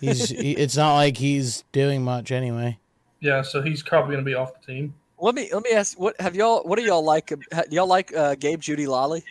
he's 0.00 0.28
he, 0.28 0.50
it's 0.50 0.76
not 0.76 0.96
like 0.96 1.16
he's 1.16 1.64
doing 1.72 2.02
much 2.02 2.30
anyway. 2.30 2.78
Yeah, 3.20 3.40
so 3.40 3.62
he's 3.62 3.82
probably 3.82 4.12
going 4.12 4.24
to 4.26 4.28
be 4.28 4.34
off 4.34 4.60
the 4.60 4.66
team. 4.66 4.94
Let 5.20 5.34
me 5.34 5.50
let 5.52 5.62
me 5.62 5.70
ask 5.72 5.98
what 5.98 6.18
have 6.20 6.34
y'all 6.34 6.62
what 6.64 6.78
do 6.78 6.84
y'all 6.84 7.04
like? 7.04 7.26
Do 7.28 7.36
y'all 7.70 7.86
like 7.86 8.14
uh, 8.16 8.34
Gabe 8.36 8.60
Jeudy-Lally? 8.60 9.24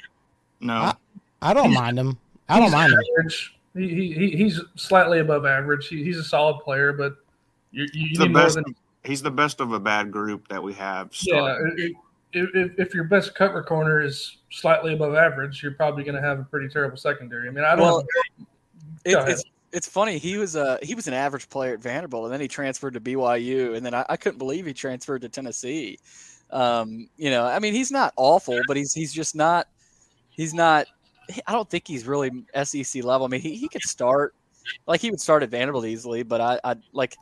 No, 0.61 0.73
I- 0.73 0.93
I 1.41 1.53
don't 1.53 1.73
mind 1.73 1.97
him. 1.97 2.17
I 2.49 2.59
don't 2.59 2.71
mind 2.71 2.91
him. 2.91 2.99
average. 3.17 3.55
He, 3.73 3.87
he, 3.87 4.11
he 4.13 4.29
he's 4.37 4.59
slightly 4.75 5.19
above 5.19 5.45
average. 5.45 5.87
He, 5.87 6.03
he's 6.03 6.17
a 6.17 6.23
solid 6.23 6.59
player, 6.63 6.91
but 6.91 7.15
you, 7.71 7.83
you, 7.93 8.07
you 8.09 8.17
the 8.17 8.25
need 8.25 8.33
more 8.33 8.43
best. 8.43 8.55
than 8.55 8.75
He's 9.05 9.21
the 9.21 9.31
best 9.31 9.61
of 9.61 9.71
a 9.71 9.79
bad 9.79 10.11
group 10.11 10.47
that 10.49 10.61
we 10.61 10.73
have. 10.73 11.11
yeah. 11.21 11.55
If, 12.31 12.49
if, 12.53 12.77
if 12.77 12.93
your 12.93 13.05
best 13.05 13.33
cover 13.33 13.63
corner 13.63 14.01
is 14.01 14.37
slightly 14.51 14.93
above 14.93 15.15
average, 15.15 15.63
you're 15.63 15.71
probably 15.71 16.03
going 16.03 16.15
to 16.15 16.21
have 16.21 16.39
a 16.39 16.43
pretty 16.43 16.67
terrible 16.67 16.97
secondary. 16.97 17.47
I 17.47 17.51
mean, 17.51 17.63
I 17.63 17.75
don't. 17.75 17.85
Well, 17.85 18.05
It, 19.05 19.17
it's 19.29 19.43
it's 19.71 19.87
funny. 19.87 20.17
He 20.17 20.37
was 20.37 20.55
a 20.55 20.79
he 20.81 20.95
was 20.95 21.07
an 21.07 21.13
average 21.13 21.49
player 21.49 21.73
at 21.73 21.79
Vanderbilt, 21.79 22.25
and 22.25 22.33
then 22.33 22.41
he 22.41 22.47
transferred 22.47 22.93
to 22.93 22.99
BYU, 22.99 23.75
and 23.75 23.85
then 23.85 23.93
I, 23.93 24.05
I 24.09 24.17
couldn't 24.17 24.37
believe 24.37 24.65
he 24.65 24.73
transferred 24.73 25.21
to 25.21 25.29
Tennessee. 25.29 25.99
Um, 26.51 27.09
you 27.17 27.29
know, 27.29 27.45
I 27.45 27.59
mean, 27.59 27.73
he's 27.73 27.91
not 27.91 28.13
awful, 28.15 28.59
but 28.67 28.77
he's 28.77 28.93
he's 28.93 29.13
just 29.13 29.35
not. 29.35 29.67
He's 30.31 30.53
not. 30.53 30.87
I 31.45 31.51
don't 31.51 31.69
think 31.69 31.87
he's 31.87 32.07
really 32.07 32.31
SEC 32.63 33.03
level. 33.03 33.25
I 33.25 33.29
mean, 33.29 33.41
he, 33.41 33.55
he 33.55 33.67
could 33.67 33.83
start 33.83 34.33
like 34.87 35.01
he 35.01 35.11
would 35.11 35.21
start 35.21 35.43
at 35.43 35.49
Vanderbilt 35.49 35.85
easily, 35.85 36.23
but 36.23 36.41
I, 36.41 36.59
I 36.63 36.75
like 36.91 37.15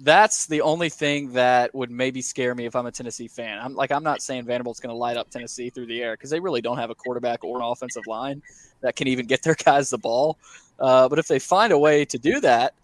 that's 0.00 0.46
the 0.46 0.62
only 0.62 0.88
thing 0.88 1.32
that 1.34 1.74
would 1.74 1.90
maybe 1.90 2.22
scare 2.22 2.54
me 2.54 2.64
if 2.64 2.74
I'm 2.74 2.86
a 2.86 2.92
Tennessee 2.92 3.28
fan. 3.28 3.58
I'm 3.60 3.74
like 3.74 3.92
I'm 3.92 4.02
not 4.02 4.22
saying 4.22 4.44
Vanderbilt's 4.44 4.80
going 4.80 4.92
to 4.92 4.96
light 4.96 5.16
up 5.16 5.30
Tennessee 5.30 5.70
through 5.70 5.86
the 5.86 6.02
air 6.02 6.14
because 6.14 6.30
they 6.30 6.40
really 6.40 6.62
don't 6.62 6.78
have 6.78 6.90
a 6.90 6.94
quarterback 6.94 7.44
or 7.44 7.58
an 7.58 7.64
offensive 7.64 8.06
line 8.06 8.42
that 8.80 8.96
can 8.96 9.08
even 9.08 9.26
get 9.26 9.42
their 9.42 9.54
guys 9.54 9.90
the 9.90 9.98
ball. 9.98 10.38
Uh, 10.80 11.08
but 11.08 11.18
if 11.18 11.28
they 11.28 11.38
find 11.38 11.72
a 11.72 11.78
way 11.78 12.04
to 12.06 12.18
do 12.18 12.40
that, 12.40 12.74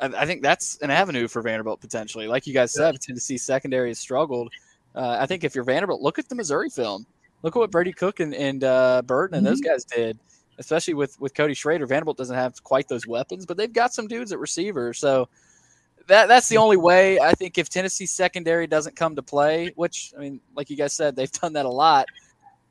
I, 0.00 0.06
I 0.06 0.26
think 0.26 0.42
that's 0.42 0.78
an 0.78 0.90
avenue 0.90 1.28
for 1.28 1.42
Vanderbilt 1.42 1.80
potentially. 1.80 2.26
Like 2.26 2.46
you 2.46 2.54
guys 2.54 2.72
said, 2.72 3.00
Tennessee 3.00 3.38
secondary 3.38 3.90
has 3.90 3.98
struggled. 3.98 4.52
Uh, 4.94 5.16
I 5.18 5.26
think 5.26 5.42
if 5.42 5.54
you're 5.54 5.64
Vanderbilt, 5.64 6.00
look 6.00 6.18
at 6.18 6.28
the 6.28 6.34
Missouri 6.34 6.70
film. 6.70 7.06
Look 7.42 7.56
at 7.56 7.58
what 7.58 7.70
Brady 7.70 7.92
Cook 7.92 8.20
and, 8.20 8.34
and 8.34 8.64
uh, 8.64 9.02
Burden 9.02 9.36
and 9.36 9.46
those 9.46 9.60
guys 9.60 9.84
did, 9.84 10.18
especially 10.58 10.94
with 10.94 11.20
with 11.20 11.34
Cody 11.34 11.52
Schrader. 11.52 11.86
Vanderbilt 11.86 12.16
doesn't 12.16 12.36
have 12.36 12.62
quite 12.62 12.88
those 12.88 13.06
weapons, 13.06 13.44
but 13.44 13.58
they've 13.58 13.72
got 13.72 13.92
some 13.92 14.06
dudes 14.06 14.32
at 14.32 14.38
receiver. 14.38 14.94
So 14.94 15.28
that 16.06 16.26
that's 16.26 16.48
the 16.48 16.56
only 16.56 16.78
way 16.78 17.18
I 17.20 17.32
think 17.32 17.58
if 17.58 17.68
Tennessee 17.68 18.06
secondary 18.06 18.66
doesn't 18.66 18.96
come 18.96 19.16
to 19.16 19.22
play, 19.22 19.72
which 19.76 20.14
I 20.16 20.20
mean, 20.20 20.40
like 20.56 20.70
you 20.70 20.76
guys 20.76 20.94
said, 20.94 21.16
they've 21.16 21.32
done 21.32 21.52
that 21.54 21.66
a 21.66 21.70
lot. 21.70 22.06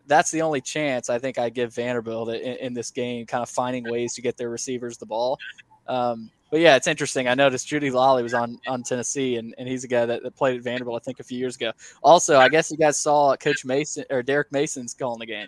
That's 0.08 0.32
the 0.32 0.42
only 0.42 0.62
chance 0.62 1.10
I 1.10 1.20
think 1.20 1.38
I 1.38 1.50
give 1.50 1.74
Vanderbilt 1.74 2.30
in, 2.30 2.58
in 2.58 2.74
this 2.74 2.92
game, 2.92 3.26
kind 3.26 3.42
of 3.42 3.50
finding 3.50 3.90
ways 3.90 4.14
to 4.16 4.22
get 4.22 4.38
their 4.38 4.50
receivers 4.50 4.98
the 4.98 5.06
ball. 5.06 5.40
Um, 5.88 6.30
but 6.52 6.60
yeah, 6.60 6.76
it's 6.76 6.86
interesting. 6.86 7.28
I 7.28 7.34
noticed 7.34 7.68
Jeudy-Lally 7.68 8.22
was 8.22 8.36
on 8.36 8.60
on 8.68 8.84
Tennessee, 8.84 9.38
and, 9.38 9.56
and 9.58 9.68
he's 9.68 9.84
a 9.84 9.88
guy 9.88 10.06
that, 10.06 10.22
that 10.22 10.36
played 10.36 10.58
at 10.58 10.64
Vanderbilt, 10.64 11.02
I 11.02 11.04
think, 11.04 11.20
a 11.20 11.24
few 11.24 11.40
years 11.40 11.56
ago. 11.56 11.72
Also, 12.04 12.38
I 12.38 12.48
guess 12.48 12.70
you 12.70 12.78
guys 12.78 13.00
saw 13.00 13.36
Coach 13.36 13.66
Mason 13.66 14.06
or 14.12 14.22
Derek 14.22 14.52
Mason's 14.52 14.94
calling 14.94 15.20
the 15.20 15.26
game. 15.26 15.48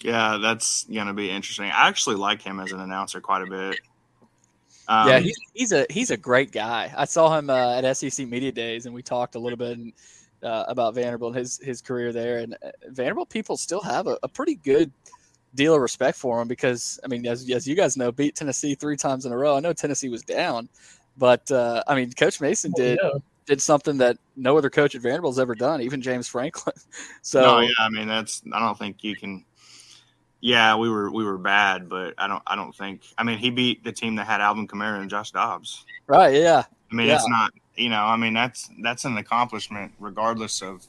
Yeah, 0.00 0.38
that's 0.40 0.84
gonna 0.84 1.12
be 1.12 1.30
interesting. 1.30 1.66
I 1.66 1.88
actually 1.88 2.16
like 2.16 2.40
him 2.40 2.60
as 2.60 2.72
an 2.72 2.80
announcer 2.80 3.20
quite 3.20 3.42
a 3.42 3.46
bit. 3.46 3.80
Um, 4.88 5.08
yeah, 5.08 5.18
he's, 5.18 5.38
he's 5.52 5.72
a 5.72 5.86
he's 5.90 6.10
a 6.10 6.16
great 6.16 6.50
guy. 6.50 6.92
I 6.96 7.04
saw 7.04 7.36
him 7.36 7.50
uh, 7.50 7.80
at 7.80 7.96
SEC 7.96 8.26
Media 8.26 8.52
Days, 8.52 8.86
and 8.86 8.94
we 8.94 9.02
talked 9.02 9.34
a 9.34 9.38
little 9.38 9.58
bit 9.58 9.76
and, 9.76 9.92
uh, 10.42 10.64
about 10.68 10.94
Vanderbilt, 10.94 11.32
and 11.34 11.38
his 11.38 11.58
his 11.58 11.80
career 11.80 12.12
there, 12.12 12.38
and 12.38 12.54
uh, 12.54 12.70
Vanderbilt 12.88 13.28
people 13.28 13.56
still 13.56 13.80
have 13.80 14.06
a, 14.06 14.18
a 14.22 14.28
pretty 14.28 14.54
good 14.56 14.92
deal 15.54 15.74
of 15.74 15.80
respect 15.80 16.16
for 16.16 16.40
him 16.40 16.48
because 16.48 17.00
I 17.04 17.08
mean, 17.08 17.26
as 17.26 17.48
as 17.50 17.66
you 17.66 17.74
guys 17.74 17.96
know, 17.96 18.12
beat 18.12 18.36
Tennessee 18.36 18.74
three 18.74 18.96
times 18.96 19.26
in 19.26 19.32
a 19.32 19.36
row. 19.36 19.56
I 19.56 19.60
know 19.60 19.72
Tennessee 19.72 20.08
was 20.08 20.22
down, 20.22 20.68
but 21.16 21.50
uh, 21.50 21.82
I 21.86 21.94
mean, 21.94 22.12
Coach 22.12 22.40
Mason 22.40 22.72
did 22.76 22.98
yeah. 23.02 23.10
did 23.46 23.60
something 23.60 23.98
that 23.98 24.18
no 24.36 24.56
other 24.56 24.70
coach 24.70 24.94
at 24.94 25.02
Vanderbilt's 25.02 25.38
ever 25.38 25.54
done, 25.54 25.80
even 25.82 26.00
James 26.02 26.28
Franklin. 26.28 26.74
So 27.22 27.42
no, 27.42 27.60
yeah, 27.60 27.68
I 27.78 27.90
mean 27.90 28.08
that's. 28.08 28.42
I 28.52 28.58
don't 28.60 28.78
think 28.78 29.04
you 29.04 29.14
can. 29.14 29.44
Yeah, 30.40 30.76
we 30.76 30.88
were 30.88 31.10
we 31.10 31.22
were 31.22 31.36
bad, 31.36 31.88
but 31.88 32.14
I 32.16 32.26
don't 32.26 32.42
I 32.46 32.56
don't 32.56 32.74
think. 32.74 33.02
I 33.18 33.24
mean, 33.24 33.38
he 33.38 33.50
beat 33.50 33.84
the 33.84 33.92
team 33.92 34.16
that 34.16 34.26
had 34.26 34.40
Alvin 34.40 34.66
Kamara 34.66 35.00
and 35.00 35.10
Josh 35.10 35.32
Dobbs. 35.32 35.84
right, 36.06 36.34
yeah, 36.34 36.64
I 36.90 36.94
mean, 36.94 37.08
Yeah. 37.08 37.16
it's 37.16 37.28
not. 37.28 37.52
You 37.80 37.88
know, 37.88 38.02
I 38.02 38.16
mean 38.16 38.34
that's 38.34 38.68
that's 38.82 39.04
an 39.04 39.16
accomplishment, 39.16 39.92
regardless 39.98 40.62
of 40.62 40.86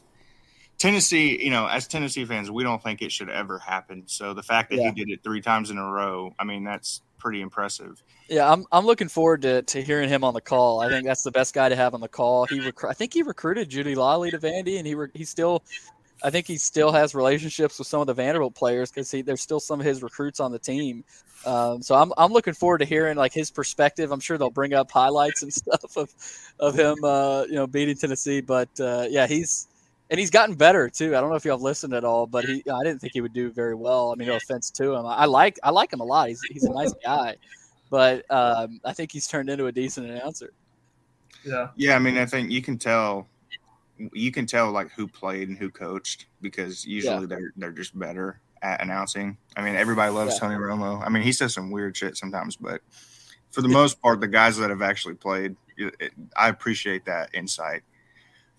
Tennessee. 0.77 1.43
You 1.43 1.49
know, 1.51 1.67
as 1.67 1.87
Tennessee 1.87 2.25
fans, 2.25 2.51
we 2.51 2.63
don't 2.63 2.81
think 2.83 3.01
it 3.01 3.11
should 3.11 3.29
ever 3.29 3.59
happen. 3.59 4.03
So 4.07 4.33
the 4.33 4.43
fact 4.43 4.69
that 4.71 4.77
Yeah. 4.77 4.91
he 4.91 5.03
did 5.05 5.09
it 5.13 5.23
three 5.23 5.41
times 5.41 5.69
in 5.69 5.77
a 5.77 5.85
row, 5.89 6.33
I 6.39 6.43
mean, 6.43 6.63
that's 6.63 7.01
pretty 7.17 7.41
impressive. 7.41 8.01
Yeah, 8.27 8.51
I'm 8.51 8.65
I'm 8.71 8.85
looking 8.85 9.07
forward 9.07 9.41
to, 9.43 9.61
to 9.61 9.81
hearing 9.81 10.09
him 10.09 10.23
on 10.23 10.33
the 10.33 10.41
call. 10.41 10.79
I 10.81 10.89
think 10.89 11.05
that's 11.05 11.23
the 11.23 11.31
best 11.31 11.53
guy 11.53 11.69
to 11.69 11.75
have 11.75 11.93
on 11.93 12.01
the 12.01 12.07
call. 12.07 12.45
He 12.45 12.59
recru- 12.59 12.89
I 12.89 12.93
think 12.93 13.13
he 13.13 13.21
recruited 13.23 13.69
Jeudy-Lally 13.69 14.31
to 14.31 14.39
Vandy, 14.39 14.77
and 14.77 14.87
he 14.87 14.95
re- 14.95 15.09
he 15.13 15.23
still, 15.25 15.63
I 16.23 16.29
think 16.29 16.47
he 16.47 16.57
still 16.57 16.91
has 16.91 17.15
relationships 17.15 17.79
with 17.79 17.87
some 17.87 18.01
of 18.01 18.07
the 18.07 18.13
Vanderbilt 18.13 18.55
players 18.55 18.91
because 18.91 19.09
he 19.09 19.21
there's 19.21 19.41
still 19.41 19.59
some 19.59 19.79
of 19.79 19.85
his 19.85 20.03
recruits 20.03 20.39
on 20.39 20.51
the 20.51 20.59
team. 20.59 21.03
Um, 21.45 21.81
so 21.81 21.95
I'm 21.95 22.13
I'm 22.17 22.31
looking 22.31 22.53
forward 22.53 22.79
to 22.79 22.85
hearing 22.85 23.17
like 23.17 23.33
his 23.33 23.49
perspective. 23.51 24.11
I'm 24.11 24.19
sure 24.19 24.37
they'll 24.37 24.49
bring 24.49 24.73
up 24.73 24.91
highlights 24.91 25.41
and 25.41 25.53
stuff 25.53 25.97
of 25.97 26.13
of 26.59 26.77
him, 26.77 27.03
uh, 27.03 27.43
you 27.43 27.55
know, 27.55 27.67
beating 27.67 27.95
Tennessee. 27.95 28.41
But 28.41 28.69
uh, 28.79 29.07
yeah, 29.09 29.27
he's 29.27 29.67
and 30.09 30.19
he's 30.19 30.29
gotten 30.29 30.55
better 30.55 30.89
too. 30.89 31.15
I 31.15 31.21
don't 31.21 31.29
know 31.29 31.35
if 31.35 31.45
y'all 31.45 31.57
have 31.57 31.61
listened 31.61 31.93
at 31.93 32.03
all, 32.03 32.27
but 32.27 32.45
he 32.45 32.63
I 32.71 32.83
didn't 32.83 32.99
think 32.99 33.13
he 33.13 33.21
would 33.21 33.33
do 33.33 33.51
very 33.51 33.75
well. 33.75 34.11
I 34.11 34.15
mean, 34.15 34.27
no 34.27 34.35
offense 34.35 34.69
to 34.71 34.93
him. 34.93 35.05
I 35.05 35.25
like 35.25 35.59
I 35.63 35.71
like 35.71 35.91
him 35.91 36.01
a 36.01 36.05
lot. 36.05 36.29
He's 36.29 36.41
he's 36.49 36.63
a 36.63 36.73
nice 36.73 36.93
guy 37.03 37.35
but 37.91 38.25
um, 38.31 38.79
I 38.83 38.93
think 38.93 39.11
he's 39.11 39.27
turned 39.27 39.49
into 39.49 39.67
a 39.67 39.71
decent 39.71 40.09
announcer. 40.09 40.53
Yeah. 41.45 41.67
Yeah, 41.75 41.95
I 41.95 41.99
mean, 41.99 42.17
I 42.17 42.25
think 42.25 42.49
you 42.49 42.61
can 42.61 42.79
tell. 42.79 43.27
You 44.13 44.31
can 44.31 44.45
tell 44.45 44.71
like 44.71 44.91
who 44.91 45.07
played 45.07 45.49
and 45.49 45.57
who 45.57 45.69
coached 45.69 46.25
because 46.41 46.85
usually 46.85 47.25
they're 47.27 47.51
they're 47.57 47.71
just 47.71 47.97
better 47.97 48.39
at 48.61 48.81
announcing. 48.81 49.37
I 49.57 49.61
mean, 49.61 49.75
everybody 49.75 50.11
loves 50.11 50.33
Yeah. 50.35 50.47
Tony 50.47 50.55
Romo. 50.55 51.05
I 51.05 51.09
mean, 51.09 51.23
he 51.23 51.31
says 51.31 51.53
some 51.53 51.71
weird 51.71 51.97
shit 51.97 52.15
sometimes, 52.17 52.55
but 52.55 52.81
for 53.51 53.61
the 53.61 53.67
most 53.67 54.01
part, 54.01 54.19
the 54.21 54.27
guys 54.27 54.57
that 54.57 54.69
have 54.69 54.81
actually 54.81 55.15
played, 55.15 55.55
it, 55.77 55.95
it- 55.99 56.11
I 56.35 56.47
appreciate 56.49 57.05
that 57.05 57.29
insight. 57.33 57.81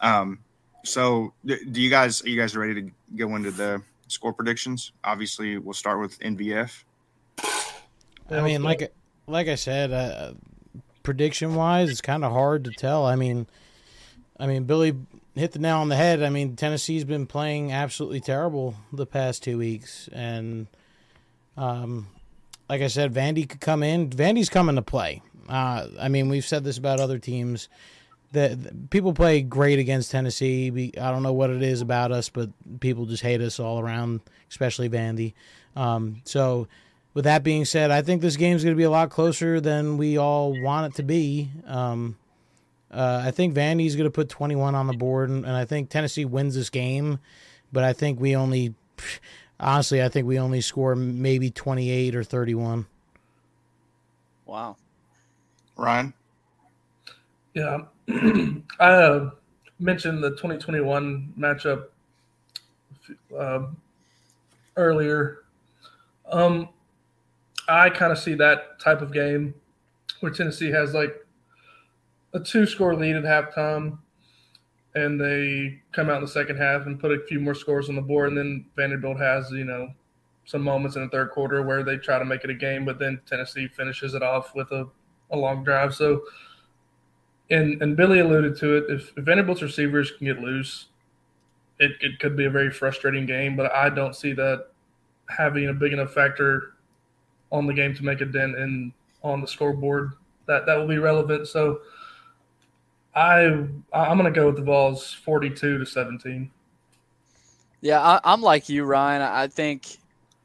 Um, 0.00 0.40
so 0.84 1.32
d- 1.44 1.64
do 1.70 1.80
you 1.80 1.88
guys 1.90 2.22
are 2.24 2.28
you 2.28 2.38
guys 2.40 2.56
ready 2.56 2.74
to 2.82 2.90
go 3.16 3.36
into 3.36 3.50
the 3.52 3.82
score 4.08 4.32
predictions? 4.32 4.92
Obviously, 5.04 5.56
we'll 5.58 5.72
start 5.74 6.00
with 6.00 6.18
NVF. 6.18 6.84
I 8.30 8.40
mean, 8.40 8.62
like 8.62 8.92
like 9.26 9.48
I 9.48 9.54
said, 9.54 9.92
uh, 9.92 10.32
prediction 11.02 11.54
wise, 11.54 11.90
it's 11.90 12.00
kind 12.00 12.24
of 12.24 12.32
hard 12.32 12.64
to 12.64 12.70
tell. 12.70 13.04
I 13.06 13.14
mean, 13.16 13.46
I 14.40 14.46
mean, 14.46 14.64
Billy 14.64 14.96
hit 15.34 15.52
the 15.52 15.58
nail 15.58 15.78
on 15.78 15.88
the 15.88 15.96
head. 15.96 16.22
I 16.22 16.30
mean, 16.30 16.56
Tennessee's 16.56 17.04
been 17.04 17.26
playing 17.26 17.72
absolutely 17.72 18.20
terrible 18.20 18.74
the 18.92 19.06
past 19.06 19.42
two 19.42 19.58
weeks, 19.58 20.08
and 20.12 20.66
um, 21.56 22.08
like 22.68 22.82
I 22.82 22.88
said, 22.88 23.12
Vandy 23.12 23.48
could 23.48 23.60
come 23.60 23.82
in. 23.82 24.10
Vandy's 24.10 24.48
coming 24.48 24.76
to 24.76 24.82
play. 24.82 25.22
Uh, 25.48 25.86
I 26.00 26.08
mean, 26.08 26.28
we've 26.28 26.44
said 26.44 26.64
this 26.64 26.78
about 26.78 27.00
other 27.00 27.18
teams. 27.18 27.68
That 28.32 28.88
people 28.88 29.12
play 29.12 29.42
great 29.42 29.78
against 29.78 30.10
Tennessee. 30.10 30.70
We, 30.70 30.92
I 30.98 31.10
don't 31.10 31.22
know 31.22 31.34
what 31.34 31.50
it 31.50 31.62
is 31.62 31.82
about 31.82 32.12
us, 32.12 32.30
but 32.30 32.48
people 32.80 33.04
just 33.04 33.22
hate 33.22 33.42
us 33.42 33.60
all 33.60 33.78
around, 33.78 34.20
especially 34.48 34.88
Vandy. 34.88 35.34
Um, 35.76 36.22
so, 36.24 36.66
with 37.12 37.24
that 37.24 37.42
being 37.42 37.66
said, 37.66 37.90
I 37.90 38.00
think 38.00 38.22
this 38.22 38.38
game's 38.38 38.64
going 38.64 38.74
to 38.74 38.78
be 38.78 38.84
a 38.84 38.90
lot 38.90 39.10
closer 39.10 39.60
than 39.60 39.98
we 39.98 40.16
all 40.16 40.58
want 40.62 40.94
it 40.94 40.96
to 40.96 41.02
be. 41.02 41.50
Um, 41.66 42.16
uh, 42.92 43.22
I 43.24 43.30
think 43.30 43.54
Vandy's 43.54 43.96
going 43.96 44.06
to 44.06 44.10
put 44.10 44.28
21 44.28 44.74
on 44.74 44.86
the 44.86 44.92
board, 44.92 45.30
and, 45.30 45.44
and 45.44 45.56
I 45.56 45.64
think 45.64 45.88
Tennessee 45.88 46.24
wins 46.24 46.54
this 46.54 46.70
game. 46.70 47.18
But 47.72 47.84
I 47.84 47.94
think 47.94 48.20
we 48.20 48.36
only, 48.36 48.74
honestly, 49.58 50.02
I 50.02 50.08
think 50.08 50.26
we 50.26 50.38
only 50.38 50.60
score 50.60 50.94
maybe 50.94 51.50
28 51.50 52.14
or 52.14 52.22
31. 52.22 52.86
Wow. 54.44 54.76
Ryan, 55.76 56.12
Yeah. 57.54 57.78
I 58.78 58.90
uh, 58.90 59.30
mentioned 59.78 60.22
the 60.22 60.30
2021 60.30 61.32
matchup 61.38 61.86
uh, 63.36 63.66
earlier. 64.76 65.38
Um, 66.30 66.68
I 67.68 67.88
kind 67.88 68.12
of 68.12 68.18
see 68.18 68.34
that 68.34 68.78
type 68.80 69.00
of 69.00 69.12
game 69.12 69.54
where 70.20 70.30
Tennessee 70.30 70.70
has 70.70 70.92
like 70.92 71.21
a 72.34 72.40
two 72.40 72.66
score 72.66 72.94
lead 72.94 73.16
at 73.16 73.24
halftime. 73.24 73.98
and 74.94 75.20
they 75.20 75.80
come 75.92 76.10
out 76.10 76.16
in 76.16 76.22
the 76.22 76.28
second 76.28 76.56
half 76.56 76.86
and 76.86 77.00
put 77.00 77.12
a 77.12 77.24
few 77.26 77.40
more 77.40 77.54
scores 77.54 77.88
on 77.88 77.94
the 77.94 78.02
board. 78.02 78.28
And 78.28 78.38
then 78.38 78.66
Vanderbilt 78.76 79.18
has, 79.18 79.50
you 79.50 79.64
know, 79.64 79.88
some 80.44 80.62
moments 80.62 80.96
in 80.96 81.02
the 81.02 81.08
third 81.08 81.30
quarter 81.30 81.62
where 81.62 81.82
they 81.82 81.96
try 81.96 82.18
to 82.18 82.24
make 82.24 82.44
it 82.44 82.50
a 82.50 82.54
game, 82.54 82.84
but 82.84 82.98
then 82.98 83.20
Tennessee 83.26 83.68
finishes 83.68 84.14
it 84.14 84.22
off 84.22 84.54
with 84.54 84.70
a, 84.72 84.86
a 85.30 85.36
long 85.36 85.64
drive. 85.64 85.94
So, 85.94 86.22
and 87.50 87.80
and 87.82 87.96
Billy 87.96 88.20
alluded 88.20 88.56
to 88.58 88.76
it. 88.76 88.84
If, 88.88 89.12
if 89.16 89.24
Vanderbilt's 89.24 89.62
receivers 89.62 90.10
can 90.10 90.26
get 90.26 90.40
loose, 90.40 90.86
it, 91.78 91.92
it 92.00 92.18
could 92.18 92.36
be 92.36 92.46
a 92.46 92.50
very 92.50 92.70
frustrating 92.70 93.24
game. 93.24 93.56
But 93.56 93.72
I 93.72 93.88
don't 93.88 94.16
see 94.16 94.32
that 94.34 94.68
having 95.28 95.68
a 95.68 95.72
big 95.72 95.92
enough 95.92 96.12
factor 96.12 96.74
on 97.50 97.66
the 97.66 97.74
game 97.74 97.94
to 97.94 98.04
make 98.04 98.20
a 98.20 98.26
dent 98.26 98.56
in 98.56 98.92
on 99.22 99.40
the 99.40 99.46
scoreboard. 99.46 100.12
That 100.46 100.66
that 100.66 100.76
will 100.76 100.88
be 100.88 100.98
relevant. 100.98 101.46
So 101.46 101.80
I 103.14 103.44
I'm 103.44 104.16
gonna 104.16 104.30
go 104.30 104.46
with 104.46 104.56
the 104.56 104.62
Vols 104.62 105.12
42 105.12 105.78
to 105.78 105.86
17. 105.86 106.50
Yeah, 107.80 108.00
I, 108.00 108.20
I'm 108.24 108.40
like 108.40 108.68
you, 108.68 108.84
Ryan. 108.84 109.22
I 109.22 109.48
think, 109.48 109.98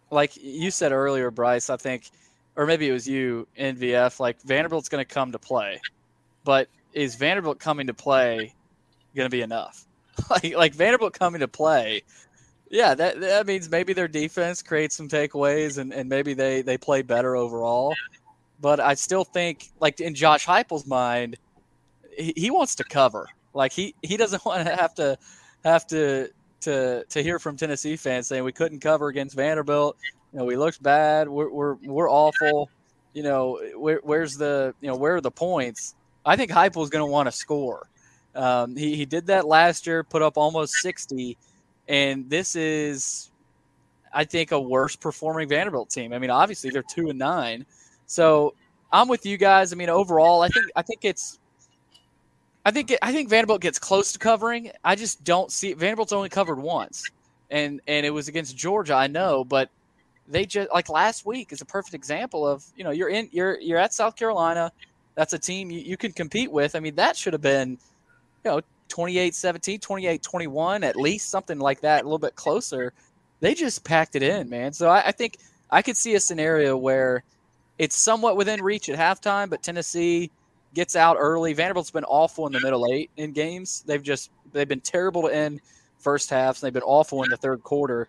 like 0.10 0.36
you 0.42 0.72
said 0.72 0.92
earlier, 0.92 1.32
Bryce. 1.32 1.70
I 1.70 1.78
think, 1.78 2.10
or 2.56 2.66
maybe 2.66 2.90
it 2.90 2.92
was 2.92 3.08
you, 3.08 3.48
NVF. 3.58 4.20
Like 4.20 4.42
Vanderbilt's 4.42 4.90
to 4.90 5.06
come 5.06 5.32
to 5.32 5.40
play, 5.40 5.80
but 6.44 6.68
is 6.94 7.16
Vanderbilt 7.16 7.60
coming 7.60 7.88
to 7.88 7.94
play 7.94 8.54
to 9.16 9.30
be 9.30 9.42
enough? 9.42 9.86
like, 10.30 10.56
like 10.56 10.74
Vanderbilt 10.74 11.14
coming 11.14 11.42
to 11.42 11.48
play, 11.48 12.02
yeah, 12.70 12.96
that 12.96 13.20
that 13.22 13.48
means 13.48 13.70
maybe 13.70 13.94
their 13.94 14.08
defense 14.08 14.62
creates 14.62 14.96
some 14.96 15.08
takeaways 15.08 15.78
and, 15.78 15.94
and 15.94 16.10
maybe 16.10 16.34
they 16.34 16.62
they 16.62 16.78
play 16.78 17.02
better 17.02 17.36
overall. 17.36 17.94
But 18.60 18.80
I 18.80 18.96
still 18.96 19.24
think, 19.24 19.70
like 19.80 20.00
in 20.00 20.16
Josh 20.16 20.46
Heupel's 20.46 20.88
mind, 20.88 21.38
he, 22.18 22.52
wants 22.52 22.76
to 22.76 22.84
cover. 22.84 23.28
Like 23.54 23.72
he 23.72 23.96
he 24.02 24.18
doesn't 24.18 24.44
want 24.46 24.66
to 24.68 24.76
have 24.76 24.94
to 24.96 25.18
have 25.64 25.88
to 25.88 26.30
to 26.62 27.06
to 27.06 27.24
hear 27.24 27.40
from 27.40 27.58
Tennessee 27.58 27.96
fans 27.96 28.28
saying 28.28 28.44
we 28.44 28.52
couldn't 28.52 28.80
cover 28.80 29.08
against 29.08 29.36
Vanderbilt. 29.36 29.98
You 30.34 30.40
know, 30.40 30.46
we 30.46 30.56
looked 30.56 30.82
bad. 30.82 31.30
We're 31.30 31.50
we're, 31.50 31.76
we're 31.76 32.10
awful. 32.10 32.70
You 33.14 33.24
know, 33.24 33.60
where, 33.76 34.00
where's 34.04 34.38
the 34.38 34.74
you 34.82 34.88
know 34.88 34.96
where 34.96 35.16
are 35.16 35.22
the 35.22 35.32
points? 35.32 35.96
I 36.26 36.36
think 36.36 36.52
Heupel 36.52 36.84
is 36.84 36.90
going 36.90 37.06
to 37.06 37.12
want 37.12 37.28
to 37.28 37.32
score. 37.32 37.88
Um, 38.36 38.76
he 38.76 38.96
he 38.96 39.06
did 39.06 39.28
that 39.28 39.48
last 39.48 39.88
year, 39.88 40.04
put 40.04 40.22
up 40.22 40.38
almost 40.38 40.74
sixty, 40.74 41.38
and 41.88 42.30
this 42.30 42.56
is, 42.56 43.32
I 44.14 44.26
think, 44.26 44.52
a 44.52 44.60
worse 44.60 44.96
performing 44.96 45.50
Vanderbilt 45.50 45.90
team. 45.90 46.14
I 46.14 46.20
mean, 46.20 46.30
obviously 46.30 46.70
they're 46.70 46.84
two 46.84 47.10
and 47.10 47.18
nine, 47.18 47.66
so 48.06 48.54
I'm 48.92 49.08
with 49.08 49.26
you 49.26 49.38
guys. 49.38 49.74
I 49.74 49.76
mean, 49.76 49.90
overall, 49.90 50.42
I 50.42 50.50
think 50.50 50.66
I 50.76 50.82
think 50.82 51.00
it's 51.04 51.40
I 52.68 52.72
think 52.72 52.92
it, 52.92 53.00
I 53.02 53.14
think 53.14 53.30
Vanderbilt 53.30 53.62
gets 53.62 53.80
close 53.80 54.12
to 54.12 54.20
covering. 54.20 54.72
I 54.84 54.96
just 54.96 55.24
don't 55.24 55.50
see 55.54 55.72
Vanderbilt's 55.72 56.12
only 56.12 56.28
covered 56.28 56.60
once, 56.60 57.10
and 57.50 57.80
and 57.88 58.06
it 58.06 58.10
was 58.10 58.28
against 58.28 58.58
Georgia. 58.58 58.94
I 58.94 59.08
know, 59.08 59.46
but 59.46 59.70
they 60.28 60.46
just 60.46 60.70
like 60.74 60.90
last 60.90 61.26
week 61.26 61.54
is 61.54 61.62
a 61.62 61.66
perfect 61.66 61.94
example 61.94 62.46
of 62.46 62.66
you 62.76 62.84
know 62.84 62.92
you're 62.92 63.08
in 63.08 63.30
you're 63.32 63.58
you're 63.62 63.78
at 63.78 63.94
South 63.94 64.18
Carolina. 64.18 64.74
That's 65.16 65.32
a 65.32 65.40
team 65.40 65.72
you, 65.72 65.80
you 65.80 65.96
can 65.96 66.12
compete 66.12 66.52
with. 66.52 66.76
I 66.76 66.82
mean 66.82 66.96
that 66.96 67.16
should 67.16 67.32
have 67.32 67.42
been 67.42 67.78
you 68.44 68.52
know 68.52 68.62
28-17, 68.90 69.80
28-21 69.80 70.84
at 70.84 70.98
least 70.98 71.30
something 71.30 71.60
like 71.60 71.80
that, 71.82 72.02
a 72.02 72.04
little 72.04 72.20
bit 72.20 72.36
closer. 72.36 72.92
They 73.40 73.54
just 73.54 73.86
packed 73.86 74.18
it 74.18 74.24
in, 74.24 74.50
man. 74.50 74.74
So 74.74 74.90
I, 74.90 75.08
I 75.08 75.12
think 75.14 75.38
I 75.72 75.82
could 75.82 75.96
see 75.96 76.16
a 76.16 76.20
scenario 76.20 76.76
where 76.76 77.24
it's 77.80 77.96
somewhat 77.96 78.36
within 78.36 78.62
reach 78.62 78.90
at 78.90 79.00
halftime, 79.00 79.50
but 79.50 79.64
Tennessee 79.64 80.32
gets 80.78 80.96
out 80.96 81.18
early. 81.20 81.54
Vanderbilt's 81.54 81.90
been 81.90 82.04
awful 82.04 82.46
in 82.46 82.54
the 82.54 82.62
middle 82.62 82.86
eight 82.94 83.10
in 83.18 83.32
games. 83.32 83.84
They've 83.88 84.04
just 84.04 84.30
they've 84.54 84.68
been 84.68 84.80
terrible 84.80 85.24
to 85.24 85.28
end 85.30 85.60
first 85.98 86.30
halves. 86.30 86.62
And 86.62 86.68
they've 86.68 86.74
been 86.74 86.84
awful 86.84 87.24
in 87.24 87.32
the 87.32 87.38
third 87.38 87.64
quarter. 87.64 88.08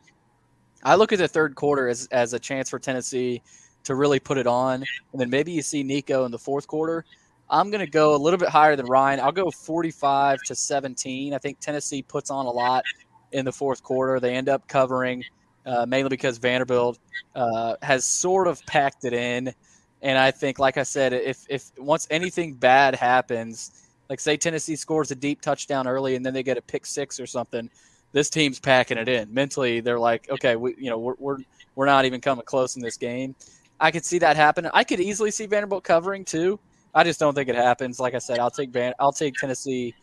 I 0.85 0.95
look 0.95 1.11
at 1.15 1.19
the 1.19 1.27
third 1.27 1.55
quarter 1.55 1.89
as 1.89 2.09
as 2.13 2.35
a 2.35 2.39
chance 2.39 2.69
for 2.69 2.79
Tennessee 2.79 3.41
to 3.85 3.95
really 3.95 4.21
put 4.21 4.37
it 4.37 4.47
on, 4.47 4.85
and 5.13 5.21
then 5.21 5.31
maybe 5.31 5.51
you 5.51 5.63
see 5.63 5.83
Nico 5.83 6.27
in 6.27 6.31
the 6.31 6.39
fourth 6.39 6.67
quarter. 6.67 7.07
I'm 7.49 7.71
going 7.71 7.81
to 7.81 7.91
go 7.91 8.15
a 8.15 8.19
little 8.19 8.39
bit 8.39 8.51
higher 8.51 8.77
than 8.77 8.85
Ryan. 8.85 9.21
I'll 9.21 9.33
go 9.33 9.51
45 9.51 10.41
to 10.49 10.55
17. 10.55 11.33
I 11.33 11.39
think 11.39 11.59
Tennessee 11.61 12.03
puts 12.03 12.31
on 12.31 12.45
a 12.45 12.51
lot 12.51 12.85
in 13.33 13.47
the 13.47 13.53
fourth 13.53 13.83
quarter. 13.83 14.21
They 14.21 14.35
end 14.35 14.51
up 14.51 14.69
covering 14.69 15.25
uh, 15.65 15.87
mainly 15.87 16.11
because 16.11 16.37
Vanderbilt 16.37 16.99
uh, 17.35 17.77
has 17.81 18.05
sort 18.05 18.47
of 18.47 18.61
packed 18.67 19.07
it 19.07 19.15
in. 19.15 19.55
And 20.03 20.17
I 20.17 20.31
think, 20.31 20.59
like 20.59 20.77
I 20.77 20.83
said, 20.85 21.13
if 21.13 21.45
if 21.49 21.71
once 21.79 22.07
anything 22.11 22.55
bad 22.55 22.95
happens, 22.95 23.89
like 24.09 24.21
say 24.21 24.37
Tennessee 24.37 24.77
scores 24.77 25.11
a 25.11 25.15
deep 25.15 25.41
touchdown 25.41 25.89
early 25.89 26.15
and 26.15 26.25
then 26.25 26.35
they 26.35 26.43
get 26.43 26.57
a 26.57 26.63
pick 26.63 26.87
six 26.87 27.19
or 27.19 27.27
something, 27.27 27.69
this 28.13 28.31
team's 28.31 28.59
packing 28.61 28.99
it 28.99 29.09
in. 29.09 29.33
Mentally, 29.33 29.81
they're 29.81 29.99
like, 29.99 30.31
okay, 30.31 30.57
we 30.57 30.75
you 30.79 30.91
know 30.91 30.99
we're 30.99 31.15
we're, 31.19 31.39
we're 31.75 31.87
not 31.87 32.05
even 32.05 32.21
coming 32.21 32.45
close 32.45 32.77
in 32.77 32.83
this 32.83 32.97
game. 32.97 33.35
I 33.81 33.91
could 33.91 34.05
see 34.05 34.19
that 34.19 34.37
happen. 34.37 34.69
I 34.73 34.85
could 34.85 35.01
easily 35.01 35.31
see 35.31 35.47
Vanderbilt 35.47 35.85
covering 35.85 36.25
too. 36.25 36.59
I 36.95 37.05
just 37.05 37.21
don't 37.21 37.35
think 37.35 37.49
it 37.49 37.55
happens. 37.55 38.01
Like 38.01 38.15
I 38.15 38.19
said, 38.19 38.39
I'll 38.39 38.51
take 38.51 38.71
Van, 38.71 38.93
I'll 38.99 39.13
take 39.13 39.35
Tennessee 39.35 39.95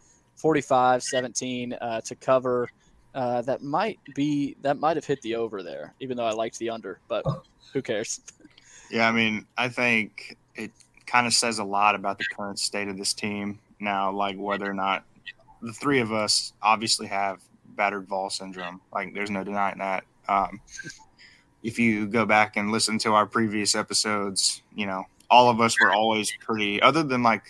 45-17 0.42 1.78
uh, 1.82 2.02
to 2.02 2.16
cover. 2.16 2.70
Uh, 3.14 3.42
that 3.44 3.62
might 3.62 4.00
be 4.14 4.56
that 4.62 4.78
might 4.78 4.98
have 4.98 5.06
hit 5.06 5.22
the 5.22 5.36
over 5.36 5.64
there, 5.64 5.94
even 6.02 6.18
though 6.18 6.26
I 6.26 6.32
liked 6.32 6.60
the 6.60 6.70
under, 6.70 7.00
but 7.08 7.26
who 7.72 7.82
cares? 7.82 8.20
Yeah, 8.90 9.08
I 9.08 9.12
mean, 9.12 9.46
I 9.58 9.70
think 9.70 10.38
it 10.56 10.72
kind 11.06 11.28
of 11.28 11.34
says 11.34 11.60
a 11.60 11.64
lot 11.64 11.96
about 11.96 12.18
the 12.18 12.26
current 12.36 12.60
state 12.60 12.88
of 12.88 12.98
this 12.98 13.14
team 13.14 13.60
now, 13.80 14.12
like 14.12 14.38
whether 14.38 14.70
or 14.70 14.74
not 14.74 15.04
the 15.62 15.74
three 15.74 16.00
of 16.00 16.12
us 16.12 16.54
obviously 16.62 17.08
have 17.08 17.42
battered 17.70 18.08
Vol 18.08 18.30
syndrome. 18.30 18.82
Like, 18.94 19.14
there's 19.14 19.32
no 19.32 19.44
denying 19.44 19.80
that. 19.80 20.04
Um, 20.28 20.62
if 21.64 21.80
you 21.80 22.08
go 22.08 22.26
back 22.26 22.58
and 22.58 22.72
listen 22.72 23.00
to 23.00 23.14
our 23.14 23.26
previous 23.26 23.76
episodes, 23.76 24.62
you 24.76 24.86
know, 24.86 25.04
all 25.30 25.50
of 25.50 25.60
us 25.60 25.80
were 25.80 25.92
always 25.92 26.32
pretty, 26.40 26.82
other 26.82 27.04
than 27.04 27.24
like 27.24 27.44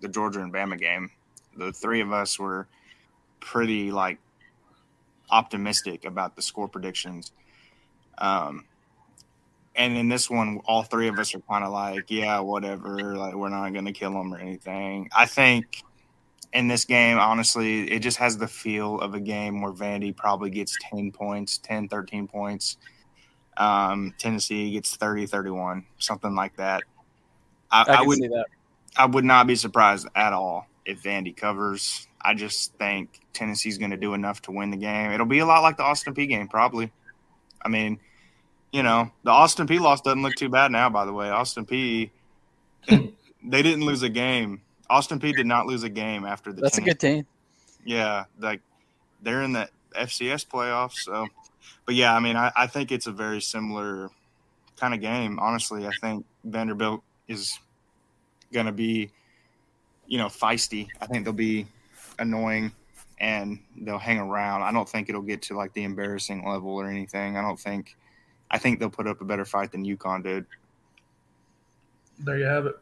the 0.00 0.08
Georgia 0.08 0.40
and 0.40 0.52
Bama 0.52 0.78
game, 0.78 1.10
the 1.56 1.72
three 1.72 2.00
of 2.00 2.12
us 2.12 2.38
were 2.38 2.66
pretty 3.40 3.90
like 3.90 4.18
optimistic 5.30 6.04
about 6.04 6.34
the 6.36 6.42
score 6.42 6.68
predictions. 6.68 7.32
Um, 8.18 8.64
and 9.74 9.96
in 9.96 10.08
this 10.08 10.28
one, 10.28 10.60
all 10.66 10.82
three 10.82 11.08
of 11.08 11.18
us 11.18 11.34
are 11.34 11.40
kind 11.40 11.64
of 11.64 11.72
like, 11.72 12.10
yeah, 12.10 12.40
whatever. 12.40 13.16
Like, 13.16 13.34
we're 13.34 13.48
not 13.48 13.72
going 13.72 13.86
to 13.86 13.92
kill 13.92 14.12
them 14.12 14.32
or 14.32 14.38
anything. 14.38 15.08
I 15.16 15.26
think 15.26 15.82
in 16.52 16.68
this 16.68 16.84
game, 16.84 17.18
honestly, 17.18 17.90
it 17.90 18.00
just 18.00 18.18
has 18.18 18.36
the 18.36 18.48
feel 18.48 19.00
of 19.00 19.14
a 19.14 19.20
game 19.20 19.62
where 19.62 19.72
Vandy 19.72 20.14
probably 20.14 20.50
gets 20.50 20.76
10 20.90 21.12
points, 21.12 21.58
10, 21.58 21.88
13 21.88 22.28
points. 22.28 22.76
Um, 23.56 24.14
Tennessee 24.18 24.72
gets 24.72 24.96
30, 24.96 25.26
31, 25.26 25.86
something 25.98 26.34
like 26.34 26.56
that. 26.56 26.82
I, 27.70 27.84
I, 27.88 27.94
I 27.94 28.02
would, 28.02 28.18
that. 28.18 28.46
I 28.96 29.06
would 29.06 29.24
not 29.24 29.46
be 29.46 29.54
surprised 29.54 30.06
at 30.14 30.34
all 30.34 30.66
if 30.84 31.02
Vandy 31.02 31.34
covers. 31.34 32.06
I 32.20 32.34
just 32.34 32.74
think 32.74 33.20
Tennessee's 33.32 33.78
going 33.78 33.90
to 33.90 33.96
do 33.96 34.14
enough 34.14 34.42
to 34.42 34.52
win 34.52 34.70
the 34.70 34.76
game. 34.76 35.12
It'll 35.12 35.26
be 35.26 35.38
a 35.38 35.46
lot 35.46 35.62
like 35.62 35.78
the 35.78 35.82
Austin 35.82 36.14
Peay 36.14 36.28
game, 36.28 36.48
probably. 36.48 36.92
I 37.64 37.68
mean, 37.68 37.98
you 38.72 38.82
know, 38.82 39.10
the 39.22 39.30
Austin 39.30 39.66
Peay 39.66 39.78
loss 39.78 40.00
doesn't 40.00 40.22
look 40.22 40.34
too 40.34 40.48
bad 40.48 40.72
now, 40.72 40.88
by 40.88 41.04
the 41.04 41.12
way. 41.12 41.28
Austin 41.28 41.66
Peay, 41.66 42.10
they 42.88 43.62
didn't 43.62 43.84
lose 43.84 44.02
a 44.02 44.08
game. 44.08 44.62
Austin 44.88 45.20
Peay 45.20 45.36
did 45.36 45.46
not 45.46 45.66
lose 45.66 45.82
a 45.84 45.88
game 45.88 46.24
after 46.24 46.52
the 46.52 46.62
That's 46.62 46.78
a 46.78 46.82
good 46.82 46.98
team. 46.98 47.26
Yeah, 47.84 48.24
like 48.38 48.60
they're 49.22 49.42
in 49.42 49.52
the 49.52 49.68
FCS 49.96 50.46
playoffs. 50.46 51.04
So, 51.04 51.26
but 51.86 51.94
yeah, 51.94 52.14
I 52.14 52.20
mean, 52.20 52.36
I, 52.36 52.50
I 52.56 52.66
think 52.66 52.92
it's 52.92 53.06
a 53.06 53.12
very 53.12 53.40
similar 53.40 54.10
kind 54.76 54.94
of 54.94 55.00
game. 55.00 55.38
Honestly, 55.38 55.86
I 55.86 55.92
think 56.00 56.24
Vanderbilt 56.44 57.02
is 57.28 57.58
going 58.52 58.66
to 58.66 58.72
be, 58.72 59.10
you 60.06 60.18
know, 60.18 60.26
feisty. 60.26 60.88
I 61.00 61.06
think 61.06 61.24
they'll 61.24 61.32
be 61.32 61.66
annoying 62.18 62.72
and 63.18 63.58
they'll 63.76 63.98
hang 63.98 64.18
around. 64.18 64.62
I 64.62 64.72
don't 64.72 64.88
think 64.88 65.08
it'll 65.08 65.22
get 65.22 65.42
to 65.42 65.56
like 65.56 65.72
the 65.72 65.84
embarrassing 65.84 66.46
level 66.46 66.70
or 66.70 66.88
anything. 66.88 67.36
I 67.36 67.42
don't 67.42 67.58
think. 67.58 67.96
I 68.52 68.58
think 68.58 68.78
they'll 68.78 68.90
put 68.90 69.08
up 69.08 69.20
a 69.20 69.24
better 69.24 69.44
fight 69.44 69.72
than 69.72 69.84
UConn 69.84 70.22
did. 70.22 70.46
There 72.18 72.38
you 72.38 72.44
have 72.44 72.66
it. 72.66 72.76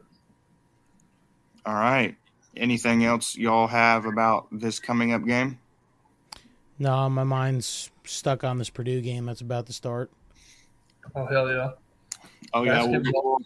All 1.65 1.75
right. 1.75 2.17
Anything 2.57 3.05
else 3.05 3.37
y'all 3.37 3.69
have 3.69 4.05
about 4.05 4.49
this 4.51 4.81
coming 4.81 5.13
up 5.13 5.25
game? 5.25 5.59
No, 6.79 7.09
my 7.09 7.25
mind's 7.25 7.91
stuck 8.05 8.43
on 8.43 8.59
this 8.59 8.71
Purdue 8.71 9.01
game 9.01 9.27
that's 9.27 9.41
about 9.41 9.67
to 9.67 9.73
start. 9.73 10.11
Oh 11.15 11.27
hell 11.27 11.49
yeah! 11.49 11.71
Oh 12.53 12.65
yeah, 12.65 12.83
we'll, 12.83 13.01
Basketball. 13.01 13.39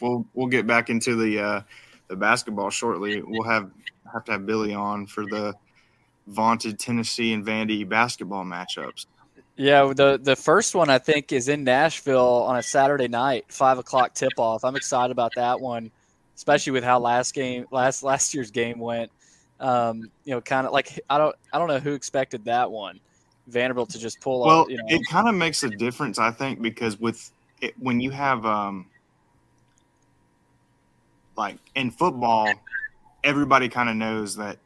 we'll 0.00 0.26
we'll 0.34 0.46
get 0.48 0.66
back 0.66 0.90
into 0.90 1.16
the 1.16 1.40
uh, 1.40 1.60
the 2.08 2.16
basketball 2.16 2.70
shortly. 2.70 3.22
We'll 3.22 3.48
have 3.48 3.70
have 4.12 4.24
to 4.24 4.32
have 4.32 4.46
Billy 4.46 4.74
on 4.74 5.06
for 5.06 5.24
the 5.24 5.54
vaunted 6.26 6.78
Tennessee 6.78 7.32
and 7.32 7.44
Vandy 7.44 7.88
basketball 7.88 8.44
matchups. 8.44 9.06
Yeah, 9.60 9.92
the 9.94 10.18
the 10.18 10.36
first 10.36 10.74
one 10.74 10.88
I 10.88 10.96
think 10.96 11.32
is 11.32 11.48
in 11.48 11.64
Nashville 11.64 12.44
on 12.44 12.56
a 12.56 12.62
Saturday 12.62 13.08
night, 13.08 13.44
five 13.48 13.76
o'clock 13.76 14.14
tip 14.14 14.32
off. 14.38 14.64
I'm 14.64 14.74
excited 14.74 15.12
about 15.12 15.34
that 15.36 15.60
one, 15.60 15.90
especially 16.34 16.72
with 16.72 16.82
how 16.82 16.98
last 16.98 17.34
game 17.34 17.66
last 17.70 18.02
last 18.02 18.32
year's 18.32 18.50
game 18.50 18.78
went. 18.78 19.10
Um, 19.60 20.10
you 20.24 20.32
know, 20.32 20.40
kind 20.40 20.66
of 20.66 20.72
like 20.72 20.98
I 21.10 21.18
don't 21.18 21.36
I 21.52 21.58
don't 21.58 21.68
know 21.68 21.78
who 21.78 21.92
expected 21.92 22.46
that 22.46 22.70
one. 22.70 23.00
Vanderbilt 23.48 23.90
to 23.90 23.98
just 23.98 24.18
pull 24.22 24.46
Well. 24.46 24.70
You 24.70 24.78
know, 24.78 24.84
it 24.88 25.02
kind 25.10 25.28
of 25.28 25.34
makes 25.34 25.62
a 25.62 25.68
difference, 25.68 26.18
I 26.18 26.30
think, 26.30 26.62
because 26.62 26.98
with 26.98 27.30
it, 27.60 27.74
when 27.78 28.00
you 28.00 28.12
have 28.12 28.46
um, 28.46 28.86
like 31.36 31.58
in 31.74 31.90
football, 31.90 32.50
everybody 33.22 33.68
kind 33.68 33.90
of 33.90 33.96
knows 33.96 34.36
that 34.36 34.56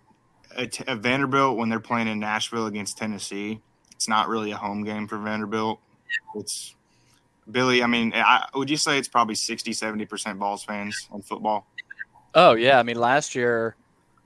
a 0.56 0.94
Vanderbilt 0.94 1.56
when 1.56 1.68
they're 1.68 1.80
playing 1.80 2.06
in 2.06 2.20
Nashville 2.20 2.66
against 2.66 2.96
Tennessee, 2.96 3.60
it's 4.04 4.08
not 4.10 4.28
really 4.28 4.50
a 4.50 4.56
home 4.56 4.84
game 4.84 5.08
for 5.08 5.16
Vanderbilt. 5.16 5.80
It's 6.34 6.74
Billy. 7.50 7.82
I 7.82 7.86
mean, 7.86 8.12
I, 8.14 8.46
would 8.54 8.68
you 8.68 8.76
say 8.76 8.98
it's 8.98 9.08
probably 9.08 9.34
60, 9.34 9.72
70 9.72 10.04
percent 10.04 10.38
Vols 10.38 10.62
fans 10.62 11.08
on 11.10 11.22
football? 11.22 11.66
Oh 12.34 12.52
yeah, 12.52 12.78
I 12.78 12.82
mean 12.82 12.98
last 12.98 13.34
year, 13.34 13.76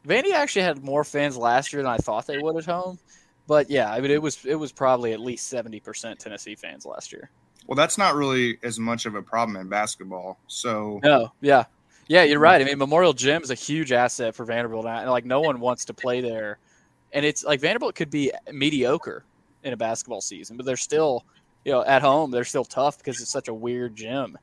Vandy 0.04 0.32
actually 0.32 0.62
had 0.62 0.82
more 0.82 1.04
fans 1.04 1.36
last 1.36 1.72
year 1.72 1.80
than 1.80 1.92
I 1.92 1.98
thought 1.98 2.26
they 2.26 2.38
would 2.38 2.56
at 2.56 2.64
home. 2.64 2.98
But 3.46 3.70
yeah, 3.70 3.92
I 3.92 4.00
mean 4.00 4.10
it 4.10 4.20
was 4.20 4.44
it 4.44 4.56
was 4.56 4.72
probably 4.72 5.12
at 5.12 5.20
least 5.20 5.46
seventy 5.46 5.78
percent 5.78 6.18
Tennessee 6.18 6.56
fans 6.56 6.84
last 6.84 7.12
year. 7.12 7.30
Well, 7.68 7.76
that's 7.76 7.98
not 7.98 8.16
really 8.16 8.58
as 8.64 8.80
much 8.80 9.06
of 9.06 9.14
a 9.14 9.22
problem 9.22 9.56
in 9.58 9.68
basketball. 9.68 10.40
So 10.48 10.98
No, 11.04 11.30
yeah, 11.40 11.66
yeah, 12.08 12.24
you're 12.24 12.40
right. 12.40 12.60
I 12.60 12.64
mean 12.64 12.78
Memorial 12.78 13.12
Gym 13.12 13.44
is 13.44 13.52
a 13.52 13.54
huge 13.54 13.92
asset 13.92 14.34
for 14.34 14.44
Vanderbilt, 14.44 14.86
and 14.86 15.08
like 15.08 15.24
no 15.24 15.40
one 15.40 15.60
wants 15.60 15.84
to 15.84 15.94
play 15.94 16.20
there, 16.20 16.58
and 17.12 17.24
it's 17.24 17.44
like 17.44 17.60
Vanderbilt 17.60 17.94
could 17.94 18.10
be 18.10 18.32
mediocre 18.52 19.24
in 19.64 19.72
a 19.72 19.76
basketball 19.76 20.20
season, 20.20 20.56
but 20.56 20.66
they're 20.66 20.76
still, 20.76 21.24
you 21.64 21.72
know, 21.72 21.84
at 21.84 22.02
home 22.02 22.30
they're 22.30 22.44
still 22.44 22.64
tough 22.64 22.98
because 22.98 23.20
it's 23.20 23.30
such 23.30 23.48
a 23.48 23.54
weird 23.54 23.96
gym. 23.96 24.36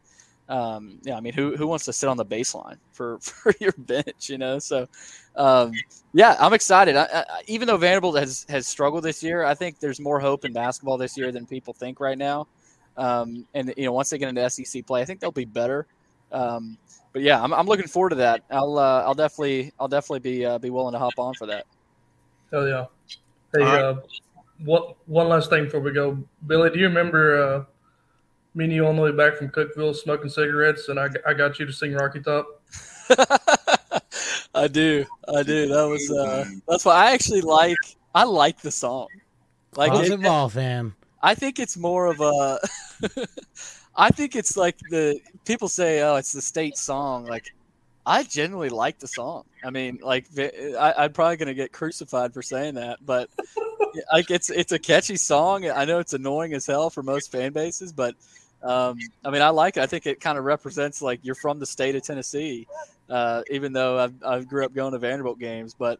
Um, 0.47 0.99
yeah, 1.03 1.17
I 1.17 1.21
mean, 1.21 1.33
who 1.33 1.55
who 1.55 1.65
wants 1.65 1.85
to 1.85 1.93
sit 1.93 2.07
on 2.07 2.17
the 2.17 2.25
baseline 2.25 2.77
for 2.91 3.17
for 3.21 3.53
your 3.59 3.73
bench? 3.77 4.29
You 4.29 4.37
know, 4.37 4.59
so 4.59 4.87
um, 5.35 5.73
yeah, 6.13 6.35
I'm 6.39 6.53
excited. 6.53 6.95
I, 6.95 7.07
I, 7.11 7.25
even 7.47 7.67
though 7.67 7.77
Vanderbilt 7.77 8.17
has 8.17 8.45
has 8.49 8.67
struggled 8.67 9.03
this 9.03 9.23
year, 9.23 9.43
I 9.43 9.55
think 9.55 9.79
there's 9.79 9.99
more 9.99 10.19
hope 10.19 10.45
in 10.45 10.53
basketball 10.53 10.97
this 10.97 11.17
year 11.17 11.31
than 11.31 11.45
people 11.45 11.73
think 11.73 11.99
right 11.99 12.17
now. 12.17 12.47
Um, 12.97 13.45
and 13.53 13.73
you 13.75 13.85
know, 13.85 13.91
once 13.91 14.09
they 14.09 14.17
get 14.17 14.29
into 14.29 14.49
SEC 14.49 14.85
play, 14.85 15.01
I 15.01 15.05
think 15.05 15.19
they'll 15.19 15.31
be 15.31 15.45
better. 15.45 15.87
Um, 16.31 16.77
but 17.11 17.21
yeah, 17.21 17.41
I'm, 17.41 17.53
I'm 17.53 17.65
looking 17.65 17.87
forward 17.87 18.09
to 18.09 18.15
that. 18.17 18.43
I'll 18.51 18.77
uh, 18.77 19.03
I'll 19.03 19.13
definitely 19.13 19.71
I'll 19.79 19.87
definitely 19.87 20.19
be 20.19 20.45
uh, 20.45 20.57
be 20.59 20.69
willing 20.69 20.93
to 20.93 20.99
hop 20.99 21.17
on 21.17 21.33
for 21.33 21.47
that. 21.47 21.65
Hell 22.51 22.67
yeah. 22.67 22.85
Hey, 23.55 23.63
All 23.63 23.71
right. 23.71 23.81
uh, 23.81 23.95
what 24.63 24.95
one 25.07 25.29
last 25.29 25.49
thing 25.49 25.65
before 25.65 25.81
we 25.81 25.91
go, 25.91 26.17
Billy? 26.47 26.69
Do 26.69 26.79
you 26.79 26.87
remember 26.87 27.43
uh, 27.43 27.63
me 28.53 28.65
and 28.65 28.73
you 28.73 28.87
on 28.87 28.95
the 28.95 29.01
way 29.01 29.11
back 29.11 29.37
from 29.37 29.49
Cookeville 29.49 29.95
smoking 29.95 30.29
cigarettes, 30.29 30.89
and 30.89 30.99
I, 30.99 31.09
I 31.27 31.33
got 31.33 31.59
you 31.59 31.65
to 31.65 31.73
sing 31.73 31.93
Rocky 31.93 32.21
Top? 32.21 32.61
I 34.55 34.67
do, 34.67 35.05
I 35.27 35.43
do. 35.43 35.67
That 35.67 35.87
was 35.87 36.09
uh, 36.09 36.45
that's 36.67 36.85
why 36.85 37.07
I 37.07 37.11
actually 37.11 37.41
like 37.41 37.77
I 38.13 38.23
like 38.23 38.61
the 38.61 38.71
song. 38.71 39.07
Like 39.75 39.91
Closet 39.91 40.13
it- 40.13 40.23
ball 40.23 40.49
fan. 40.49 40.93
I 41.21 41.33
think 41.33 41.59
it's 41.59 41.75
more 41.75 42.05
of 42.05 42.21
a. 42.21 42.59
I 43.97 44.09
think 44.09 44.35
it's 44.35 44.55
like 44.55 44.77
the 44.91 45.19
people 45.43 45.67
say, 45.67 46.01
"Oh, 46.03 46.15
it's 46.17 46.31
the 46.31 46.41
state 46.41 46.77
song." 46.77 47.25
Like, 47.25 47.53
I 48.05 48.23
generally 48.23 48.69
like 48.69 48.99
the 48.99 49.07
song. 49.07 49.45
I 49.63 49.71
mean, 49.71 49.99
like, 50.03 50.27
I, 50.37 50.93
I'm 50.97 51.13
probably 51.13 51.37
gonna 51.37 51.55
get 51.55 51.71
crucified 51.71 52.31
for 52.33 52.43
saying 52.43 52.75
that, 52.75 52.99
but 53.03 53.29
like, 54.13 54.31
it's 54.31 54.49
it's 54.49 54.71
a 54.71 54.79
catchy 54.79 55.15
song. 55.17 55.69
I 55.69 55.85
know 55.85 55.99
it's 55.99 56.13
annoying 56.13 56.53
as 56.53 56.65
hell 56.65 56.89
for 56.89 57.03
most 57.03 57.31
fan 57.31 57.53
bases, 57.53 57.91
but 57.91 58.15
um, 58.63 58.97
I 59.23 59.29
mean, 59.29 59.41
I 59.41 59.49
like 59.49 59.77
it. 59.77 59.83
I 59.83 59.85
think 59.85 60.05
it 60.07 60.19
kind 60.19 60.37
of 60.37 60.43
represents 60.43 61.01
like 61.01 61.19
you're 61.23 61.35
from 61.35 61.59
the 61.59 61.65
state 61.65 61.95
of 61.95 62.03
Tennessee, 62.03 62.67
uh, 63.09 63.43
even 63.51 63.73
though 63.73 63.99
I've, 63.99 64.13
I 64.25 64.41
grew 64.41 64.65
up 64.65 64.73
going 64.73 64.93
to 64.93 64.99
Vanderbilt 64.99 65.39
games. 65.39 65.75
But 65.77 65.99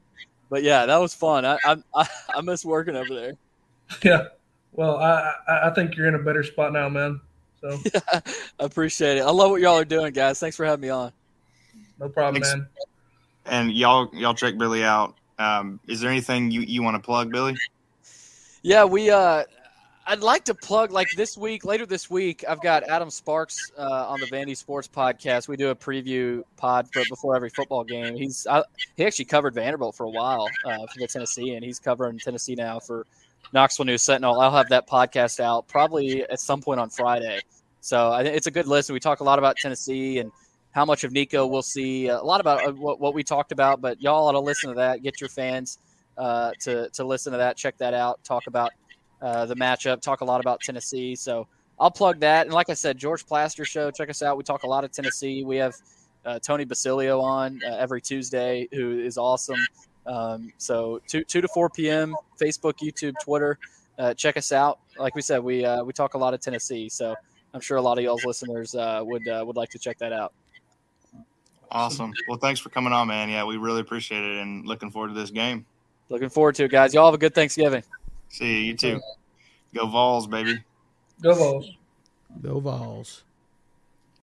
but 0.50 0.64
yeah, 0.64 0.86
that 0.86 0.98
was 0.98 1.14
fun. 1.14 1.46
I 1.46 1.58
I, 1.64 1.78
I, 1.94 2.08
I 2.38 2.42
miss 2.42 2.66
working 2.66 2.96
over 2.96 3.14
there. 3.14 3.34
Yeah. 4.04 4.26
Well, 4.74 4.98
I, 4.98 5.34
I 5.48 5.70
I 5.70 5.74
think 5.74 5.96
you're 5.96 6.08
in 6.08 6.16
a 6.16 6.20
better 6.20 6.44
spot 6.44 6.74
now, 6.74 6.90
man. 6.90 7.22
So 7.62 7.78
Yeah, 7.94 8.00
I 8.20 8.22
appreciate 8.60 9.18
it. 9.18 9.22
I 9.22 9.30
love 9.32 9.52
what 9.52 9.62
y'all 9.62 9.78
are 9.78 9.86
doing, 9.86 10.12
guys. 10.12 10.40
Thanks 10.40 10.56
for 10.58 10.66
having 10.66 10.82
me 10.82 10.90
on. 10.90 11.12
no 12.00 12.10
problem, 12.10 12.42
Thanks. 12.42 12.56
man. 12.56 12.68
and 13.46 13.72
y'all 13.72 14.10
y'all 14.14 14.34
check 14.34 14.58
Billy 14.58 14.84
out. 14.84 15.16
Um, 15.38 15.80
is 15.88 16.02
there 16.02 16.10
anything 16.10 16.52
you, 16.52 16.62
you 16.62 16.84
want 16.84 16.96
to 16.96 17.06
plug, 17.06 17.32
Billy? 17.32 17.56
Yeah, 18.62 18.86
we. 18.86 19.10
uh 19.12 19.44
I'd 20.08 20.20
like 20.20 20.46
to 20.46 20.54
plug 20.54 20.92
like 20.92 21.10
this 21.18 21.36
week, 21.36 21.66
later 21.66 21.88
this 21.88 22.12
week. 22.12 22.46
I've 22.48 22.62
got 22.62 22.84
Adam 22.84 23.10
Sparks 23.10 23.72
uh, 23.76 24.06
on 24.08 24.20
the 24.20 24.28
Vandy 24.28 24.56
Sports 24.56 24.88
Podcast. 24.88 25.48
We 25.48 25.58
do 25.58 25.70
a 25.70 25.76
preview 25.76 26.44
pod 26.58 26.88
for, 26.94 27.02
before 27.10 27.36
every 27.36 27.50
football 27.50 27.84
game. 27.84 28.16
He's 28.16 28.46
I, 28.46 28.62
he 28.96 29.04
actually 29.04 29.26
covered 29.26 29.56
Vanderbilt 29.56 29.96
for 29.96 30.04
a 30.04 30.10
while 30.10 30.48
uh, 30.64 30.86
for 30.86 31.00
the 31.00 31.08
Tennessean, 31.08 31.56
and 31.56 31.66
he's 31.66 31.80
covering 31.80 32.20
Tennessee 32.20 32.54
now 32.54 32.80
for 32.80 33.08
Knoxville 33.52 33.86
News 33.86 34.04
Sentinel. 34.04 34.40
I'll 34.40 34.52
have 34.52 34.70
that 34.70 34.88
podcast 34.88 35.40
out 35.40 35.68
probably 35.68 36.22
at 36.22 36.40
some 36.40 36.62
point 36.62 36.80
on 36.80 36.92
Friday. 36.92 37.40
So 37.82 38.12
I 38.12 38.22
think 38.22 38.38
it's 38.38 38.48
a 38.48 38.52
good 38.52 38.68
listen. 38.68 38.94
We 38.94 39.00
talk 39.00 39.22
a 39.22 39.24
lot 39.24 39.40
about 39.40 39.58
Tennessee 39.58 40.20
and 40.20 40.32
how 40.76 40.84
much 40.84 41.06
of 41.06 41.14
Nico 41.14 41.48
we'll 41.48 41.62
see, 41.62 42.10
a 42.10 42.22
lot 42.22 42.42
about 42.42 42.68
uh, 42.68 42.74
what, 42.74 43.00
what 43.00 43.14
we 43.14 43.24
talked 43.24 43.54
about. 43.54 43.80
But 43.80 44.02
y'all 44.02 44.28
ought 44.28 44.34
to 44.34 44.40
listen 44.40 44.70
to 44.70 44.76
that. 44.76 45.02
Get 45.02 45.22
your 45.22 45.30
fans 45.30 45.80
uh, 46.18 46.52
to 46.62 46.90
to 46.90 47.04
listen 47.06 47.32
to 47.32 47.38
that. 47.38 47.56
Check 47.56 47.78
that 47.78 47.94
out. 47.94 48.22
Talk 48.26 48.44
about 48.48 48.72
uh, 49.22 49.46
the 49.46 49.56
matchup. 49.56 50.02
Talk 50.02 50.20
a 50.20 50.26
lot 50.26 50.42
about 50.42 50.60
Tennessee. 50.60 51.16
So 51.16 51.48
I'll 51.80 51.92
plug 51.92 52.20
that. 52.20 52.46
And 52.46 52.54
like 52.54 52.70
I 52.70 52.74
said, 52.74 52.98
George 52.98 53.26
Plaster 53.26 53.64
Show. 53.64 53.90
Check 53.90 54.10
us 54.10 54.22
out. 54.22 54.36
We 54.38 54.44
talk 54.44 54.64
a 54.64 54.68
lot 54.68 54.84
of 54.84 54.92
Tennessee. 54.92 55.46
We 55.46 55.56
have 55.58 55.74
uh, 56.26 56.40
Tony 56.40 56.66
Basilio 56.66 57.22
on 57.22 57.62
uh, 57.66 57.78
every 57.78 58.02
Tuesday, 58.02 58.68
who 58.74 59.00
is 59.00 59.18
awesome. 59.18 59.60
Um, 60.06 60.52
so 60.58 61.02
two 61.08 61.24
two 61.24 61.40
to 61.40 61.48
four 61.48 61.70
p.m. 61.70 62.16
Facebook, 62.40 62.74
YouTube, 62.84 63.14
Twitter. 63.24 63.58
Uh, 63.98 64.14
check 64.14 64.36
us 64.36 64.52
out. 64.52 64.80
Like 65.00 65.16
we 65.16 65.22
said, 65.22 65.40
we 65.40 65.64
uh, 65.64 65.86
we 65.86 65.94
talk 65.94 66.16
a 66.16 66.18
lot 66.18 66.34
of 66.34 66.42
Tennessee. 66.42 66.90
So 66.90 67.16
I'm 67.54 67.62
sure 67.62 67.78
a 67.78 67.82
lot 67.82 67.98
of 67.98 68.04
y'all's 68.04 68.26
listeners 68.26 68.76
uh, 68.76 69.02
would 69.04 69.26
uh, 69.26 69.42
would 69.48 69.56
like 69.56 69.70
to 69.70 69.80
check 69.80 69.98
that 70.00 70.12
out. 70.12 70.34
Awesome. 71.72 72.14
Well, 72.28 72.38
thanks 72.38 72.60
for 72.60 72.70
coming 72.70 72.94
on, 72.94 73.08
man. 73.08 73.30
Yeah, 73.30 73.44
we 73.44 73.58
really 73.58 73.82
appreciate 73.82 74.24
it 74.24 74.42
and 74.42 74.66
looking 74.66 74.92
forward 74.92 75.10
to 75.10 75.14
this 75.14 75.32
game. 75.32 75.66
Looking 76.10 76.30
forward 76.30 76.56
to 76.56 76.66
it, 76.66 76.72
guys. 76.72 76.94
Y'all 76.94 77.06
have 77.06 77.14
a 77.14 77.18
good 77.18 77.36
Thanksgiving. 77.36 77.84
See 78.30 78.60
you, 78.60 78.60
you 78.68 78.78
too. 78.78 79.02
Go 79.74 79.88
Vols, 79.88 80.28
baby. 80.28 80.64
Go 81.22 81.34
Vols. 81.34 81.72
Go 82.42 82.60
Vols. 82.60 83.25